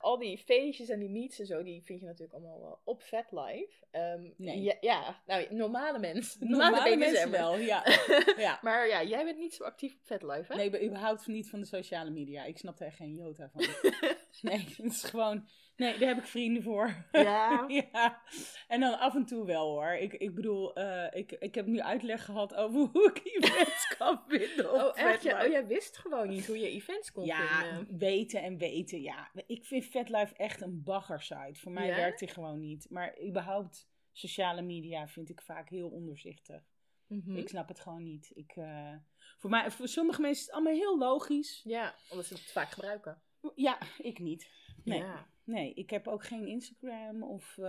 Al 0.00 0.18
die 0.18 0.38
feestjes 0.38 0.88
en 0.88 0.98
die 0.98 1.08
meets 1.08 1.38
en 1.38 1.46
zo, 1.46 1.62
die 1.62 1.82
vind 1.84 2.00
je 2.00 2.06
natuurlijk 2.06 2.32
allemaal 2.32 2.60
uh, 2.60 2.76
op 2.84 3.02
FetLife. 3.02 3.86
Um, 3.92 4.34
nee. 4.36 4.62
Ja, 4.62 4.74
ja, 4.80 5.22
nou, 5.26 5.54
normale 5.54 5.98
mensen. 5.98 6.48
Normale, 6.48 6.70
normale 6.70 6.96
mensen 6.96 7.30
wel, 7.30 7.56
ja. 7.56 7.82
ja. 8.36 8.58
maar 8.62 8.88
ja, 8.88 9.02
jij 9.02 9.24
bent 9.24 9.38
niet 9.38 9.54
zo 9.54 9.64
actief 9.64 9.92
op 9.92 10.00
FetLife, 10.02 10.52
hè? 10.52 10.56
Nee, 10.56 10.64
ik 10.64 10.72
ben 10.72 10.84
überhaupt 10.84 11.26
niet 11.26 11.50
van 11.50 11.60
de 11.60 11.66
sociale 11.66 12.10
media. 12.10 12.44
Ik 12.44 12.58
snap 12.58 12.80
er 12.80 12.92
geen 12.92 13.14
jota 13.14 13.50
van. 13.52 13.64
nee, 14.50 14.58
het 14.58 14.92
is 14.92 15.02
gewoon... 15.02 15.48
Nee, 15.82 15.98
daar 15.98 16.08
heb 16.08 16.18
ik 16.18 16.24
vrienden 16.24 16.62
voor. 16.62 17.06
Ja. 17.12 17.64
ja. 17.92 18.22
En 18.68 18.80
dan 18.80 18.98
af 18.98 19.14
en 19.14 19.26
toe 19.26 19.46
wel 19.46 19.68
hoor. 19.68 19.92
Ik, 19.92 20.12
ik 20.12 20.34
bedoel, 20.34 20.78
uh, 20.78 21.06
ik, 21.12 21.32
ik 21.32 21.54
heb 21.54 21.66
nu 21.66 21.80
uitleg 21.80 22.24
gehad 22.24 22.54
over 22.54 22.80
hoe 22.92 23.12
ik 23.14 23.20
events 23.24 23.96
kan 23.96 24.22
vinden. 24.28 24.72
oh, 24.72 24.98
echt? 24.98 25.22
Ja, 25.22 25.44
oh, 25.44 25.50
jij 25.50 25.66
wist 25.66 25.98
gewoon 25.98 26.28
niet 26.28 26.46
hoe 26.46 26.58
je 26.58 26.68
events 26.68 27.12
kon 27.12 27.24
ja, 27.24 27.62
vinden. 27.62 27.98
weten 27.98 28.42
en 28.42 28.58
weten. 28.58 29.00
Ja, 29.00 29.30
ik 29.46 29.64
vind 29.64 29.84
FetLife 29.84 30.34
echt 30.34 30.60
een 30.60 30.82
baggersite. 30.82 31.60
Voor 31.60 31.72
mij 31.72 31.86
ja? 31.86 31.96
werkt 31.96 32.18
die 32.18 32.28
gewoon 32.28 32.58
niet. 32.58 32.86
Maar 32.90 33.18
überhaupt, 33.22 33.88
sociale 34.12 34.62
media 34.62 35.08
vind 35.08 35.30
ik 35.30 35.40
vaak 35.40 35.68
heel 35.68 35.88
onderzichtig. 35.88 36.62
Mhm. 37.06 37.20
Mm 37.20 37.26
-hmm. 37.26 37.36
Ik 37.36 37.48
snap 37.48 37.68
het 37.68 37.80
gewoon 37.80 38.02
niet. 38.02 38.30
Ik, 38.34 38.56
uh, 38.56 38.94
voor, 39.38 39.50
mij, 39.50 39.70
voor 39.70 39.88
sommige 39.88 40.20
mensen 40.20 40.40
is 40.40 40.46
het 40.46 40.54
allemaal 40.54 40.74
heel 40.74 40.98
logisch. 40.98 41.60
Ja, 41.64 41.94
omdat 42.08 42.26
ze 42.26 42.34
het 42.34 42.42
vaak 42.42 42.70
gebruiken. 42.70 43.22
Ja, 43.54 43.78
ik 43.98 44.18
niet. 44.18 44.50
Nee. 44.84 44.98
Ja. 44.98 45.30
Nee, 45.44 45.74
ik 45.74 45.90
heb 45.90 46.08
ook 46.08 46.24
geen 46.24 46.46
Instagram 46.46 47.22
of 47.22 47.56
uh, 47.56 47.66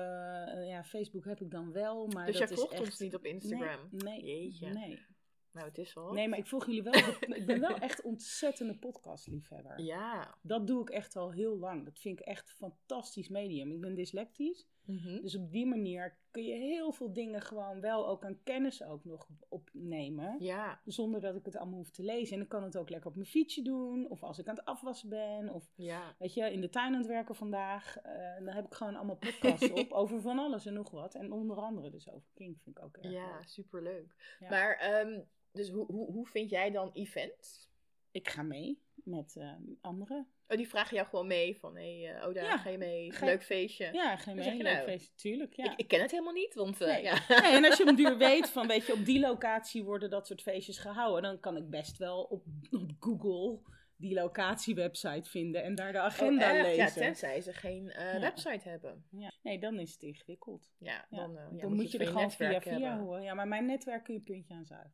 ja, 0.68 0.84
Facebook 0.84 1.26
heb 1.26 1.42
ik 1.42 1.52
dan 1.52 1.72
wel. 1.72 2.08
Maar 2.08 2.26
dus 2.26 2.38
dat 2.38 2.50
jij 2.50 2.58
is 2.58 2.64
volgt 2.64 2.74
echt... 2.74 2.84
ons 2.84 3.00
niet 3.00 3.16
op 3.16 3.26
Instagram? 3.26 3.88
Nee, 3.92 4.22
nee. 4.22 4.24
Jeetje. 4.24 4.70
nee. 4.70 5.06
Nou, 5.52 5.68
het 5.68 5.78
is 5.78 5.94
wel. 5.94 6.14
Nee, 6.14 6.28
maar 6.28 6.40
ik 6.40 6.48
volg 6.48 6.66
jullie 6.66 6.84
wel. 6.84 6.94
ik 7.40 7.46
ben 7.46 7.60
wel 7.60 7.78
echt 7.78 8.02
ontzettende 8.02 8.78
podcastliefhebber. 8.78 9.82
Ja. 9.82 10.38
Dat 10.42 10.68
doe 10.68 10.82
ik 10.82 10.90
echt 10.90 11.16
al 11.16 11.32
heel 11.32 11.58
lang. 11.58 11.86
Dat 11.86 12.00
vind 12.00 12.20
ik 12.20 12.26
echt 12.26 12.50
een 12.50 12.56
fantastisch 12.56 13.28
medium. 13.28 13.72
Ik 13.72 13.82
ben 13.82 13.96
dyslectisch. 13.96 14.68
Mhm. 14.86 15.22
Dus 15.22 15.36
op 15.36 15.52
die 15.52 15.66
manier 15.66 16.18
kun 16.32 16.44
je 16.44 16.54
heel 16.54 16.92
veel 16.92 17.14
dingen 17.14 17.42
gewoon 17.42 17.82
wel 17.82 18.08
ook 18.08 18.26
aan 18.26 18.40
kennis 18.44 18.84
ook 18.84 19.06
nog 19.06 19.28
opnemen. 19.50 20.36
Ja, 20.40 20.82
Zonder 20.86 21.22
dat 21.22 21.36
ik 21.36 21.46
het 21.46 21.56
allemaal 21.56 21.78
hoef 21.78 21.90
te 21.92 22.04
lezen. 22.04 22.36
En 22.38 22.42
ik 22.44 22.50
kan 22.50 22.64
het 22.64 22.78
ook 22.78 22.90
lekker 22.90 23.10
op 23.10 23.16
mijn 23.16 23.28
fietsje 23.28 23.62
doen. 23.62 24.10
Of 24.10 24.24
als 24.24 24.40
ik 24.40 24.48
aan 24.48 24.56
het 24.56 24.66
afwassen 24.66 25.10
ben. 25.10 25.50
Of 25.50 25.72
ja. 25.76 26.16
weet 26.20 26.34
je, 26.34 26.52
in 26.52 26.62
de 26.62 26.70
tuin 26.70 26.94
aan 26.94 27.00
het 27.00 27.08
werken 27.08 27.36
vandaag. 27.36 27.98
eh, 27.98 28.36
dan 28.46 28.48
heb 28.56 28.66
ik 28.66 28.74
gewoon 28.74 28.96
allemaal 28.96 29.16
podcasts 29.18 29.72
op 29.82 29.92
over 29.92 30.22
van 30.22 30.40
alles 30.40 30.66
en 30.66 30.74
nog 30.74 30.90
wat. 30.92 31.16
En 31.16 31.32
onder 31.32 31.58
andere 31.58 31.90
dus 31.90 32.10
over 32.10 32.30
King 32.34 32.60
vind 32.62 32.78
ik 32.78 32.84
ook 32.84 32.98
erg 32.98 33.12
Ja, 33.14 33.36
leuk. 33.38 33.48
superleuk. 33.48 34.38
Ja. 34.40 34.50
Maar, 34.50 34.76
ehm, 34.78 35.20
dus 35.52 35.70
hoe, 35.70 35.86
hoe, 35.86 36.12
hoe 36.12 36.28
vind 36.28 36.50
jij 36.50 36.72
dan 36.72 36.90
events? 36.94 37.72
Ik 38.12 38.30
ga 38.30 38.42
mee 38.44 38.82
met 39.06 39.36
eh, 39.36 39.52
anderen. 39.82 40.28
Oh, 40.48 40.58
die 40.58 40.68
vragen 40.68 40.96
jou 40.96 41.08
gewoon 41.08 41.28
mee 41.28 41.58
van, 41.60 41.76
hé, 41.78 42.02
hey, 42.02 42.16
eh, 42.16 42.28
oh 42.28 42.34
daar 42.34 42.44
Ja. 42.44 42.58
ga 42.58 42.70
je 42.70 42.78
mee, 42.78 43.12
Ga 43.12 43.26
je- 43.26 43.32
leuk 43.32 43.44
feestje. 43.44 43.90
Ja, 43.94 44.18
ga 44.18 44.26
Dan 44.26 44.36
mee. 44.36 44.44
zeg 44.44 44.54
je 44.58 44.64
leuk 44.64 44.74
nou, 44.74 44.86
feest. 44.86 45.18
Tuurlijk, 45.18 45.54
ja. 45.54 45.72
Ik, 45.72 45.78
ik 45.80 45.88
ken 45.88 46.02
het 46.02 46.12
helemaal 46.12 46.34
niet, 46.34 46.54
want 46.54 46.82
eh, 46.82 46.88
Nee. 46.88 47.04
ja. 47.04 47.14
Nee, 47.42 47.52
en 47.56 47.66
als 47.66 47.78
je 47.78 47.90
op 47.90 47.96
duur 47.98 48.18
weet 48.28 48.50
van, 48.50 48.68
weet 48.68 48.86
je, 48.86 48.94
op 48.94 49.06
die 49.06 49.20
locatie 49.20 49.84
worden 49.84 50.10
dat 50.10 50.28
soort 50.28 50.42
feestjes 50.42 50.78
gehouden, 50.78 51.22
dan 51.22 51.40
kan 51.40 51.58
ik 51.58 51.70
best 51.70 51.98
wel 51.98 52.24
op, 52.24 52.44
op 52.72 52.92
Google 53.00 53.60
die 53.98 54.14
locatiewebsite 54.14 55.30
vinden 55.30 55.64
en 55.64 55.76
daar 55.76 55.92
de 55.92 56.00
agenda 56.00 56.48
Oh, 56.56 56.62
lezen. 56.62 56.76
Ja, 56.84 56.90
tenzij 56.92 57.42
ze 57.42 57.54
geen 57.54 57.90
eh, 57.90 58.14
Ja. 58.14 58.20
website 58.20 58.70
hebben. 58.70 59.06
Ja. 59.12 59.32
Nee, 59.44 59.60
dan 59.60 59.80
is 59.80 59.94
het 59.94 60.02
ingewikkeld. 60.04 60.74
Ja, 60.80 61.06
dan, 61.10 61.36
dan 61.52 61.74
moet 61.74 61.92
je 61.92 61.98
het 61.98 62.08
er 62.08 62.14
gewoon 62.14 62.32
via 62.32 62.62
via 62.62 62.72
hebben. 62.72 62.98
horen. 62.98 63.24
Ja, 63.24 63.34
maar 63.34 63.48
mijn 63.48 63.66
netwerk 63.66 64.04
kun 64.04 64.14
je 64.14 64.20
puntje 64.20 64.54
aan 64.54 64.66
zuigen. 64.66 64.94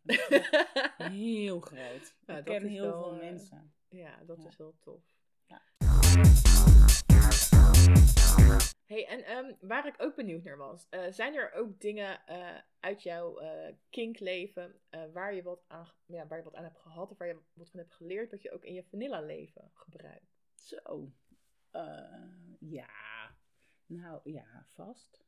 Heel 1.12 1.60
groot. 1.60 2.16
Ja, 2.26 2.38
ik 2.38 2.46
ken 2.46 2.68
heel 2.68 2.84
wel, 2.86 3.04
veel 3.04 3.16
mensen. 3.16 3.74
Ja, 3.90 4.24
dat 4.24 4.42
Ja. 4.42 4.48
is 4.48 4.58
wel 4.58 4.76
tof. 4.80 5.04
Ja. 5.46 5.62
Hey, 8.86 9.08
en 9.08 9.24
ehm, 9.24 9.54
waar 9.60 9.88
ik 9.88 9.96
ook 9.98 10.16
benieuwd 10.16 10.44
naar 10.44 10.58
was, 10.58 10.90
eh, 10.90 11.12
zijn 11.12 11.36
er 11.36 11.52
ook 11.54 11.80
dingen 11.80 12.26
eh, 12.26 12.58
uit 12.80 13.04
jouw 13.04 13.38
eh 13.40 13.76
kinkleven 13.90 14.82
waar, 15.14 15.34
je 15.34 15.44
wat 15.44 15.64
aan, 15.68 15.88
ja, 16.06 16.28
waar 16.28 16.38
je 16.38 16.44
wat 16.44 16.56
aan 16.56 16.64
hebt 16.64 16.80
gehad 16.80 17.12
of 17.12 17.18
waar 17.18 17.28
je 17.28 17.42
wat 17.54 17.70
van 17.70 17.80
hebt 17.80 17.94
geleerd, 17.94 18.32
dat 18.32 18.42
je 18.42 18.52
ook 18.52 18.64
in 18.64 18.74
je 18.74 18.84
vanilla 18.84 19.22
leven 19.22 19.72
gebruikt? 19.74 20.38
Zo. 20.56 21.12
Ja. 22.60 22.90
Nou, 23.86 24.20
ja, 24.24 24.66
vast. 24.74 25.24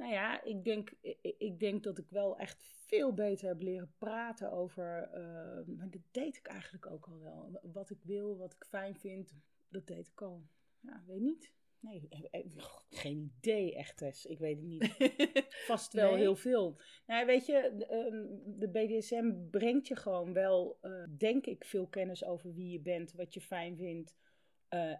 Nou 0.00 0.12
ja, 0.12 0.42
ik 0.44 0.64
denk, 0.64 0.90
ik, 1.38 1.58
denk 1.60 1.82
dat 1.82 1.98
ik 1.98 2.10
wel 2.10 2.38
echt 2.38 2.62
veel 2.86 3.14
beter 3.14 3.48
heb 3.48 3.60
leren 3.60 3.94
praten 3.98 4.52
over. 4.52 5.02
eh, 5.12 5.66
maar 5.76 5.90
dat 5.90 6.00
deed 6.10 6.36
ik 6.36 6.46
eigenlijk 6.46 6.86
ook 6.86 7.06
al 7.06 7.18
wel. 7.18 7.60
Wat 7.72 7.90
ik 7.90 7.98
wil, 8.02 8.36
wat 8.36 8.52
ik 8.54 8.64
fijn 8.68 8.96
vind, 8.96 9.34
dat 9.68 9.86
deed 9.86 10.08
ik 10.08 10.22
al. 10.22 10.42
Ja, 10.80 11.02
weet 11.06 11.20
niet. 11.20 11.52
Nee, 11.80 12.06
eh, 12.08 12.40
eh, 12.40 12.64
geen 12.90 13.32
idee 13.38 13.74
echt, 13.74 13.96
Tess. 13.96 14.26
Ik 14.26 14.38
weet 14.38 14.56
het 14.56 14.66
niet. 14.66 14.94
Vast 15.66 15.92
wel 15.92 16.10
Nee? 16.10 16.20
heel 16.20 16.36
veel. 16.36 16.80
Nou, 17.06 17.26
weet 17.26 17.46
je, 17.46 17.74
de, 17.76 17.86
ehm, 17.86 18.26
de 18.58 18.68
BDSM 18.68 19.32
brengt 19.50 19.86
je 19.86 19.96
gewoon 19.96 20.32
wel, 20.32 20.78
denk 21.16 21.46
ik, 21.46 21.64
veel 21.64 21.86
kennis 21.86 22.24
over 22.24 22.54
wie 22.54 22.70
je 22.72 22.80
bent, 22.80 23.12
wat 23.12 23.34
je 23.34 23.40
fijn 23.40 23.76
vindt 23.76 24.16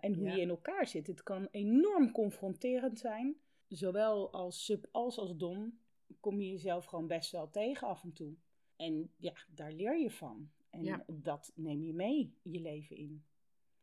en 0.01 0.15
hoe 0.15 0.27
Ja. 0.29 0.35
je 0.35 0.41
in 0.41 0.49
elkaar 0.49 0.87
zit. 0.87 1.07
Het 1.07 1.23
kan 1.23 1.49
enorm 1.51 2.13
confronterend 2.13 2.99
zijn. 2.99 3.37
Zowel 3.71 4.33
als 4.33 4.65
sub 4.65 4.87
als 4.93 5.19
als 5.19 5.37
dom 5.37 5.79
kom 6.21 6.41
je 6.41 6.51
jezelf 6.51 6.85
gewoon 6.85 7.07
best 7.07 7.31
wel 7.31 7.51
tegen 7.51 7.87
af 7.89 8.03
en 8.03 8.13
toe. 8.13 8.35
En 8.77 9.13
ja, 9.17 9.33
daar 9.55 9.73
leer 9.73 9.99
je 9.99 10.11
van. 10.11 10.51
En 10.71 10.85
Ja. 10.85 11.05
dat 11.07 11.53
neem 11.55 11.83
je 11.83 11.95
mee 11.95 12.35
je 12.43 12.61
leven 12.61 12.97
in. 12.97 13.25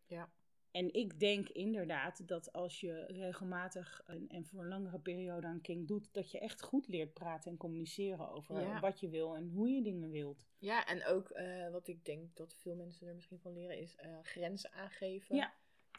Ja. 0.05 0.31
En 0.71 0.93
ik 0.93 1.19
denk 1.19 1.49
inderdaad 1.49 2.27
dat 2.27 2.53
als 2.53 2.79
je 2.79 3.05
regelmatig 3.05 4.01
en, 4.05 4.27
en 4.29 4.45
voor 4.45 4.61
een 4.61 4.67
langere 4.67 4.99
periode 4.99 5.47
aan 5.47 5.61
King 5.61 5.87
doet, 5.87 6.13
dat 6.13 6.31
je 6.31 6.39
echt 6.39 6.61
goed 6.61 6.87
leert 6.87 7.13
praten 7.13 7.51
en 7.51 7.57
communiceren 7.57 8.29
over 8.29 8.61
Ja. 8.61 8.79
wat 8.79 8.99
je 8.99 9.09
wil 9.09 9.35
en 9.35 9.47
hoe 9.49 9.69
je 9.69 9.81
dingen 9.81 10.09
wilt. 10.09 10.47
Ja, 10.57 10.85
en 10.85 11.05
ook 11.05 11.29
eh, 11.29 11.69
wat 11.71 11.87
ik 11.87 12.05
denk 12.05 12.35
dat 12.35 12.53
veel 12.55 12.75
mensen 12.75 13.07
er 13.07 13.15
misschien 13.15 13.39
van 13.39 13.53
leren 13.53 13.77
is 13.79 13.95
eh, 13.95 14.17
grenzen 14.21 14.71
aangeven. 14.71 15.35
Ja. 15.35 15.53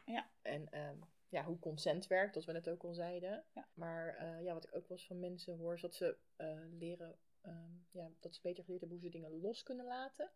Ja. 0.07 0.31
En 0.43 0.73
ehm, 0.73 0.97
ja, 1.29 1.45
hoe 1.45 1.59
consent 1.59 2.07
werkt, 2.07 2.35
dat 2.35 2.45
we 2.45 2.53
net 2.53 2.69
ook 2.69 2.83
al 2.83 2.95
zeiden. 2.95 3.45
Ja. 3.55 3.69
Maar 3.75 4.17
eh, 4.17 4.43
ja, 4.43 4.55
wat 4.55 4.65
ik 4.65 4.75
ook 4.75 4.89
wel 4.89 4.97
eens 4.97 5.07
van 5.07 5.21
mensen 5.21 5.57
hoor, 5.57 5.75
is 5.75 5.81
dat 5.81 5.95
ze 5.95 6.17
eh, 6.37 6.61
leren, 6.71 7.19
ehm, 7.41 7.73
ja, 7.91 8.11
dat 8.21 8.35
ze 8.35 8.41
beter 8.43 8.65
geleerd 8.65 8.81
hebben 8.81 8.99
hoe 9.01 9.11
ze 9.11 9.19
dingen 9.19 9.41
los 9.41 9.63
kunnen 9.63 9.87
laten. 9.87 10.31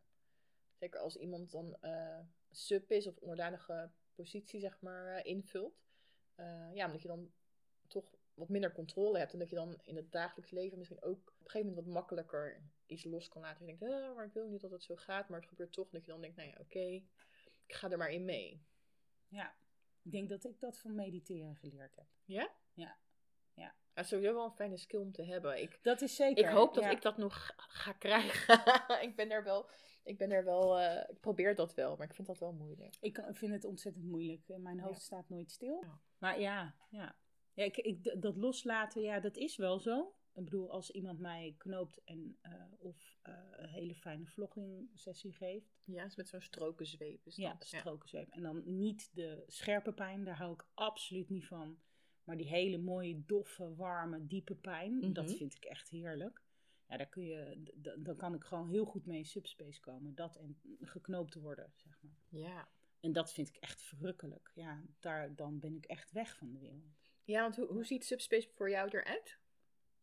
Zeker 0.79 1.01
als 1.01 1.17
iemand 1.17 1.51
dan 1.51 1.77
eh, 1.81 2.21
sub 2.51 2.91
is 2.91 3.07
of 3.07 3.17
onderdanige 3.17 3.91
positie, 4.15 4.61
zeg 4.61 4.81
maar, 4.81 5.25
invult. 5.25 5.81
Ja, 6.75 6.87
omdat 6.87 7.03
je 7.03 7.09
dan 7.09 7.33
toch 7.87 8.05
wat 8.35 8.49
minder 8.49 8.73
controle 8.73 9.19
hebt. 9.19 9.33
En 9.33 9.39
dat 9.39 9.51
je 9.51 9.57
dan 9.57 9.81
in 9.83 9.97
het 9.97 10.13
dagelijks 10.13 10.51
leven 10.51 10.79
misschien 10.79 11.03
ook 11.03 11.19
op 11.19 11.45
een 11.45 11.51
gegeven 11.51 11.69
moment 11.69 11.87
wat 11.87 11.95
makkelijker 11.95 12.63
iets 12.87 13.05
los 13.05 13.29
kan 13.29 13.43
laten. 13.43 13.67
Je 13.67 13.77
denkt, 13.77 13.83
eh, 13.83 14.15
maar 14.15 14.27
ik 14.27 14.33
wil 14.33 14.49
niet 14.49 14.61
dat 14.61 14.71
het 14.71 14.83
zo 14.83 14.97
gaat. 14.97 15.29
Maar 15.29 15.41
het 15.41 15.49
gebeurt 15.49 15.73
toch. 15.73 15.91
Dat 15.91 16.05
je 16.05 16.11
dan 16.11 16.21
denkt, 16.21 16.37
nou 16.37 16.49
ja, 16.49 16.57
oké, 16.61 17.03
ik 17.67 17.75
ga 17.75 17.91
er 17.91 17.99
maar 17.99 18.11
in 18.11 18.25
mee. 18.25 18.63
Ja, 19.29 19.55
ik 20.03 20.11
denk 20.11 20.29
dat 20.29 20.45
ik 20.45 20.61
dat 20.61 20.79
van 20.79 20.95
mediteren 20.95 21.57
geleerd 21.57 21.97
heb. 21.97 22.07
Ja? 22.25 22.51
Ja. 22.73 22.97
Ja. 23.55 23.75
Dat 23.95 24.05
is 24.05 24.11
sowieso 24.11 24.35
wel 24.35 24.45
een 24.45 24.53
fijne 24.55 24.77
skill 24.77 25.01
om 25.01 25.13
te 25.13 25.23
hebben. 25.25 25.63
Ik, 25.63 25.79
Dat 25.83 26.01
is 26.01 26.17
zeker. 26.17 26.45
ik 26.45 26.51
hoop 26.51 26.75
dat 26.75 26.85
ja. 26.85 26.91
ik 26.91 27.03
dat 27.03 27.17
nog 27.17 27.51
ga 27.57 27.93
krijgen. 27.93 28.55
ik 29.09 29.17
ben 29.17 29.31
er 29.31 29.45
wel, 29.45 29.71
ik 30.05 30.19
ben 30.19 30.31
er 30.31 30.45
wel, 30.45 30.79
eh, 30.81 31.11
ik 31.11 31.21
probeer 31.21 31.55
dat 31.55 31.75
wel, 31.75 31.97
maar 31.97 32.07
ik 32.07 32.15
vind 32.15 32.27
dat 32.27 32.39
wel 32.39 32.53
moeilijk. 32.53 32.97
Ik 33.01 33.13
kan- 33.13 33.35
vind 33.35 33.53
het 33.53 33.65
ontzettend 33.65 34.05
moeilijk. 34.05 34.49
Eh, 34.49 34.57
Mijn 34.57 34.81
hoofd 34.81 34.99
Ja. 34.99 35.05
staat 35.05 35.29
nooit 35.29 35.51
stil. 35.51 35.81
Ja. 35.83 36.01
Maar 36.19 36.41
ja, 36.41 36.75
ja. 36.91 37.17
ja 37.53 37.65
ik, 37.65 37.77
ik, 37.77 38.23
dat 38.23 38.37
loslaten, 38.37 39.03
ja, 39.03 39.21
dat 39.21 39.37
is 39.37 39.57
wel 39.57 39.79
zo. 39.81 40.15
Ik 40.35 40.45
bedoel, 40.45 40.71
als 40.71 40.91
iemand 40.91 41.19
mij 41.19 41.55
knoopt 41.59 42.05
en, 42.05 42.37
eh, 42.41 42.65
of 42.79 43.19
eh, 43.23 43.35
een 43.51 43.69
hele 43.69 43.95
fijne 43.95 44.27
vlogging 44.27 44.91
sessie 44.95 45.33
geeft. 45.33 45.81
Ja, 45.85 46.05
is 46.05 46.17
met 46.17 46.29
zo'n 46.29 46.41
strokenzweep. 46.41 47.27
Is 47.27 47.37
Ja, 47.37 47.53
dat. 47.53 47.65
strokenzweep. 47.67 48.29
En 48.29 48.43
dan 48.43 48.63
niet 48.79 49.11
de 49.15 49.45
scherpe 49.47 49.93
pijn, 49.93 50.25
daar 50.25 50.37
hou 50.37 50.53
ik 50.53 50.67
absoluut 50.75 51.29
niet 51.29 51.47
van. 51.47 51.79
Maar 52.25 52.37
die 52.37 52.49
hele 52.49 52.79
mooie, 52.79 53.23
doffe, 53.27 53.75
warme, 53.75 54.27
diepe 54.27 54.55
pijn, 54.55 54.97
Mhm. 54.97 55.13
dat 55.13 55.35
vind 55.37 55.55
ik 55.55 55.65
echt 55.65 55.89
heerlijk. 55.89 56.43
Ja, 56.89 56.97
daar 56.97 57.09
kun 57.09 57.25
je, 57.25 57.63
dan 57.99 58.17
kan 58.17 58.35
ik 58.35 58.45
gewoon 58.45 58.69
heel 58.69 58.85
goed 58.85 59.07
mee 59.07 59.19
in 59.19 59.25
subspace 59.25 59.81
komen. 59.81 60.15
Dat 60.15 60.37
en 60.37 60.61
geknoopt 60.81 61.35
worden, 61.35 61.73
zeg 61.77 62.03
maar. 62.03 62.17
Ja. 62.29 62.69
En 63.01 63.13
dat 63.13 63.33
vind 63.33 63.49
ik 63.49 63.57
echt 63.57 63.83
verrukkelijk. 63.83 64.51
Ja, 64.55 64.83
daar, 65.01 65.35
dan 65.35 65.59
ben 65.59 65.77
ik 65.77 65.85
echt 65.85 66.13
weg 66.13 66.37
van 66.37 66.53
de 66.53 66.59
wereld. 66.59 67.01
Ja, 67.25 67.43
want 67.43 67.57
hoe, 67.57 67.67
hoe 67.67 67.85
ziet 67.85 68.05
Subspace 68.05 68.49
voor 68.49 68.71
jou 68.71 68.89
eruit? 68.91 69.39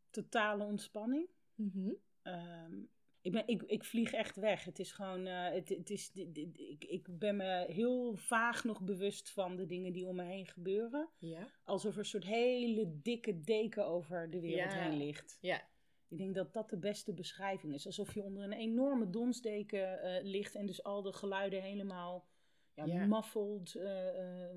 Totale 0.10 0.64
ontspanning. 0.64 1.28
Mhm. 1.56 1.92
Ehm, 2.22 2.74
ik, 3.22 3.32
ben, 3.32 3.48
ik, 3.48 3.62
ik 3.64 3.84
vlieg 3.84 4.12
echt 4.14 4.36
weg. 4.36 4.64
Het 4.64 4.80
is 4.80 4.92
gewoon, 4.92 5.26
eh, 5.28 5.50
het, 5.52 5.70
het 5.70 5.90
is, 5.90 6.12
dit- 6.12 6.36
dit- 6.36 6.60
ik, 6.60 6.84
ik 6.84 7.08
ben 7.20 7.36
me 7.36 7.66
heel 7.68 8.16
vaag 8.16 8.64
nog 8.64 8.82
bewust 8.82 9.30
van 9.32 9.56
de 9.56 9.66
dingen 9.66 9.94
die 9.94 10.08
om 10.08 10.16
me 10.16 10.24
heen 10.24 10.46
gebeuren. 10.48 11.10
Ja. 11.18 11.48
Alsof 11.64 11.94
er 11.94 12.00
een 12.00 12.06
soort 12.06 12.26
hele 12.26 13.00
dikke 13.02 13.42
deken 13.42 13.86
over 13.86 14.30
de 14.30 14.40
wereld 14.40 14.74
Ja. 14.74 14.80
heen 14.80 14.98
ligt. 14.98 15.38
Ja. 15.42 15.62
Ik 16.08 16.18
denk 16.18 16.36
dat 16.36 16.54
dat 16.54 16.70
de 16.70 16.78
beste 16.78 17.14
beschrijving 17.14 17.74
is. 17.74 17.86
Alsof 17.86 18.14
je 18.14 18.24
onder 18.24 18.44
een 18.44 18.54
enorme 18.54 19.10
donsdeken 19.10 20.02
eh, 20.02 20.24
ligt 20.24 20.56
en 20.56 20.66
dus 20.66 20.84
al 20.84 21.02
de 21.02 21.14
geluiden 21.14 21.62
helemaal 21.62 22.28
ja, 22.74 23.06
muffled, 23.06 23.76
eh, 23.76 24.10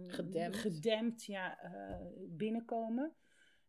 Gedempt. 0.06 0.56
gedempt 0.56 1.24
ja, 1.24 1.58
binnenkomen. 2.28 3.14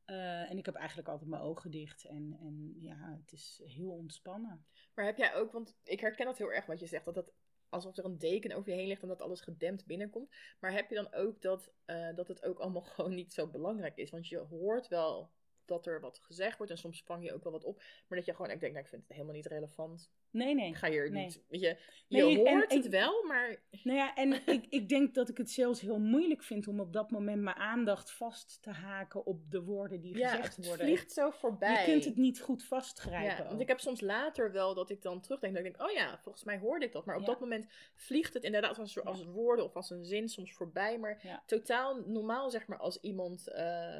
Eh, 0.05 0.49
en 0.49 0.57
ik 0.57 0.65
heb 0.65 0.75
eigenlijk 0.75 1.07
altijd 1.07 1.29
mijn 1.29 1.41
ogen 1.41 1.71
dicht 1.71 2.05
en, 2.05 2.37
en 2.39 2.75
ja, 2.79 3.17
het 3.21 3.31
is 3.31 3.61
heel 3.65 3.91
ontspannen. 3.91 4.65
Maar 4.93 5.05
heb 5.05 5.17
jij 5.17 5.35
ook, 5.35 5.51
want 5.51 5.75
ik 5.83 5.99
herken 5.99 6.25
dat 6.25 6.37
heel 6.37 6.51
erg 6.51 6.65
wat 6.65 6.79
je 6.79 6.87
zegt, 6.87 7.05
dat 7.05 7.15
het 7.15 7.33
alsof 7.69 7.97
er 7.97 8.05
een 8.05 8.17
deken 8.17 8.51
over 8.51 8.69
je 8.69 8.77
heen 8.77 8.87
ligt 8.87 9.01
en 9.01 9.07
dat 9.07 9.21
alles 9.21 9.41
gedempt 9.41 9.85
binnenkomt. 9.85 10.35
Maar 10.59 10.71
heb 10.71 10.89
je 10.89 10.95
dan 10.95 11.13
ook 11.13 11.41
dat, 11.41 11.71
eh, 11.85 12.15
dat 12.15 12.27
het 12.27 12.43
ook 12.43 12.59
allemaal 12.59 12.81
gewoon 12.91 13.13
niet 13.13 13.33
zo 13.33 13.47
belangrijk 13.47 13.97
is? 13.97 14.09
Want 14.09 14.27
je 14.27 14.37
hoort 14.37 14.87
wel 14.87 15.31
dat 15.65 15.85
er 15.85 15.99
wat 15.99 16.19
gezegd 16.23 16.57
wordt 16.57 16.71
en 16.71 16.77
soms 16.77 17.03
vang 17.03 17.23
je 17.23 17.33
ook 17.33 17.43
wel 17.43 17.51
wat 17.51 17.63
op. 17.63 17.77
Maar 18.07 18.17
dat 18.17 18.25
je 18.27 18.33
gewoon 18.35 18.51
echt 18.51 18.59
denkt, 18.59 18.75
nou, 18.75 18.85
ik 18.85 18.91
vind 18.91 19.01
het 19.03 19.11
helemaal 19.11 19.35
niet 19.35 19.45
relevant. 19.45 20.11
Nee, 20.29 20.55
nee. 20.55 20.69
Ik 20.69 20.75
ga 20.75 20.89
hier 20.89 21.11
Nee. 21.11 21.23
niet, 21.23 21.43
weet 21.47 21.61
je, 21.61 21.77
je 22.07 22.23
Nee, 22.23 22.37
hoort 22.37 22.71
en- 22.71 22.77
het 22.77 22.89
wel, 22.89 23.23
maar 23.27 23.61
Nou 23.83 23.97
ja, 23.97 24.15
en 24.15 24.33
ik, 24.55 24.65
ik 24.69 24.89
denk 24.89 25.13
dat 25.13 25.29
ik 25.29 25.37
het 25.37 25.49
zelfs 25.51 25.81
heel 25.81 25.99
moeilijk 25.99 26.43
vind 26.43 26.67
om 26.67 26.79
op 26.79 26.93
dat 26.93 27.11
moment 27.11 27.41
mijn 27.41 27.55
aandacht 27.55 28.11
vast 28.11 28.61
te 28.61 28.69
haken 28.69 29.25
op 29.25 29.51
de 29.51 29.61
woorden 29.63 30.01
die 30.01 30.17
ja, 30.17 30.29
gezegd 30.29 30.55
het 30.55 30.65
worden. 30.65 30.85
vliegt 30.85 31.11
zo 31.11 31.29
voorbij. 31.29 31.79
Je 31.85 31.91
kunt 31.91 32.05
het 32.05 32.15
niet 32.15 32.41
goed 32.41 32.63
vastgrijpen. 32.63 33.43
Ja, 33.43 33.49
want 33.49 33.61
ik 33.61 33.67
heb 33.67 33.79
soms 33.79 34.01
later 34.01 34.51
wel 34.51 34.73
dat 34.73 34.89
ik 34.89 35.01
dan 35.01 35.21
terugdenk. 35.21 35.55
Dat 35.55 35.65
ik 35.65 35.71
denk, 35.77 35.89
oh 35.89 35.95
ja, 35.95 36.19
volgens 36.23 36.43
mij 36.43 36.57
hoorde 36.59 36.85
ik 36.85 36.91
dat. 36.91 37.05
Maar 37.05 37.15
op 37.15 37.21
Ja. 37.21 37.27
dat 37.27 37.39
moment 37.39 37.67
vliegt 37.95 38.33
het 38.33 38.43
inderdaad 38.43 38.79
als, 38.79 39.03
als 39.03 39.25
woorden 39.25 39.65
of 39.65 39.75
als 39.75 39.89
een 39.89 40.05
zin 40.05 40.29
soms 40.29 40.53
voorbij. 40.53 40.99
Maar 40.99 41.41
totaal 41.45 42.01
normaal, 42.05 42.49
zeg 42.51 42.67
maar, 42.67 42.77
als 42.79 43.01
iemand. 43.01 43.47
eh, 43.47 43.99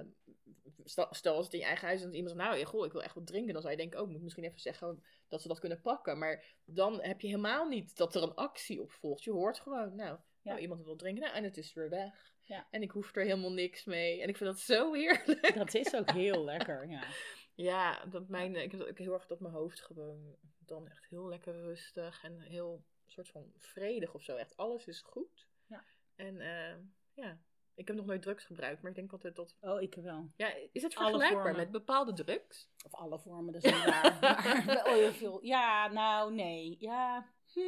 stel, 0.84 1.36
als 1.36 1.46
het 1.46 1.54
in 1.54 1.60
je 1.60 1.66
eigen 1.66 1.88
huis 1.88 2.00
is 2.00 2.06
en 2.06 2.14
iemand 2.14 2.36
zegt, 2.36 2.48
nou, 2.48 2.60
ja, 2.60 2.66
goh, 2.66 2.86
ik 2.86 2.92
wil 2.92 3.04
echt 3.04 3.16
wat 3.16 3.28
drinken. 3.28 3.54
Dan 3.54 3.62
zou 3.62 3.74
je 3.74 3.80
denken, 3.80 4.00
oh, 4.00 4.06
ik 4.06 4.12
moet 4.12 4.22
misschien 4.24 4.44
even 4.44 4.60
zeggen 4.60 5.04
dat 5.28 5.42
ze 5.42 5.48
dat 5.48 5.60
kunnen 5.60 5.82
pakken. 5.82 6.18
Maar 6.18 6.44
dan 6.66 7.02
heb 7.02 7.22
je 7.22 7.28
helemaal 7.28 7.68
niet 7.68 7.98
dat 7.98 8.16
er 8.16 8.24
een 8.24 8.36
actie 8.36 8.82
op 8.82 8.92
volgt. 8.92 9.24
Je 9.24 9.32
hoort 9.32 9.60
gewoon, 9.60 9.96
nou, 9.96 10.18
Ja. 10.42 10.54
Oh, 10.54 10.62
iemand 10.62 10.84
wil 10.84 10.96
drinken 10.96 11.24
nou, 11.24 11.36
en 11.36 11.44
het 11.44 11.58
is 11.58 11.74
weer 11.74 11.90
weg. 11.90 12.34
Ja. 12.42 12.68
En 12.72 12.82
ik 12.82 12.92
hoef 12.92 13.16
er 13.16 13.24
helemaal 13.24 13.54
niks 13.54 13.86
mee. 13.86 14.22
En 14.22 14.30
ik 14.30 14.38
vind 14.38 14.50
dat 14.50 14.60
zo 14.60 14.94
heerlijk. 14.94 15.54
Dat 15.56 15.74
is 15.74 15.96
ook 15.96 16.12
heel 16.12 16.44
lekker, 16.44 16.90
ja. 16.90 17.04
Ja, 17.56 18.06
dat 18.06 18.28
mijn, 18.28 18.56
ik 18.56 18.72
heb 18.72 18.82
ook 18.82 18.98
heel 18.98 19.14
erg 19.14 19.26
dat 19.26 19.40
mijn 19.40 19.54
hoofd 19.54 19.82
gewoon 19.82 20.36
dan 20.60 20.90
echt 20.90 21.06
heel 21.10 21.28
lekker 21.28 21.54
rustig 21.54 22.24
en 22.24 22.40
heel 22.40 22.84
soort 23.06 23.30
van 23.30 23.52
vredig 23.58 24.14
of 24.14 24.24
zo. 24.24 24.36
Echt 24.36 24.58
alles 24.58 24.88
is 24.88 25.02
goed. 25.02 25.48
Ja. 25.68 25.84
En 26.16 26.40
eh, 26.40 26.76
ja, 27.14 27.40
ik 27.76 27.88
heb 27.88 27.96
nog 27.96 28.06
nooit 28.06 28.22
drugs 28.22 28.46
gebruikt, 28.46 28.82
maar 28.82 28.92
ik 28.92 28.98
denk 28.98 29.12
altijd 29.12 29.36
dat... 29.36 29.56
Oh, 29.62 29.82
ik 29.82 29.96
wel. 29.96 30.32
Ja, 30.36 30.54
is 30.72 30.82
het 30.82 30.94
vergelijkbaar 30.94 31.56
met 31.56 31.72
bepaalde 31.72 32.14
drugs? 32.14 32.70
Of 32.86 32.94
alle 32.94 33.20
vormen, 33.20 33.54
dat 33.54 33.64
is 33.64 33.72
waar. 33.72 34.18
maar 34.66 35.14
veel. 35.14 35.46
Ja, 35.46 35.88
nou, 35.88 36.34
nee. 36.34 36.76
Ja, 36.80 37.30
hm, 37.54 37.60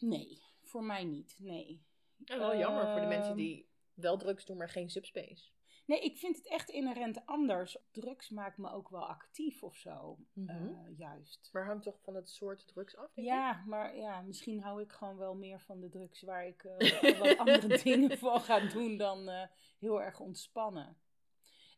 nee. 0.00 0.42
Voor 0.62 0.84
mij 0.84 1.04
niet, 1.04 1.36
nee. 1.38 1.82
Ja, 2.24 2.38
wel 2.38 2.56
jammer 2.56 2.86
voor 2.92 3.00
de 3.00 3.06
mensen 3.06 3.28
Ehm, 3.28 3.36
die 3.36 3.68
wel 3.94 4.16
drugs 4.16 4.44
doen, 4.44 4.56
maar 4.56 4.68
geen 4.68 4.90
subspace. 4.90 5.50
Nee, 5.86 6.00
ik 6.00 6.16
vind 6.16 6.36
het 6.36 6.48
echt 6.48 6.68
inherent 6.68 7.26
anders. 7.26 7.78
Drugs 7.90 8.30
maakt 8.30 8.58
me 8.58 8.70
ook 8.70 8.88
wel 8.88 9.06
actief 9.06 9.62
of 9.62 9.76
zo. 9.76 10.18
Mhm. 10.32 10.50
eh, 10.50 10.98
juist. 10.98 11.48
Maar 11.52 11.66
hangt 11.66 11.82
toch 11.84 12.00
van 12.02 12.14
het 12.14 12.30
soort 12.30 12.66
drugs 12.66 12.96
af, 12.96 13.12
denk 13.12 13.26
ik? 13.26 13.32
Ja, 13.32 13.62
maar 13.66 13.96
ja, 13.96 14.20
misschien 14.20 14.62
hou 14.62 14.82
ik 14.82 14.92
gewoon 14.92 15.16
wel 15.16 15.34
meer 15.34 15.60
van 15.60 15.80
de 15.80 15.88
drugs 15.88 16.22
waar 16.22 16.46
ik 16.46 16.64
eh, 16.64 17.18
wat 17.20 17.36
andere 17.38 17.78
dingen 17.82 18.18
van 18.18 18.40
ga 18.40 18.60
doen 18.68 18.96
dan 18.96 19.28
eh, 19.28 19.46
heel 19.78 20.02
erg 20.02 20.20
ontspannen. 20.20 20.96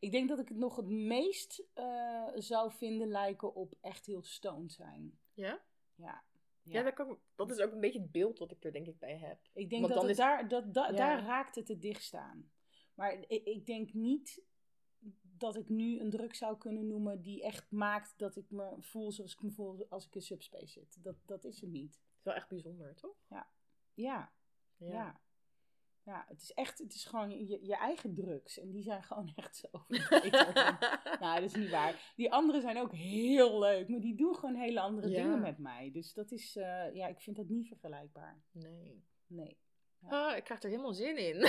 Ik 0.01 0.13
denk 0.13 0.29
dat 0.29 0.39
ik 0.39 0.49
het 0.49 0.59
nog 0.59 0.77
het 0.77 0.89
meest 0.89 1.63
eh, 1.75 2.27
zou 2.35 2.73
vinden 2.73 3.09
lijken 3.09 3.55
op 3.55 3.75
echt 3.81 4.07
heel 4.07 4.23
stoned 4.23 4.73
zijn. 4.73 5.19
Ja? 5.35 5.61
Ja. 5.95 6.23
Ja, 6.63 6.83
dat, 6.83 6.95
kan, 6.95 7.19
dat 7.37 7.51
is 7.51 7.59
ook 7.61 7.73
een 7.73 7.81
beetje 7.81 8.01
het 8.01 8.13
beeld 8.13 8.39
wat 8.39 8.51
ik 8.51 8.65
er 8.65 8.73
denk 8.73 8.87
ik 8.87 8.99
bij 8.99 9.17
heb. 9.19 9.39
Ik 9.53 9.71
denk 9.71 9.83
Want 9.83 9.95
dat 9.95 10.09
is- 10.11 10.17
daar, 10.17 10.49
dat, 10.49 10.75
da- 10.75 10.87
Ja. 10.91 10.97
daar 10.97 11.23
raakt 11.25 11.55
het 11.55 11.69
het 11.69 11.81
dichtst 11.83 12.15
aan. 12.15 12.51
Maar 12.97 13.13
ik, 13.13 13.45
ik 13.45 13.67
denk 13.67 13.93
niet 13.93 14.43
dat 15.39 15.57
ik 15.57 15.69
nu 15.69 16.01
een 16.01 16.11
druk 16.11 16.35
zou 16.35 16.57
kunnen 16.59 16.87
noemen 16.87 17.23
die 17.23 17.43
echt 17.43 17.71
maakt 17.71 18.19
dat 18.19 18.37
ik 18.37 18.51
me 18.51 18.77
voel 18.81 19.13
zoals 19.13 19.33
ik 19.33 19.43
me 19.43 19.51
voel 19.51 19.87
als 19.89 20.07
ik 20.07 20.15
in 20.15 20.23
subspace 20.23 20.67
zit. 20.67 21.03
Dat, 21.05 21.17
dat 21.27 21.45
is 21.45 21.61
het 21.61 21.71
niet. 21.71 21.93
Het 21.95 22.17
is 22.19 22.23
wel 22.25 22.35
echt 22.35 22.49
bijzonder, 22.49 22.95
toch? 22.95 23.17
Ja, 23.29 23.51
ja. 23.95 25.21
Ja, 26.03 26.25
het 26.29 26.43
is 26.43 26.53
echt, 26.53 26.79
het 26.79 26.95
is 26.95 27.05
gewoon 27.05 27.47
je, 27.47 27.67
je 27.67 27.77
eigen 27.77 28.15
drugs. 28.15 28.59
En 28.59 28.71
die 28.71 28.83
zijn 28.83 29.03
gewoon 29.09 29.33
echt 29.35 29.57
zo 29.57 29.69
nou, 31.21 31.41
dat 31.41 31.43
is 31.43 31.55
niet 31.55 31.71
waar. 31.71 32.13
Die 32.17 32.33
anderen 32.33 32.61
zijn 32.61 32.79
ook 32.79 32.93
heel 32.93 33.59
leuk, 33.59 33.89
maar 33.89 34.01
die 34.01 34.15
doen 34.17 34.35
gewoon 34.35 34.55
hele 34.55 34.81
andere 34.81 35.09
Ja. 35.09 35.23
dingen 35.23 35.41
met 35.41 35.59
mij. 35.59 35.91
Dus 35.93 36.13
dat 36.13 36.31
is, 36.31 36.57
eh, 36.57 36.95
ja, 36.95 37.07
ik 37.07 37.21
vind 37.21 37.37
dat 37.37 37.49
niet 37.49 37.69
vergelijkbaar. 37.69 38.43
nee. 38.53 39.05
Nee. 39.27 39.59
Ah, 40.09 40.37
ik 40.37 40.45
krijg 40.45 40.63
er 40.63 40.69
helemaal 40.69 40.93
zin 40.93 41.17
in. 41.17 41.37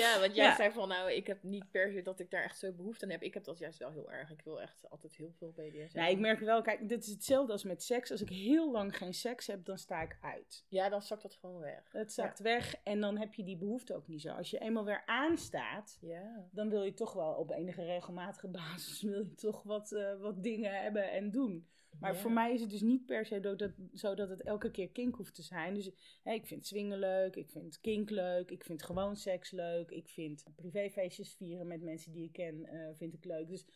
ja, 0.00 0.18
want 0.20 0.34
jij 0.34 0.44
Ja. 0.44 0.54
zei 0.54 0.70
van, 0.72 0.88
nou, 0.88 1.12
ik 1.12 1.26
heb 1.26 1.42
niet 1.42 1.70
per 1.70 1.92
se 1.92 2.02
dat 2.02 2.20
ik 2.20 2.30
daar 2.30 2.42
echt 2.42 2.58
zo 2.58 2.72
behoefte 2.72 3.04
aan 3.04 3.10
heb. 3.10 3.22
Ik 3.22 3.34
heb 3.34 3.44
dat 3.44 3.58
juist 3.58 3.78
wel 3.78 3.90
heel 3.90 4.12
erg. 4.12 4.30
Ik 4.30 4.40
wil 4.44 4.60
echt 4.60 4.90
altijd 4.90 5.16
heel 5.16 5.32
veel 5.38 5.52
BDSM. 5.56 5.98
Nou, 5.98 6.10
ik 6.10 6.18
merk 6.18 6.40
wel, 6.40 6.62
kijk, 6.62 6.88
dit 6.88 7.02
is 7.04 7.10
hetzelfde 7.10 7.52
als 7.52 7.64
met 7.64 7.82
seks. 7.82 8.10
Als 8.10 8.20
ik 8.20 8.28
heel 8.28 8.70
lang 8.70 8.96
geen 8.96 9.14
seks 9.14 9.46
heb, 9.46 9.64
dan 9.64 9.78
sta 9.78 10.02
ik 10.02 10.16
uit. 10.20 10.64
Ja, 10.68 10.88
dan 10.88 11.02
zakt 11.02 11.22
dat 11.22 11.34
gewoon 11.34 11.60
weg. 11.60 11.88
Het 11.92 12.12
zakt 12.12 12.38
weg 12.38 12.74
en 12.84 13.00
dan 13.00 13.18
heb 13.18 13.34
je 13.34 13.44
die 13.44 13.56
behoefte 13.58 13.94
ook 13.94 14.06
niet 14.06 14.20
zo. 14.20 14.30
Als 14.32 14.50
je 14.50 14.58
eenmaal 14.58 14.84
weer 14.84 15.02
aanstaat, 15.06 15.98
Ja. 16.00 16.48
dan 16.50 16.68
wil 16.70 16.82
je 16.82 16.94
toch 16.94 17.12
wel 17.12 17.32
op 17.34 17.50
enige 17.50 17.84
regelmatige 17.84 18.48
basis 18.58 19.02
wil 19.02 19.18
je 19.18 19.34
toch 19.34 19.62
wat, 19.62 19.92
eh, 19.92 20.20
wat 20.20 20.42
dingen 20.42 20.82
hebben 20.82 21.10
en 21.10 21.30
doen. 21.30 21.68
Maar 22.00 22.12
Ja. 22.12 22.18
voor 22.18 22.32
mij 22.32 22.52
is 22.52 22.60
het 22.60 22.70
dus 22.70 22.80
niet 22.80 23.06
per 23.06 23.26
se 23.26 23.40
dat, 23.40 23.58
dat, 23.58 23.70
zo 23.94 24.14
dat 24.14 24.28
het 24.28 24.42
elke 24.42 24.70
keer 24.70 24.88
kink 24.90 25.14
hoeft 25.16 25.34
te 25.34 25.42
zijn. 25.42 25.74
Dus 25.74 25.90
hè, 26.22 26.32
ik 26.32 26.46
vind 26.46 26.66
swingen 26.66 26.98
leuk, 26.98 27.36
ik 27.36 27.50
vind 27.50 27.80
kink 27.80 28.10
leuk, 28.10 28.50
ik 28.50 28.64
vind 28.64 28.82
gewoon 28.82 29.16
seks 29.16 29.50
leuk. 29.50 29.90
Ik 29.90 30.08
vind 30.08 30.44
privéfeestjes 30.56 31.34
vieren 31.34 31.66
met 31.66 31.82
mensen 31.82 32.12
die 32.12 32.24
ik 32.24 32.32
ken, 32.32 32.64
eh, 32.66 32.88
vind 32.96 33.14
ik 33.14 33.24
leuk. 33.24 33.48
Dus 33.48 33.66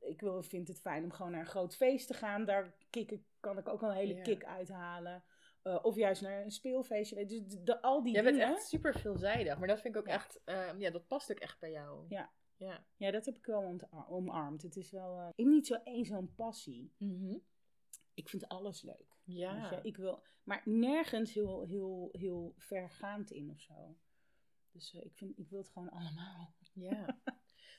ik 0.00 0.20
wil, 0.20 0.42
vind 0.42 0.68
het 0.68 0.80
fijn 0.80 1.04
om 1.04 1.12
gewoon 1.12 1.30
naar 1.30 1.40
een 1.40 1.46
groot 1.46 1.76
feest 1.76 2.06
te 2.06 2.14
gaan. 2.14 2.44
Daar 2.44 2.74
kick 2.90 3.10
ik, 3.10 3.22
kan 3.40 3.58
ik 3.58 3.68
ook 3.68 3.80
wel 3.80 3.90
een 3.90 3.96
hele 3.96 4.14
Ja. 4.14 4.22
kick 4.22 4.44
uithalen. 4.44 5.22
Eh, 5.62 5.78
of 5.82 5.96
juist 5.96 6.22
naar 6.22 6.42
een 6.42 6.50
speelfeestje. 6.50 7.26
Dus 7.26 7.42
de, 7.46 7.62
de- 7.62 7.82
al 7.82 8.02
die 8.02 8.12
Jij 8.12 8.22
dingen. 8.22 8.38
bent 8.38 8.52
echt 8.58 8.68
super 8.68 8.98
veelzijdig. 8.98 9.58
Maar 9.58 9.68
dat 9.68 9.80
vind 9.80 9.94
ik 9.94 10.00
ook 10.00 10.06
Ja. 10.06 10.14
echt, 10.14 10.40
ehm, 10.44 10.80
ja, 10.80 10.90
dat 10.90 11.06
past 11.06 11.30
ook 11.30 11.38
echt 11.38 11.58
bij 11.60 11.70
jou. 11.70 12.04
Ja. 12.08 12.30
Ja. 12.60 12.84
Ja, 12.96 13.10
dat 13.10 13.24
heb 13.24 13.36
ik 13.36 13.46
wel 13.46 13.78
omarmd. 14.08 14.62
Het 14.62 14.76
is 14.76 14.90
wel... 14.90 15.18
eh, 15.18 15.28
ik 15.34 15.46
niet 15.46 15.66
zo 15.66 15.74
één 15.74 16.04
zo'n 16.04 16.34
passie. 16.34 16.92
Mhm. 16.98 17.36
Ik 18.14 18.28
vind 18.28 18.48
alles 18.48 18.82
leuk. 18.82 19.18
Ja. 19.24 19.82
Ik 19.82 19.96
wil, 19.96 20.22
maar 20.42 20.62
nergens 20.64 21.32
heel, 21.34 21.62
heel, 21.62 22.08
heel 22.12 22.54
vergaand 22.56 23.30
in 23.30 23.50
of 23.50 23.60
zo. 23.60 23.96
Dus 24.72 24.94
eh, 24.94 25.04
ik, 25.04 25.16
vind, 25.16 25.38
ik 25.38 25.48
wil 25.48 25.58
het 25.58 25.68
gewoon 25.68 25.90
allemaal. 25.98 26.54
Ja. 26.72 27.20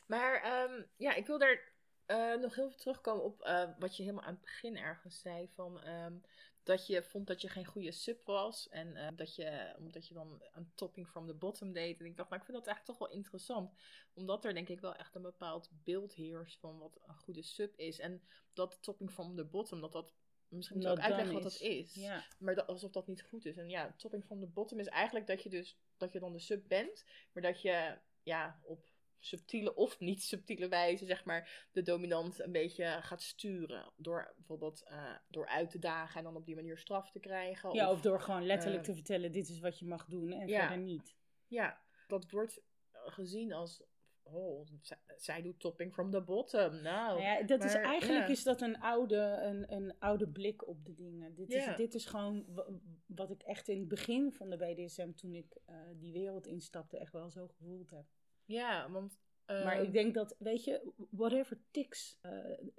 maar 0.08 0.41
ehm, 0.41 0.84
ja, 0.98 1.13
ik 1.13 1.26
wil 1.28 1.38
daar 1.39 1.71
eh, 2.12 2.39
nog 2.39 2.56
heel 2.56 2.69
veel 2.69 2.80
terugkomen 2.80 3.24
op 3.24 3.41
eh, 3.41 3.69
wat 3.80 3.97
je 3.97 4.04
helemaal 4.04 4.24
aan 4.24 4.34
het 4.34 4.41
begin 4.41 4.78
ergens 4.78 5.19
zei. 5.19 5.50
Van, 5.54 5.82
ehm, 5.82 6.17
dat 6.63 6.88
je 6.88 7.04
vond 7.04 7.28
dat 7.28 7.41
je 7.41 7.50
geen 7.50 7.65
goede 7.65 7.91
sub 7.91 8.26
was. 8.26 8.69
En 8.69 8.95
eh, 8.95 9.08
dat 9.15 9.36
je, 9.36 9.76
omdat 9.78 10.08
je 10.08 10.13
dan 10.13 10.43
een 10.54 10.71
topping 10.76 11.08
from 11.08 11.28
the 11.28 11.34
bottom 11.34 11.74
deed. 11.74 12.00
En 12.00 12.06
ik 12.06 12.17
dacht, 12.17 12.30
nou 12.30 12.41
ik 12.41 12.47
vind 12.47 12.58
dat 12.58 12.67
eigenlijk 12.67 13.00
toch 13.00 13.10
wel 13.10 13.17
interessant. 13.17 13.74
Omdat 14.13 14.45
er 14.45 14.54
denk 14.54 14.69
ik 14.69 14.80
wel 14.80 14.95
echt 14.95 15.15
een 15.15 15.21
bepaald 15.21 15.69
beeld 15.84 16.13
heerst 16.13 16.60
van 16.60 16.78
wat 16.78 17.00
een 17.06 17.15
goede 17.15 17.43
sub 17.43 17.78
is. 17.78 18.00
En 18.00 18.21
dat 18.54 18.78
topping 18.82 19.12
from 19.12 19.36
the 19.36 19.45
bottom, 19.45 19.82
dat 19.82 19.91
dat... 19.91 20.13
Misschien 20.47 20.78
moet 20.78 20.86
je 20.86 20.91
ook 20.91 21.00
uitleggen 21.00 21.34
wat 21.34 21.43
dat 21.43 21.60
is. 21.60 21.93
Ja. 21.93 22.26
Maar 22.39 22.56
dat, 22.56 22.67
alsof 22.67 22.91
dat 22.91 23.08
niet 23.08 23.24
goed 23.24 23.45
is. 23.45 23.58
En 23.58 23.69
ja, 23.69 23.93
topping 23.97 24.24
from 24.24 24.39
the 24.39 24.47
bottom 24.47 24.80
is 24.80 24.88
eigenlijk 24.88 25.28
dat 25.28 25.43
je 25.43 25.50
dus 25.50 25.78
dat 25.97 26.12
je 26.12 26.19
dan 26.19 26.32
de 26.32 26.39
sub 26.39 26.67
bent, 26.67 27.06
maar 27.32 27.43
dat 27.43 27.62
je 27.62 27.97
ja 28.24 28.60
op 28.63 28.91
subtiele 29.24 29.76
of 29.76 30.00
niet 30.00 30.24
subtiele 30.24 30.68
wijze 30.68 31.06
zeg 31.06 31.26
maar 31.26 31.68
de 31.72 31.82
dominant 31.82 32.40
een 32.40 32.52
beetje 32.52 33.00
gaat 33.02 33.22
sturen 33.22 33.92
door 33.98 34.34
bijvoorbeeld 34.36 34.84
eh, 34.84 35.16
door 35.28 35.48
uit 35.48 35.70
te 35.70 35.80
dagen 35.80 36.18
en 36.18 36.24
dan 36.24 36.36
op 36.36 36.46
die 36.46 36.56
manier 36.56 36.78
straf 36.78 37.12
te 37.12 37.20
krijgen. 37.20 37.74
ja, 37.74 37.92
of 37.92 38.02
door 38.02 38.22
gewoon 38.22 38.46
letterlijk 38.46 38.82
eh, 38.82 38.88
te 38.88 38.94
vertellen: 38.94 39.32
dit 39.32 39.50
is 39.50 39.60
wat 39.60 39.80
je 39.80 39.86
mag 39.86 40.06
doen 40.06 40.32
en 40.32 40.48
ja. 40.48 40.60
verder 40.60 40.84
niet. 40.86 41.16
ja, 41.48 41.82
dat 42.08 42.32
wordt 42.32 42.62
gezien 42.92 43.54
als 43.54 43.84
oh 44.24 44.68
zij, 45.18 45.42
doet 45.42 45.60
topping 45.60 45.94
from 45.94 46.12
the 46.12 46.22
bottom. 46.22 46.72
Nou, 46.72 46.82
Nou 46.82 47.22
ja, 47.22 47.44
dat 47.44 47.64
is 47.64 47.74
eigenlijk 47.74 48.28
ja. 48.28 48.32
is 48.34 48.44
dat 48.44 48.62
een 48.62 48.80
oude, 48.80 49.40
een, 49.42 49.74
een 49.74 49.96
oude 50.00 50.28
blik 50.28 50.68
op 50.68 50.86
de 50.86 50.94
dingen. 50.94 51.36
Dit, 51.36 51.50
is, 51.50 51.76
dit 51.76 51.94
is 51.94 52.06
gewoon 52.06 52.46
wa- 52.48 52.68
wat 53.06 53.32
ik 53.32 53.42
echt 53.42 53.68
in 53.68 53.80
het 53.80 53.88
begin 53.88 54.34
van 54.34 54.50
de 54.50 54.58
BDSM, 54.58 55.12
toen 55.12 55.34
ik 55.34 55.58
eh, 55.66 55.76
die 55.96 56.14
wereld 56.14 56.48
instapte, 56.48 56.98
echt 56.98 57.14
wel 57.14 57.30
zo 57.30 57.48
gevoeld 57.48 57.90
heb. 57.90 58.06
Ja, 58.52 58.92
want 58.92 59.20
Maar 59.46 59.76
ehm, 59.76 59.84
ik 59.84 59.92
denk 59.94 60.14
dat, 60.14 60.36
weet 60.40 60.64
je, 60.64 60.92
whatever 61.10 61.58
tiks 61.72 62.18
eh, 62.22 62.32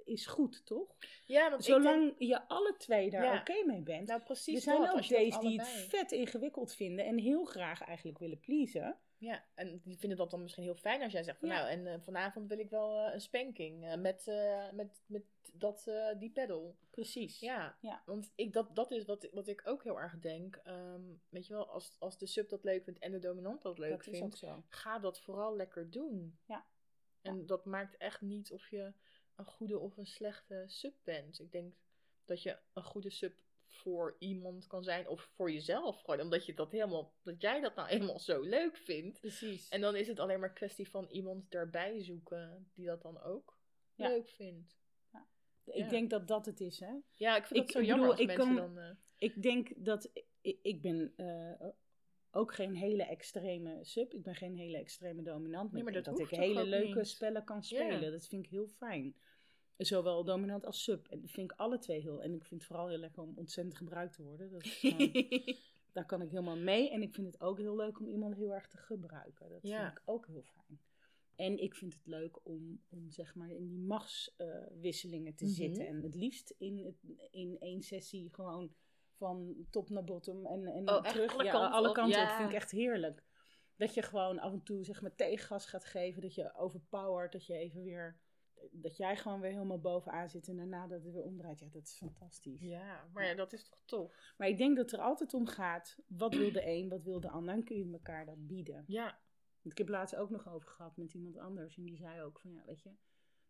is 0.03 0.25
goed, 0.25 0.65
toch? 0.65 0.95
ja, 1.25 1.49
want 1.49 1.63
Zolang 1.63 2.13
je 2.17 2.47
alle 2.47 2.75
twee 2.77 3.09
daar 3.09 3.23
Ja. 3.23 3.39
oké 3.39 3.65
mee 3.65 3.81
bent. 3.81 4.07
denk, 4.07 4.07
nou 4.07 4.21
precies 4.23 4.55
er 4.55 4.61
zijn 4.61 4.81
dat, 4.81 4.93
ook 4.95 5.07
deze 5.07 5.39
die 5.39 5.59
het 5.59 5.69
vet 5.69 6.11
ingewikkeld 6.11 6.73
vinden 6.73 7.05
en 7.05 7.17
heel 7.17 7.45
graag 7.45 7.81
eigenlijk 7.81 8.17
willen 8.17 8.39
pleasen. 8.39 8.97
Ja, 9.23 9.43
en 9.55 9.81
die 9.83 9.97
vinden 9.97 10.17
dat 10.17 10.31
dan 10.31 10.41
misschien 10.41 10.63
heel 10.63 10.75
fijn 10.75 11.01
als 11.01 11.11
jij 11.11 11.23
zegt 11.23 11.39
van 11.39 11.47
Ja. 11.49 11.55
nou, 11.55 11.69
en 11.69 11.87
eh, 11.87 11.99
vanavond 11.99 12.47
wil 12.47 12.59
ik 12.59 12.69
wel 12.69 12.99
eh, 12.99 13.13
een 13.13 13.21
spanking 13.21 13.85
eh, 13.85 13.97
met, 13.97 14.25
met, 14.73 15.03
met 15.05 15.23
dat, 15.53 15.91
die 16.19 16.31
pedal. 16.31 16.77
Precies. 16.89 17.39
Ja, 17.39 17.77
Ja. 17.81 18.03
want 18.05 18.31
ik, 18.35 18.53
dat, 18.53 18.75
dat 18.75 18.91
is 18.91 19.05
wat, 19.05 19.29
wat 19.31 19.47
ik 19.47 19.61
ook 19.65 19.83
heel 19.83 19.99
erg 19.99 20.19
denk. 20.19 20.55
Ehm, 20.55 21.01
weet 21.29 21.47
je 21.47 21.53
wel, 21.53 21.69
als, 21.69 21.95
als 21.99 22.17
de 22.17 22.25
sub 22.25 22.49
dat 22.49 22.63
leuk 22.63 22.83
vindt 22.83 22.99
en 22.99 23.11
de 23.11 23.19
dominant 23.19 23.61
dat 23.61 23.77
leuk 23.77 24.03
dat 24.05 24.15
vindt, 24.15 24.43
ga 24.69 24.99
dat 24.99 25.21
vooral 25.21 25.55
lekker 25.55 25.89
doen. 25.91 26.39
Ja. 26.45 26.65
En 27.21 27.45
dat 27.45 27.65
maakt 27.65 27.97
echt 27.97 28.21
niet 28.21 28.51
of 28.51 28.69
je 28.69 28.93
een 29.35 29.45
goede 29.45 29.79
of 29.79 29.97
een 29.97 30.07
slechte 30.07 30.63
sub 30.67 30.93
bent. 31.03 31.39
Ik 31.39 31.51
denk 31.51 31.73
dat 32.25 32.43
je 32.43 32.57
een 32.73 32.83
goede 32.83 33.09
sub 33.09 33.42
voor 33.83 34.15
iemand 34.19 34.67
kan 34.67 34.83
zijn 34.83 35.07
of 35.07 35.21
voor 35.35 35.51
jezelf 35.51 36.01
gewoon 36.01 36.19
omdat 36.21 36.45
je 36.45 36.53
dat 36.53 36.71
helemaal 36.71 37.13
dat 37.23 37.41
jij 37.41 37.61
dat 37.61 37.75
nou 37.75 37.87
helemaal 37.93 38.19
zo 38.19 38.41
leuk 38.41 38.77
vindt 38.77 39.19
Precies. 39.19 39.69
en 39.69 39.81
dan 39.81 39.95
is 39.95 40.07
het 40.07 40.19
alleen 40.19 40.39
maar 40.39 40.53
kwestie 40.53 40.89
van 40.89 41.07
iemand 41.09 41.53
erbij 41.53 42.03
zoeken 42.03 42.71
die 42.73 42.85
dat 42.85 43.01
dan 43.01 43.21
ook 43.21 43.57
Ja. 43.95 44.07
leuk 44.07 44.27
vindt. 44.29 44.77
ik 45.65 45.73
ja. 45.75 45.89
denk 45.89 46.09
dat 46.09 46.27
dat 46.27 46.45
het 46.45 46.59
is, 46.61 46.79
hè. 46.79 46.93
Ja, 47.13 47.37
ik 47.37 47.45
vind 47.45 47.59
Ik- 47.59 47.65
het 47.65 47.71
zo 47.71 47.79
ik 47.79 47.85
jammer 47.85 48.07
bedoel, 48.07 48.25
als 48.25 48.31
ik 48.31 48.37
mensen 48.37 48.63
kan- 48.65 48.75
dan... 48.75 48.83
eh, 48.83 48.95
Ik 49.17 49.41
denk 49.41 49.71
dat 49.75 50.09
ik, 50.41 50.57
ik 50.61 50.81
ben 50.81 51.13
eh, 51.15 51.67
ook 52.31 52.53
geen 52.53 52.75
hele 52.75 53.03
extreme 53.03 53.79
sub. 53.81 54.13
Ik 54.13 54.23
ben 54.23 54.35
geen 54.35 54.55
hele 54.57 54.77
extreme 54.77 55.21
dominant. 55.21 55.71
Nee, 55.71 55.83
maar 55.83 55.95
ik 55.95 56.03
dat 56.03 56.17
dat 56.17 56.27
ik 56.31 56.37
hele 56.37 56.65
leuke 56.65 56.97
niet. 56.97 57.07
spellen 57.07 57.43
kan 57.43 57.63
spelen. 57.63 58.11
Dat 58.11 58.27
vind 58.27 58.45
ik 58.45 58.51
heel 58.51 58.67
fijn. 58.67 59.15
Zowel 59.77 60.23
dominant 60.23 60.65
als 60.65 60.83
sub. 60.83 61.07
En 61.07 61.21
dat 61.21 61.31
vind 61.31 61.51
ik 61.51 61.57
alle 61.59 61.77
twee 61.79 62.01
heel. 62.01 62.21
En 62.23 62.33
ik 62.33 62.43
vind 62.45 62.59
het 62.61 62.69
vooral 62.69 62.87
heel 62.87 62.97
lekker 62.97 63.21
om 63.23 63.33
ontzettend 63.35 63.77
gebruikt 63.77 64.13
te 64.13 64.23
worden. 64.23 64.51
Dat 64.51 64.63
is 64.65 64.73
gewoon- 64.79 65.55
daar 65.91 66.05
kan 66.05 66.21
ik 66.21 66.29
helemaal 66.29 66.57
mee. 66.57 66.89
En 66.91 67.01
ik 67.01 67.13
vind 67.13 67.27
het 67.27 67.41
ook 67.41 67.57
heel 67.57 67.75
leuk 67.75 67.99
om 67.99 68.07
iemand 68.07 68.35
heel 68.35 68.53
erg 68.53 68.67
te 68.67 68.77
gebruiken. 68.77 69.49
Dat 69.49 69.59
Ja. 69.61 69.83
vind 69.85 69.97
ik 69.97 70.01
ook 70.05 70.27
heel 70.27 70.43
fijn. 70.43 70.79
En 71.35 71.57
ik 71.61 71.75
vind 71.75 71.93
het 71.93 72.05
leuk 72.05 72.45
om, 72.45 72.81
om 72.89 73.11
zeg 73.11 73.35
maar 73.35 73.49
in 73.49 73.67
die 73.67 73.79
machtswisselingen 73.79 75.35
te 75.35 75.43
Mhm. 75.45 75.53
zitten. 75.53 75.87
En 75.87 76.01
het 76.01 76.15
liefst 76.15 76.55
in, 76.57 76.77
het, 76.85 77.27
in 77.31 77.57
één 77.59 77.81
sessie 77.81 78.29
gewoon 78.33 78.73
van 79.15 79.55
top 79.69 79.89
naar 79.89 80.03
bottom 80.03 80.45
en, 80.45 80.65
en 80.67 80.89
Oh, 80.89 81.01
terug. 81.03 81.33
alle 81.33 81.43
ja, 81.43 81.51
kanten 81.51 81.71
alle 81.71 81.87
op? 81.89 81.93
kanten 81.93 82.21
op. 82.23 82.29
Vind 82.29 82.49
ik 82.49 82.55
echt 82.55 82.71
heerlijk. 82.71 83.23
Dat 83.75 83.93
je 83.93 84.01
gewoon 84.01 84.39
af 84.39 84.51
en 84.53 84.63
toe 84.63 84.83
zeg 84.83 85.01
maar 85.01 85.15
tegengas 85.15 85.65
gaat 85.65 85.85
geven, 85.85 86.21
dat 86.21 86.35
je 86.35 86.55
overpowert, 86.55 87.31
dat 87.31 87.45
je 87.45 87.53
even 87.53 87.83
weer, 87.83 88.19
dat 88.71 88.97
jij 88.97 89.17
gewoon 89.17 89.39
weer 89.39 89.51
helemaal 89.51 89.79
bovenaan 89.79 90.29
zit 90.29 90.47
en 90.47 90.55
daarna 90.57 90.87
dat 90.87 91.03
het 91.03 91.13
weer 91.13 91.23
omdraait. 91.23 91.59
Ja, 91.59 91.67
dat 91.69 91.83
is 91.83 91.95
fantastisch. 91.97 92.61
Ja, 92.61 93.07
maar 93.13 93.25
ja, 93.25 93.33
dat 93.35 93.53
is 93.53 93.63
toch 93.69 93.81
tof. 93.85 94.33
Maar 94.37 94.47
ik 94.47 94.57
denk 94.57 94.75
dat 94.75 94.91
het 94.91 94.99
er 94.99 95.05
altijd 95.05 95.33
om 95.33 95.47
gaat, 95.47 95.97
wat 96.07 96.35
wil 96.35 96.51
de 96.51 96.67
een, 96.73 96.89
wat 96.89 97.03
wil 97.03 97.19
de 97.19 97.29
ander, 97.29 97.53
en 97.53 97.63
kun 97.63 97.77
je 97.77 97.91
elkaar 97.91 98.25
dat 98.25 98.47
bieden. 98.47 98.83
Ja, 98.87 99.19
Ik 99.61 99.77
heb 99.77 99.87
laatst 99.87 100.15
ook 100.15 100.29
nog 100.29 100.49
over 100.49 100.67
gehad 100.69 100.97
met 100.97 101.13
iemand 101.13 101.37
anders. 101.37 101.77
En 101.77 101.83
die 101.83 101.97
zei 101.97 102.21
ook 102.21 102.39
van, 102.39 102.51
ja, 102.51 102.63
weet 102.65 102.81
je, 102.81 102.91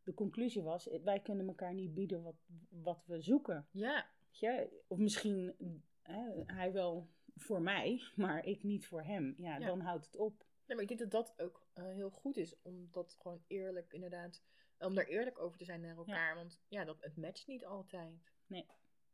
de 0.03 0.13
conclusie 0.13 0.61
was, 0.61 0.89
wij 1.03 1.19
kunnen 1.21 1.47
elkaar 1.47 1.73
niet 1.73 1.93
bieden 1.93 2.23
wat, 2.23 2.35
wat 2.69 3.05
we 3.05 3.21
zoeken. 3.21 3.67
ja, 3.71 4.05
Weet 4.25 4.39
je? 4.39 4.83
Of 4.87 4.97
misschien 4.97 5.53
hè, 6.01 6.43
hij 6.45 6.71
wel 6.71 7.09
voor 7.35 7.61
mij, 7.61 8.01
maar 8.15 8.45
ik 8.45 8.63
niet 8.63 8.85
voor 8.87 9.01
hem. 9.03 9.33
Ja, 9.37 9.57
Ja. 9.57 9.65
dan 9.65 9.79
houdt 9.79 10.05
het 10.05 10.15
op. 10.15 10.45
Nee, 10.65 10.75
maar 10.77 10.91
ik 10.91 10.97
denk 10.97 11.11
dat 11.11 11.11
dat 11.11 11.41
ook 11.45 11.67
eh, 11.73 11.83
heel 11.83 12.09
goed 12.09 12.37
is. 12.37 12.61
Om 12.61 12.87
dat 12.91 13.15
gewoon 13.19 13.43
eerlijk, 13.47 13.93
inderdaad, 13.93 14.43
om 14.79 14.95
daar 14.95 15.05
eerlijk 15.05 15.39
over 15.39 15.57
te 15.57 15.65
zijn 15.65 15.81
naar 15.81 15.97
elkaar. 15.97 16.35
Want 16.35 16.59
ja, 16.67 16.83
dat, 16.83 17.01
het 17.01 17.17
matcht 17.17 17.47
niet 17.47 17.65
altijd. 17.65 18.31
Nee. 18.47 18.65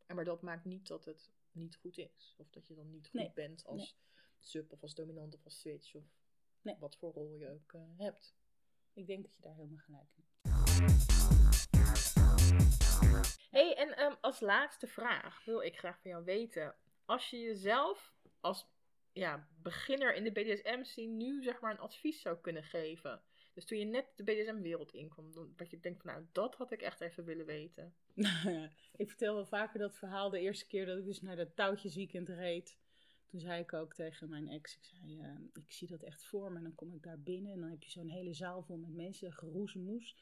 En 0.05 0.16
maar 0.16 0.26
dat 0.26 0.41
maakt 0.41 0.66
niet 0.66 0.88
dat 0.88 1.05
het 1.05 1.32
niet 1.51 1.76
goed 1.76 1.97
is. 1.97 2.36
Of 2.38 2.49
dat 2.49 2.68
je 2.68 2.76
dan 2.76 2.89
niet 2.89 3.07
goed 3.10 3.20
Nee. 3.20 3.32
bent 3.34 3.66
als 3.66 3.97
sub 4.39 4.72
of 4.72 4.82
als 4.82 4.95
dominant 4.95 5.36
of 5.36 5.43
als 5.43 5.60
switch. 5.60 5.95
Of 5.95 6.03
Nee. 6.62 6.76
wat 6.80 6.95
voor 6.97 7.14
rol 7.14 7.36
je 7.36 7.49
ook 7.49 7.74
eh, 7.74 7.82
hebt. 7.97 8.36
Ik 8.93 9.07
denk 9.07 9.24
dat 9.24 9.36
je 9.36 9.41
daar 9.41 9.55
helemaal 9.55 9.78
gelijk 9.78 10.07
in 10.16 10.24
hebt. 10.24 10.68
hey, 13.49 13.76
en 13.76 13.97
ehm, 13.97 14.16
als 14.22 14.39
laatste 14.39 14.88
vraag 14.88 15.45
wil 15.45 15.62
ik 15.62 15.78
graag 15.78 16.01
van 16.01 16.12
jou 16.12 16.24
weten. 16.24 16.76
Als 17.05 17.30
je 17.30 17.39
jezelf 17.39 18.14
als 18.39 18.68
ja, 19.12 19.47
beginner 19.62 20.14
in 20.16 20.24
de 20.24 20.32
BDSM-scene 20.32 21.14
nu 21.14 21.43
zeg 21.43 21.60
maar 21.62 21.72
een 21.72 21.80
advies 21.80 22.22
zou 22.22 22.38
kunnen 22.41 22.64
geven. 22.64 23.22
Dus 23.54 23.66
toen 23.66 23.78
je 23.78 23.86
net 23.86 24.06
de 24.16 24.24
BDSM-wereld 24.24 24.93
inkwam, 24.93 25.32
dat 25.56 25.70
je 25.70 25.80
denkt 25.80 26.02
van 26.02 26.12
nou, 26.12 26.26
dat 26.32 26.56
had 26.56 26.72
ik 26.72 26.82
echt 26.82 27.02
even 27.02 27.26
willen 27.26 27.45
weten. 27.45 27.93
ik 28.95 29.10
vertel 29.10 29.36
wel 29.36 29.45
vaker 29.45 29.80
dat 29.80 29.97
verhaal. 29.97 30.30
De 30.30 30.39
eerste 30.39 30.68
keer 30.68 30.86
dat 30.86 30.97
ik 30.97 31.06
dus 31.06 31.22
naar 31.22 31.36
dat 31.36 31.56
touwtjesweekend 31.56 32.30
reed. 32.30 32.78
Toen 33.26 33.39
zei 33.39 33.62
ik 33.62 33.74
ook 33.74 33.93
tegen 33.93 34.30
mijn 34.30 34.50
ex, 34.50 34.76
ik 34.76 34.84
zei, 34.84 35.20
eh, 35.20 35.64
ik 35.64 35.72
zie 35.72 35.88
dat 35.88 36.04
echt 36.04 36.24
voor 36.24 36.52
me. 36.52 36.58
En 36.58 36.64
dan 36.64 36.76
kom 36.76 36.93
ik 36.93 37.04
daar 37.04 37.20
binnen 37.20 37.52
en 37.52 37.60
dan 37.60 37.70
heb 37.70 37.84
je 37.84 37.89
zo'n 37.89 38.10
hele 38.10 38.34
zaal 38.34 38.64
vol 38.64 38.78
met 38.78 38.93
mensen, 38.93 39.34
geroezemoes. 39.34 40.16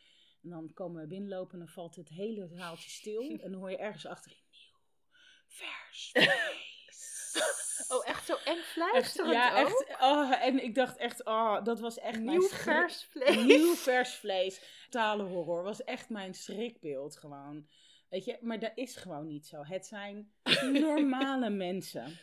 En 0.43 0.49
dan 0.49 0.73
komen 0.73 1.01
we 1.01 1.07
binnenlopen 1.07 1.53
en 1.53 1.59
dan 1.59 1.73
valt 1.73 1.95
het 1.95 2.09
hele 2.09 2.47
zaaltje 2.47 2.89
stil. 2.89 3.21
En 3.43 3.51
dan 3.51 3.59
hoor 3.59 3.71
je 3.71 3.77
ergens 3.77 4.05
achterin, 4.05 4.43
nieuw, 4.49 4.79
vers. 5.47 6.11
Oh, 7.89 8.07
echt 8.07 8.25
zo 8.25 8.35
eng 8.45 8.57
fluisterend 8.61 9.33
ja, 9.33 9.49
ook? 9.61 9.67
echt. 9.67 9.95
Oh, 10.01 10.43
en 10.43 10.63
ik 10.63 10.75
dacht 10.75 10.97
echt, 10.97 11.25
oh, 11.25 11.63
dat 11.63 11.79
was 11.79 11.99
echt 11.99 12.19
Nieuw 12.19 12.47
vers 12.47 13.03
vlees. 13.03 13.43
Nieuw 13.43 13.73
vers 13.75 14.13
vlees. 14.15 14.61
Totale 14.89 15.23
horror. 15.23 15.63
Was 15.63 15.83
echt 15.83 16.09
mijn 16.09 16.33
schrikbeeld 16.33 17.17
gewoon. 17.17 17.67
Weet 18.09 18.25
je, 18.25 18.37
maar 18.41 18.59
dat 18.59 18.71
is 18.75 18.95
gewoon 18.95 19.27
niet 19.27 19.45
zo. 19.47 19.63
Het 19.63 19.85
zijn 19.85 20.31
normale 20.71 21.49
mensen. 21.49 22.17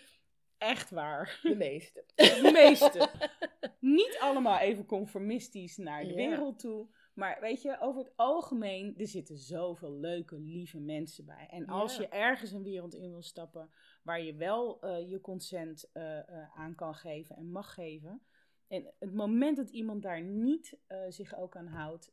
Echt 0.59 0.91
waar. 0.91 1.39
De 1.43 1.55
meeste. 1.57 2.05
De 2.15 2.51
meeste. 2.53 3.09
Niet 3.81 4.17
allemaal 4.21 4.59
even 4.59 4.87
conformistisch 4.87 5.77
naar 5.77 6.03
de 6.03 6.09
Ja. 6.09 6.15
wereld 6.15 6.59
toe. 6.59 6.89
Maar 7.15 7.41
weet 7.41 7.63
je, 7.63 7.81
over 7.81 8.03
het 8.03 8.13
algemeen, 8.17 8.95
er 8.99 9.07
zitten 9.07 9.37
zoveel 9.37 9.93
leuke, 9.99 10.39
lieve 10.39 10.79
mensen 10.81 11.25
bij. 11.25 11.47
En 11.51 11.67
als 11.67 11.97
Ja. 11.97 12.01
je 12.03 12.09
ergens 12.09 12.53
een 12.53 12.63
wereld 12.63 12.95
in 12.95 13.11
wil 13.11 13.23
stappen 13.23 13.71
waar 14.05 14.23
je 14.23 14.35
wel 14.35 14.81
eh, 14.81 15.11
je 15.11 15.21
consent 15.21 15.91
eh, 15.93 16.19
eh, 16.19 16.59
aan 16.59 16.75
kan 16.75 16.95
geven 16.95 17.37
en 17.37 17.51
mag 17.51 17.75
geven. 17.75 18.23
En 18.69 18.95
het 18.99 19.15
moment 19.15 19.57
dat 19.57 19.71
iemand 19.71 20.03
daar 20.03 20.23
niet 20.23 20.79
zich 21.09 21.37
ook 21.37 21.57
aan 21.57 21.67
houdt, 21.67 22.13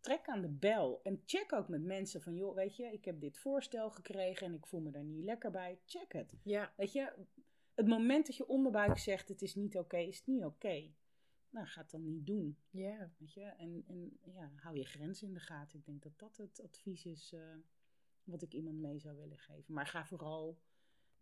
trek 0.00 0.26
aan 0.26 0.40
de 0.40 0.48
bel. 0.48 1.00
En 1.02 1.22
check 1.26 1.52
ook 1.52 1.68
met 1.68 1.82
mensen 1.82 2.22
van, 2.22 2.34
joh, 2.34 2.54
weet 2.54 2.76
je, 2.76 2.92
ik 2.92 3.04
heb 3.04 3.20
dit 3.20 3.38
voorstel 3.38 3.90
gekregen 3.90 4.46
en 4.46 4.54
ik 4.54 4.66
voel 4.66 4.80
me 4.80 4.90
daar 4.90 5.04
niet 5.04 5.24
lekker 5.24 5.50
bij. 5.50 5.80
Check 5.84 6.12
het. 6.12 6.34
Ja. 6.42 6.72
Weet 6.76 6.92
je, 6.92 7.12
het 7.74 7.86
moment 7.86 8.26
dat 8.26 8.36
je 8.36 8.46
onderbuik 8.46 8.98
zegt 8.98 9.28
het 9.28 9.42
is 9.42 9.54
niet 9.54 9.78
oké, 9.78 9.98
is 9.98 10.16
het 10.16 10.26
niet 10.26 10.44
oké. 10.44 10.90
Nou, 11.50 11.66
ga 11.66 11.80
het 11.80 11.90
dan 11.90 12.04
niet 12.04 12.26
doen. 12.26 12.58
Ja. 12.70 13.12
Weet 13.18 13.32
je? 13.32 13.44
En, 13.44 13.84
en 13.86 14.18
ja, 14.20 14.50
hou 14.56 14.76
je 14.76 14.84
grenzen 14.84 15.26
in 15.26 15.34
de 15.34 15.40
gaten. 15.40 15.78
Ik 15.78 15.84
denk 15.84 16.02
dat 16.02 16.18
dat 16.18 16.36
het 16.36 16.62
advies 16.62 17.04
is 17.04 17.34
wat 18.24 18.42
ik 18.42 18.52
iemand 18.52 18.78
mee 18.78 18.98
zou 18.98 19.16
willen 19.16 19.38
geven. 19.38 19.74
Maar 19.74 19.86
ga 19.86 20.06
vooral 20.06 20.58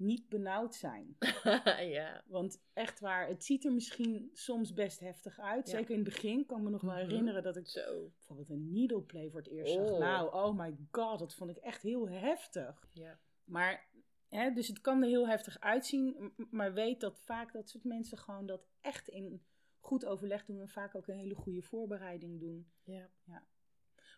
niet 0.03 0.28
benauwd 0.28 0.74
zijn. 0.74 1.16
ja. 1.98 2.22
Want 2.26 2.62
echt 2.72 3.00
waar, 3.00 3.28
het 3.28 3.44
ziet 3.44 3.64
er 3.64 3.72
misschien 3.72 4.30
soms 4.32 4.72
best 4.72 5.00
heftig 5.00 5.38
uit. 5.38 5.70
Ja. 5.70 5.76
Zeker 5.76 5.90
in 5.90 6.00
het 6.05 6.09
begin 6.09 6.46
kan 6.46 6.59
ik 6.59 6.64
me 6.64 6.70
nog 6.70 6.80
wel 6.80 6.90
Mhm. 6.94 7.00
herinneren 7.00 7.42
dat 7.42 7.57
ik 7.57 7.68
Zo. 7.68 8.09
bijvoorbeeld 8.16 8.50
een 8.50 8.72
needle 8.72 9.03
play 9.03 9.30
voor 9.30 9.40
het 9.40 9.48
eerst 9.48 9.72
zag. 9.72 9.90
Oh. 9.90 9.98
Nou, 9.98 10.32
oh 10.34 10.59
my 10.59 10.76
god, 10.90 11.18
dat 11.18 11.34
vond 11.34 11.50
ik 11.50 11.57
echt 11.57 11.82
heel 11.82 12.09
heftig. 12.09 12.88
Ja. 12.92 13.18
Maar, 13.44 13.88
hè, 14.28 14.50
dus 14.53 14.68
het 14.68 14.80
kan 14.80 15.03
er 15.03 15.09
heel 15.09 15.28
heftig 15.28 15.61
uitzien, 15.61 16.32
maar 16.50 16.72
weet 16.72 17.00
dat 17.00 17.18
vaak 17.18 17.53
dat 17.53 17.68
soort 17.68 17.84
mensen 17.84 18.18
gewoon 18.18 18.46
dat 18.46 18.66
echt 18.80 19.09
in 19.09 19.44
goed 19.80 20.05
overleg 20.05 20.44
doen 20.44 20.61
en 20.61 20.68
vaak 20.68 20.94
ook 20.94 21.09
een 21.09 21.16
hele 21.18 21.34
goede 21.34 21.62
voorbereiding 21.62 22.40
doen. 22.40 22.72
Ja. 22.84 23.11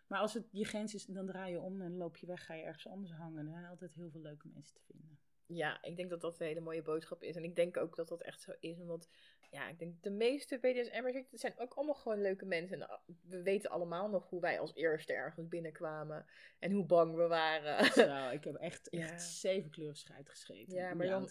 Maar 0.07 0.19
als 0.19 0.33
het 0.33 0.47
je 0.51 0.65
grens 0.65 0.93
is, 0.93 1.05
dan 1.05 1.25
draai 1.25 1.51
je 1.51 1.59
om 1.61 1.81
en 1.81 1.97
loop 1.97 2.17
je 2.17 2.25
weg, 2.25 2.45
ga 2.45 2.53
je 2.53 2.63
ergens 2.63 2.87
anders 2.87 3.13
hangen. 3.13 3.45
Er 3.45 3.51
zijn 3.51 3.65
altijd 3.65 3.93
heel 3.93 4.09
veel 4.09 4.21
leuke 4.21 4.47
mensen 4.53 4.75
te 4.75 4.81
vinden. 4.81 5.19
Ja, 5.47 5.83
ik 5.83 5.95
denk 5.97 6.09
dat 6.09 6.21
dat 6.21 6.39
een 6.39 6.47
hele 6.47 6.59
mooie 6.59 6.81
boodschap 6.81 7.23
is. 7.23 7.35
En 7.35 7.43
ik 7.43 7.55
denk 7.55 7.77
ook 7.77 7.95
dat 7.95 8.07
dat 8.07 8.21
echt 8.21 8.41
zo 8.41 8.51
is. 8.59 8.79
Omdat, 8.79 9.09
ja, 9.49 9.67
ik 9.67 9.79
denk 9.79 10.03
de 10.03 10.09
meeste 10.09 10.57
BDSM'ers 10.57 11.23
zijn 11.31 11.53
ook 11.57 11.73
allemaal 11.73 11.95
gewoon 11.95 12.21
leuke 12.21 12.45
mensen. 12.45 12.81
En 12.81 12.87
uh, 12.89 13.15
we 13.29 13.41
weten 13.41 13.69
allemaal 13.69 14.09
nog 14.09 14.29
hoe 14.29 14.41
wij 14.41 14.59
als 14.59 14.75
eerste 14.75 15.13
ergens 15.13 15.47
binnenkwamen. 15.47 16.25
En 16.59 16.71
hoe 16.71 16.85
bang 16.85 17.15
we 17.15 17.27
waren. 17.27 17.85
Zo, 17.91 18.29
ik 18.29 18.43
heb 18.49 18.55
echt, 18.55 18.87
Ja. 18.91 19.01
echt 19.01 19.21
zeven 19.21 19.71
kleuren 19.71 20.25
Ja, 20.67 20.93
maar 20.93 21.07
dan-. 21.07 21.29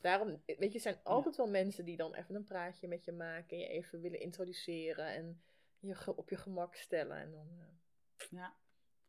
Daarom, 0.00 0.42
weet 0.46 0.58
je, 0.58 0.72
er 0.72 0.80
zijn 0.80 1.00
altijd 1.02 1.36
wel 1.36 1.48
mensen 1.48 1.84
die 1.84 1.96
dan 1.96 2.14
even 2.14 2.34
een 2.34 2.44
praatje 2.44 2.88
met 2.88 3.04
je 3.04 3.12
maken. 3.12 3.56
En 3.56 3.58
je 3.58 3.68
even 3.68 4.00
willen 4.00 4.20
introduceren. 4.20 5.06
En 5.06 5.42
je 5.80 6.16
op 6.16 6.30
je 6.30 6.36
gemak 6.36 6.74
stellen. 6.74 7.16
En 7.16 7.30
dan, 7.30 7.48
eh, 7.58 8.26
Ja. 8.30 8.56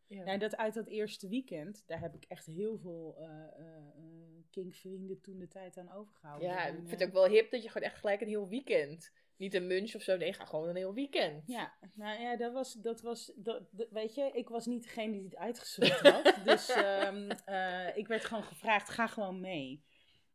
Ja. 0.08 0.26
Ja, 0.26 0.38
dat 0.38 0.58
uit 0.58 0.74
dat 0.74 0.88
eerste 0.88 1.28
weekend, 1.28 1.84
daar 1.88 2.00
heb 2.00 2.16
ik 2.16 2.26
echt 2.28 2.46
heel 2.46 2.78
veel 2.78 3.16
eh, 3.20 3.28
kinkvrienden 4.50 5.22
toen 5.22 5.40
de 5.40 5.48
tijd 5.48 5.78
aan 5.78 5.92
overgehouden. 5.92 6.48
Ja, 6.50 6.68
En, 6.68 6.74
ik 6.74 6.88
vind 6.88 7.00
het 7.00 7.10
ook 7.10 7.14
wel 7.16 7.28
hip 7.28 7.52
dat 7.52 7.64
je 7.64 7.70
gewoon 7.70 7.88
echt 7.88 8.00
gelijk 8.00 8.22
een 8.22 8.28
heel 8.28 8.48
weekend. 8.50 9.12
Niet 9.38 9.54
een 9.54 9.68
munch 9.68 9.96
of 9.96 10.02
zo, 10.02 10.18
nee, 10.18 10.34
ga 10.34 10.46
gewoon 10.46 10.70
een 10.70 10.76
heel 10.76 10.94
weekend. 10.94 11.48
Ja, 11.48 11.74
nou 11.94 12.22
ja, 12.22 12.36
dat 12.36 12.54
was, 12.54 12.74
dat 12.74 13.02
was 13.02 13.32
dat, 13.36 13.64
dat- 13.72 13.90
weet 13.90 14.16
je, 14.16 14.32
ik 14.34 14.50
was 14.50 14.66
niet 14.66 14.84
degene 14.84 15.12
die 15.12 15.24
het 15.24 15.36
uitgezocht 15.36 16.00
had. 16.00 16.36
dus 16.46 16.70
ehm, 16.70 17.30
eh, 17.46 17.98
ik 17.98 18.08
werd 18.08 18.26
gewoon 18.26 18.44
gevraagd, 18.44 18.90
ga 18.90 19.08
gewoon 19.08 19.40
mee. 19.40 19.84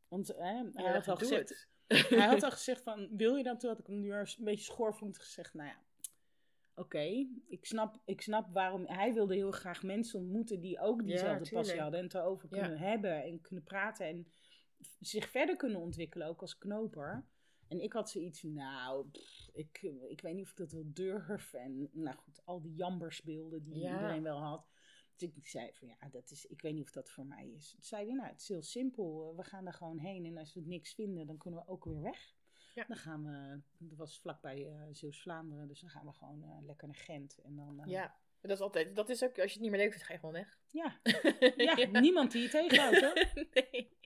Want 0.08 0.28
hij, 0.36 0.70
Ja, 0.72 0.92
had 0.92 1.08
al 1.08 1.16
gezegd, 1.16 1.68
hij 1.86 2.26
had 2.26 2.42
al 2.42 2.50
gezegd 2.50 2.82
van, 2.82 3.08
wil 3.16 3.36
je 3.36 3.42
dat? 3.42 3.60
Toen 3.60 3.70
had 3.70 3.78
ik 3.78 3.86
hem 3.86 4.00
nu 4.00 4.12
een 4.14 4.26
beetje 4.38 4.64
schoorvoetend 4.64 5.18
gezegd, 5.18 5.54
nou 5.54 5.68
ja, 5.68 5.76
oké, 6.74 7.26
ik, 7.46 7.64
snap, 7.64 8.00
ik 8.04 8.20
snap 8.20 8.52
waarom, 8.52 8.86
hij 8.86 9.14
wilde 9.14 9.34
heel 9.34 9.50
graag 9.50 9.82
mensen 9.82 10.18
ontmoeten 10.20 10.60
die 10.60 10.80
ook 10.80 11.04
diezelfde 11.06 11.50
passie 11.54 11.80
hadden. 11.80 11.98
En 11.98 12.04
het 12.06 12.14
erover 12.14 12.48
Ja. 12.50 12.60
kunnen 12.60 12.78
hebben 12.78 13.22
en 13.22 13.40
kunnen 13.40 13.64
praten 13.64 14.06
en 14.06 14.26
zich 15.00 15.30
verder 15.30 15.56
kunnen 15.56 15.80
ontwikkelen, 15.80 16.26
ook 16.26 16.40
als 16.40 16.58
knoper. 16.58 17.26
En 17.68 17.80
ik 17.80 17.92
had 17.92 18.10
zoiets 18.10 18.42
nou, 18.42 19.08
pff, 19.10 19.48
ik, 19.52 19.82
ik 20.08 20.20
weet 20.20 20.34
niet 20.34 20.44
of 20.44 20.50
ik 20.50 20.56
dat 20.56 20.72
wil 20.72 20.84
durf. 20.86 21.52
En 21.54 21.88
nou 21.92 22.16
goed, 22.16 22.40
al 22.44 22.60
die 22.62 22.74
jambersbeelden 22.74 23.64
die 23.64 23.78
Ja. 23.78 23.92
iedereen 23.94 24.22
wel 24.22 24.38
had. 24.42 24.70
Dus 25.16 25.36
ik 25.36 25.46
zei 25.46 25.72
van, 25.72 25.88
ja, 25.88 26.08
dat 26.10 26.30
is, 26.30 26.46
ik 26.46 26.60
weet 26.62 26.74
niet 26.74 26.82
of 26.84 26.90
dat 26.92 27.10
voor 27.10 27.26
mij 27.26 27.48
is. 27.48 27.70
Toen 27.70 27.82
zei 27.82 28.06
hij, 28.06 28.14
nou, 28.14 28.28
het 28.28 28.40
is 28.40 28.48
heel 28.48 28.62
simpel. 28.62 29.30
eh, 29.30 29.36
We 29.36 29.44
gaan 29.44 29.64
daar 29.64 29.72
gewoon 29.74 29.98
heen. 29.98 30.24
En 30.26 30.36
als 30.38 30.54
we 30.54 30.60
niks 30.60 30.94
vinden, 30.94 31.26
dan 31.26 31.38
kunnen 31.38 31.60
we 31.60 31.68
ook 31.68 31.84
weer 31.84 32.00
weg. 32.00 32.34
Ja. 32.74 32.84
Dan 32.88 32.96
gaan 32.96 33.24
we, 33.24 33.60
dat 33.78 33.98
was 33.98 34.18
vlakbij 34.20 34.66
eh 34.66 34.82
Zeeuws-Vlaanderen. 34.90 35.68
Dus 35.68 35.80
dan 35.80 35.90
gaan 35.90 36.06
we 36.06 36.12
gewoon 36.12 36.42
eh, 36.42 36.66
lekker 36.66 36.86
naar 36.86 36.96
Gent. 36.96 37.38
En 37.42 37.56
dan, 37.56 37.80
eh, 37.80 37.90
Ja, 37.90 38.16
dat 38.40 38.50
is 38.50 38.60
altijd, 38.60 38.96
dat 38.96 39.08
is 39.08 39.22
ook, 39.22 39.38
als 39.38 39.46
je 39.46 39.52
het 39.52 39.60
niet 39.60 39.70
meer 39.70 39.80
leuk 39.80 39.90
vindt, 39.90 40.06
ga 40.06 40.12
je 40.12 40.18
gewoon 40.18 40.34
weg. 40.34 40.58
ja. 40.70 41.00
ja, 41.56 42.00
niemand 42.00 42.32
die 42.32 42.42
je 42.42 42.48
tegenhoudt 42.48 43.00
hoor. 43.00 43.14
nee. 43.52 43.96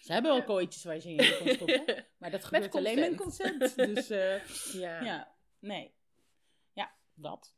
Ze 0.00 0.12
hebben 0.12 0.32
wel 0.32 0.44
kooitjes 0.44 0.84
waar 0.84 0.94
je 0.94 1.00
ze 1.00 1.10
in 1.10 1.16
kan 1.44 1.54
stoppen. 1.54 2.04
Maar 2.18 2.30
dat 2.30 2.44
gebeurt 2.44 2.74
alleen 2.74 2.98
met 2.98 3.14
consent. 3.16 3.76
Dus 3.76 4.08
Ja. 4.08 4.40
ja. 4.72 5.02
ja, 5.02 5.34
nee. 5.58 5.94
Ja, 6.72 6.94
dat. 7.14 7.54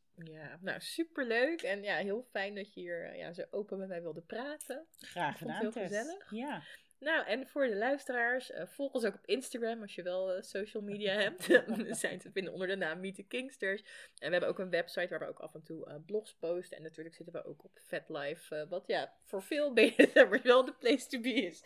nou 0.61 0.81
superleuk 0.81 1.62
en 1.62 1.83
ja, 1.83 1.97
heel 1.97 2.23
fijn 2.23 2.55
dat 2.55 2.75
je 2.75 2.81
hier 2.81 3.16
ja, 3.16 3.33
zo 3.33 3.45
open 3.51 3.79
met 3.79 3.89
mij 3.89 4.03
wilde 4.03 4.21
praten. 4.21 4.87
Graag 4.99 5.39
gedaan, 5.39 5.61
heel 5.61 5.73
gezellig. 5.73 6.31
Ja. 6.31 6.62
Nou, 7.01 7.27
en 7.27 7.49
voor 7.49 7.67
de 7.67 7.77
luisteraars, 7.77 8.51
uh, 8.51 8.63
volg 8.67 8.93
ons 8.93 9.05
ook 9.05 9.15
op 9.15 9.27
Instagram 9.27 9.83
als 9.83 9.95
je 9.95 10.03
wel 10.03 10.37
uh, 10.37 10.43
social 10.43 10.83
media 10.83 11.13
hebt. 11.23 11.47
we 11.87 11.95
zijn 11.95 12.19
te 12.19 12.31
vinden 12.31 12.53
onder 12.53 12.69
de 12.69 12.77
naam 12.77 13.01
Meet 13.01 13.15
the 13.15 13.23
Kingsters. 13.23 13.81
En 14.19 14.27
we 14.27 14.31
hebben 14.31 14.49
ook 14.49 14.59
een 14.59 14.71
website 14.71 15.09
waar 15.09 15.19
we 15.19 15.29
ook 15.29 15.39
af 15.39 15.55
en 15.55 15.63
toe 15.63 15.89
uh, 15.89 15.95
blogs 16.07 16.35
posten. 16.35 16.77
En 16.77 16.83
natuurlijk 16.83 17.15
zitten 17.15 17.35
we 17.35 17.45
ook 17.45 17.65
op 17.65 17.79
FetLife, 17.87 18.67
wat 18.69 18.85
ja, 18.87 19.15
voor 19.25 19.43
veel 19.43 19.73
BSM'ers 19.73 20.43
wel 20.53 20.65
de 20.65 20.75
place 20.75 21.07
to 21.07 21.21
be 21.21 21.33
is. 21.33 21.63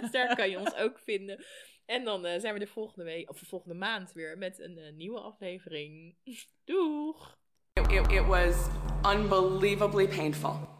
dus 0.00 0.10
daar 0.10 0.36
kan 0.36 0.50
je 0.50 0.58
ons 0.58 0.74
ook 0.74 0.98
vinden. 0.98 1.44
En 1.86 2.04
dan 2.04 2.40
zijn 2.40 2.54
we 2.54 2.58
de 2.60 2.66
volgende 2.66 3.04
week, 3.04 3.30
of 3.30 3.38
de 3.38 3.46
volgende 3.46 3.74
maand 3.74 4.12
weer 4.12 4.38
met 4.38 4.58
een 4.58 4.96
nieuwe 4.96 5.20
aflevering. 5.20 6.16
Doeg! 6.64 7.38
It, 7.72 8.12
it 8.12 8.26
was 8.26 8.68
unbelievably 9.14 10.08
painful. 10.08 10.79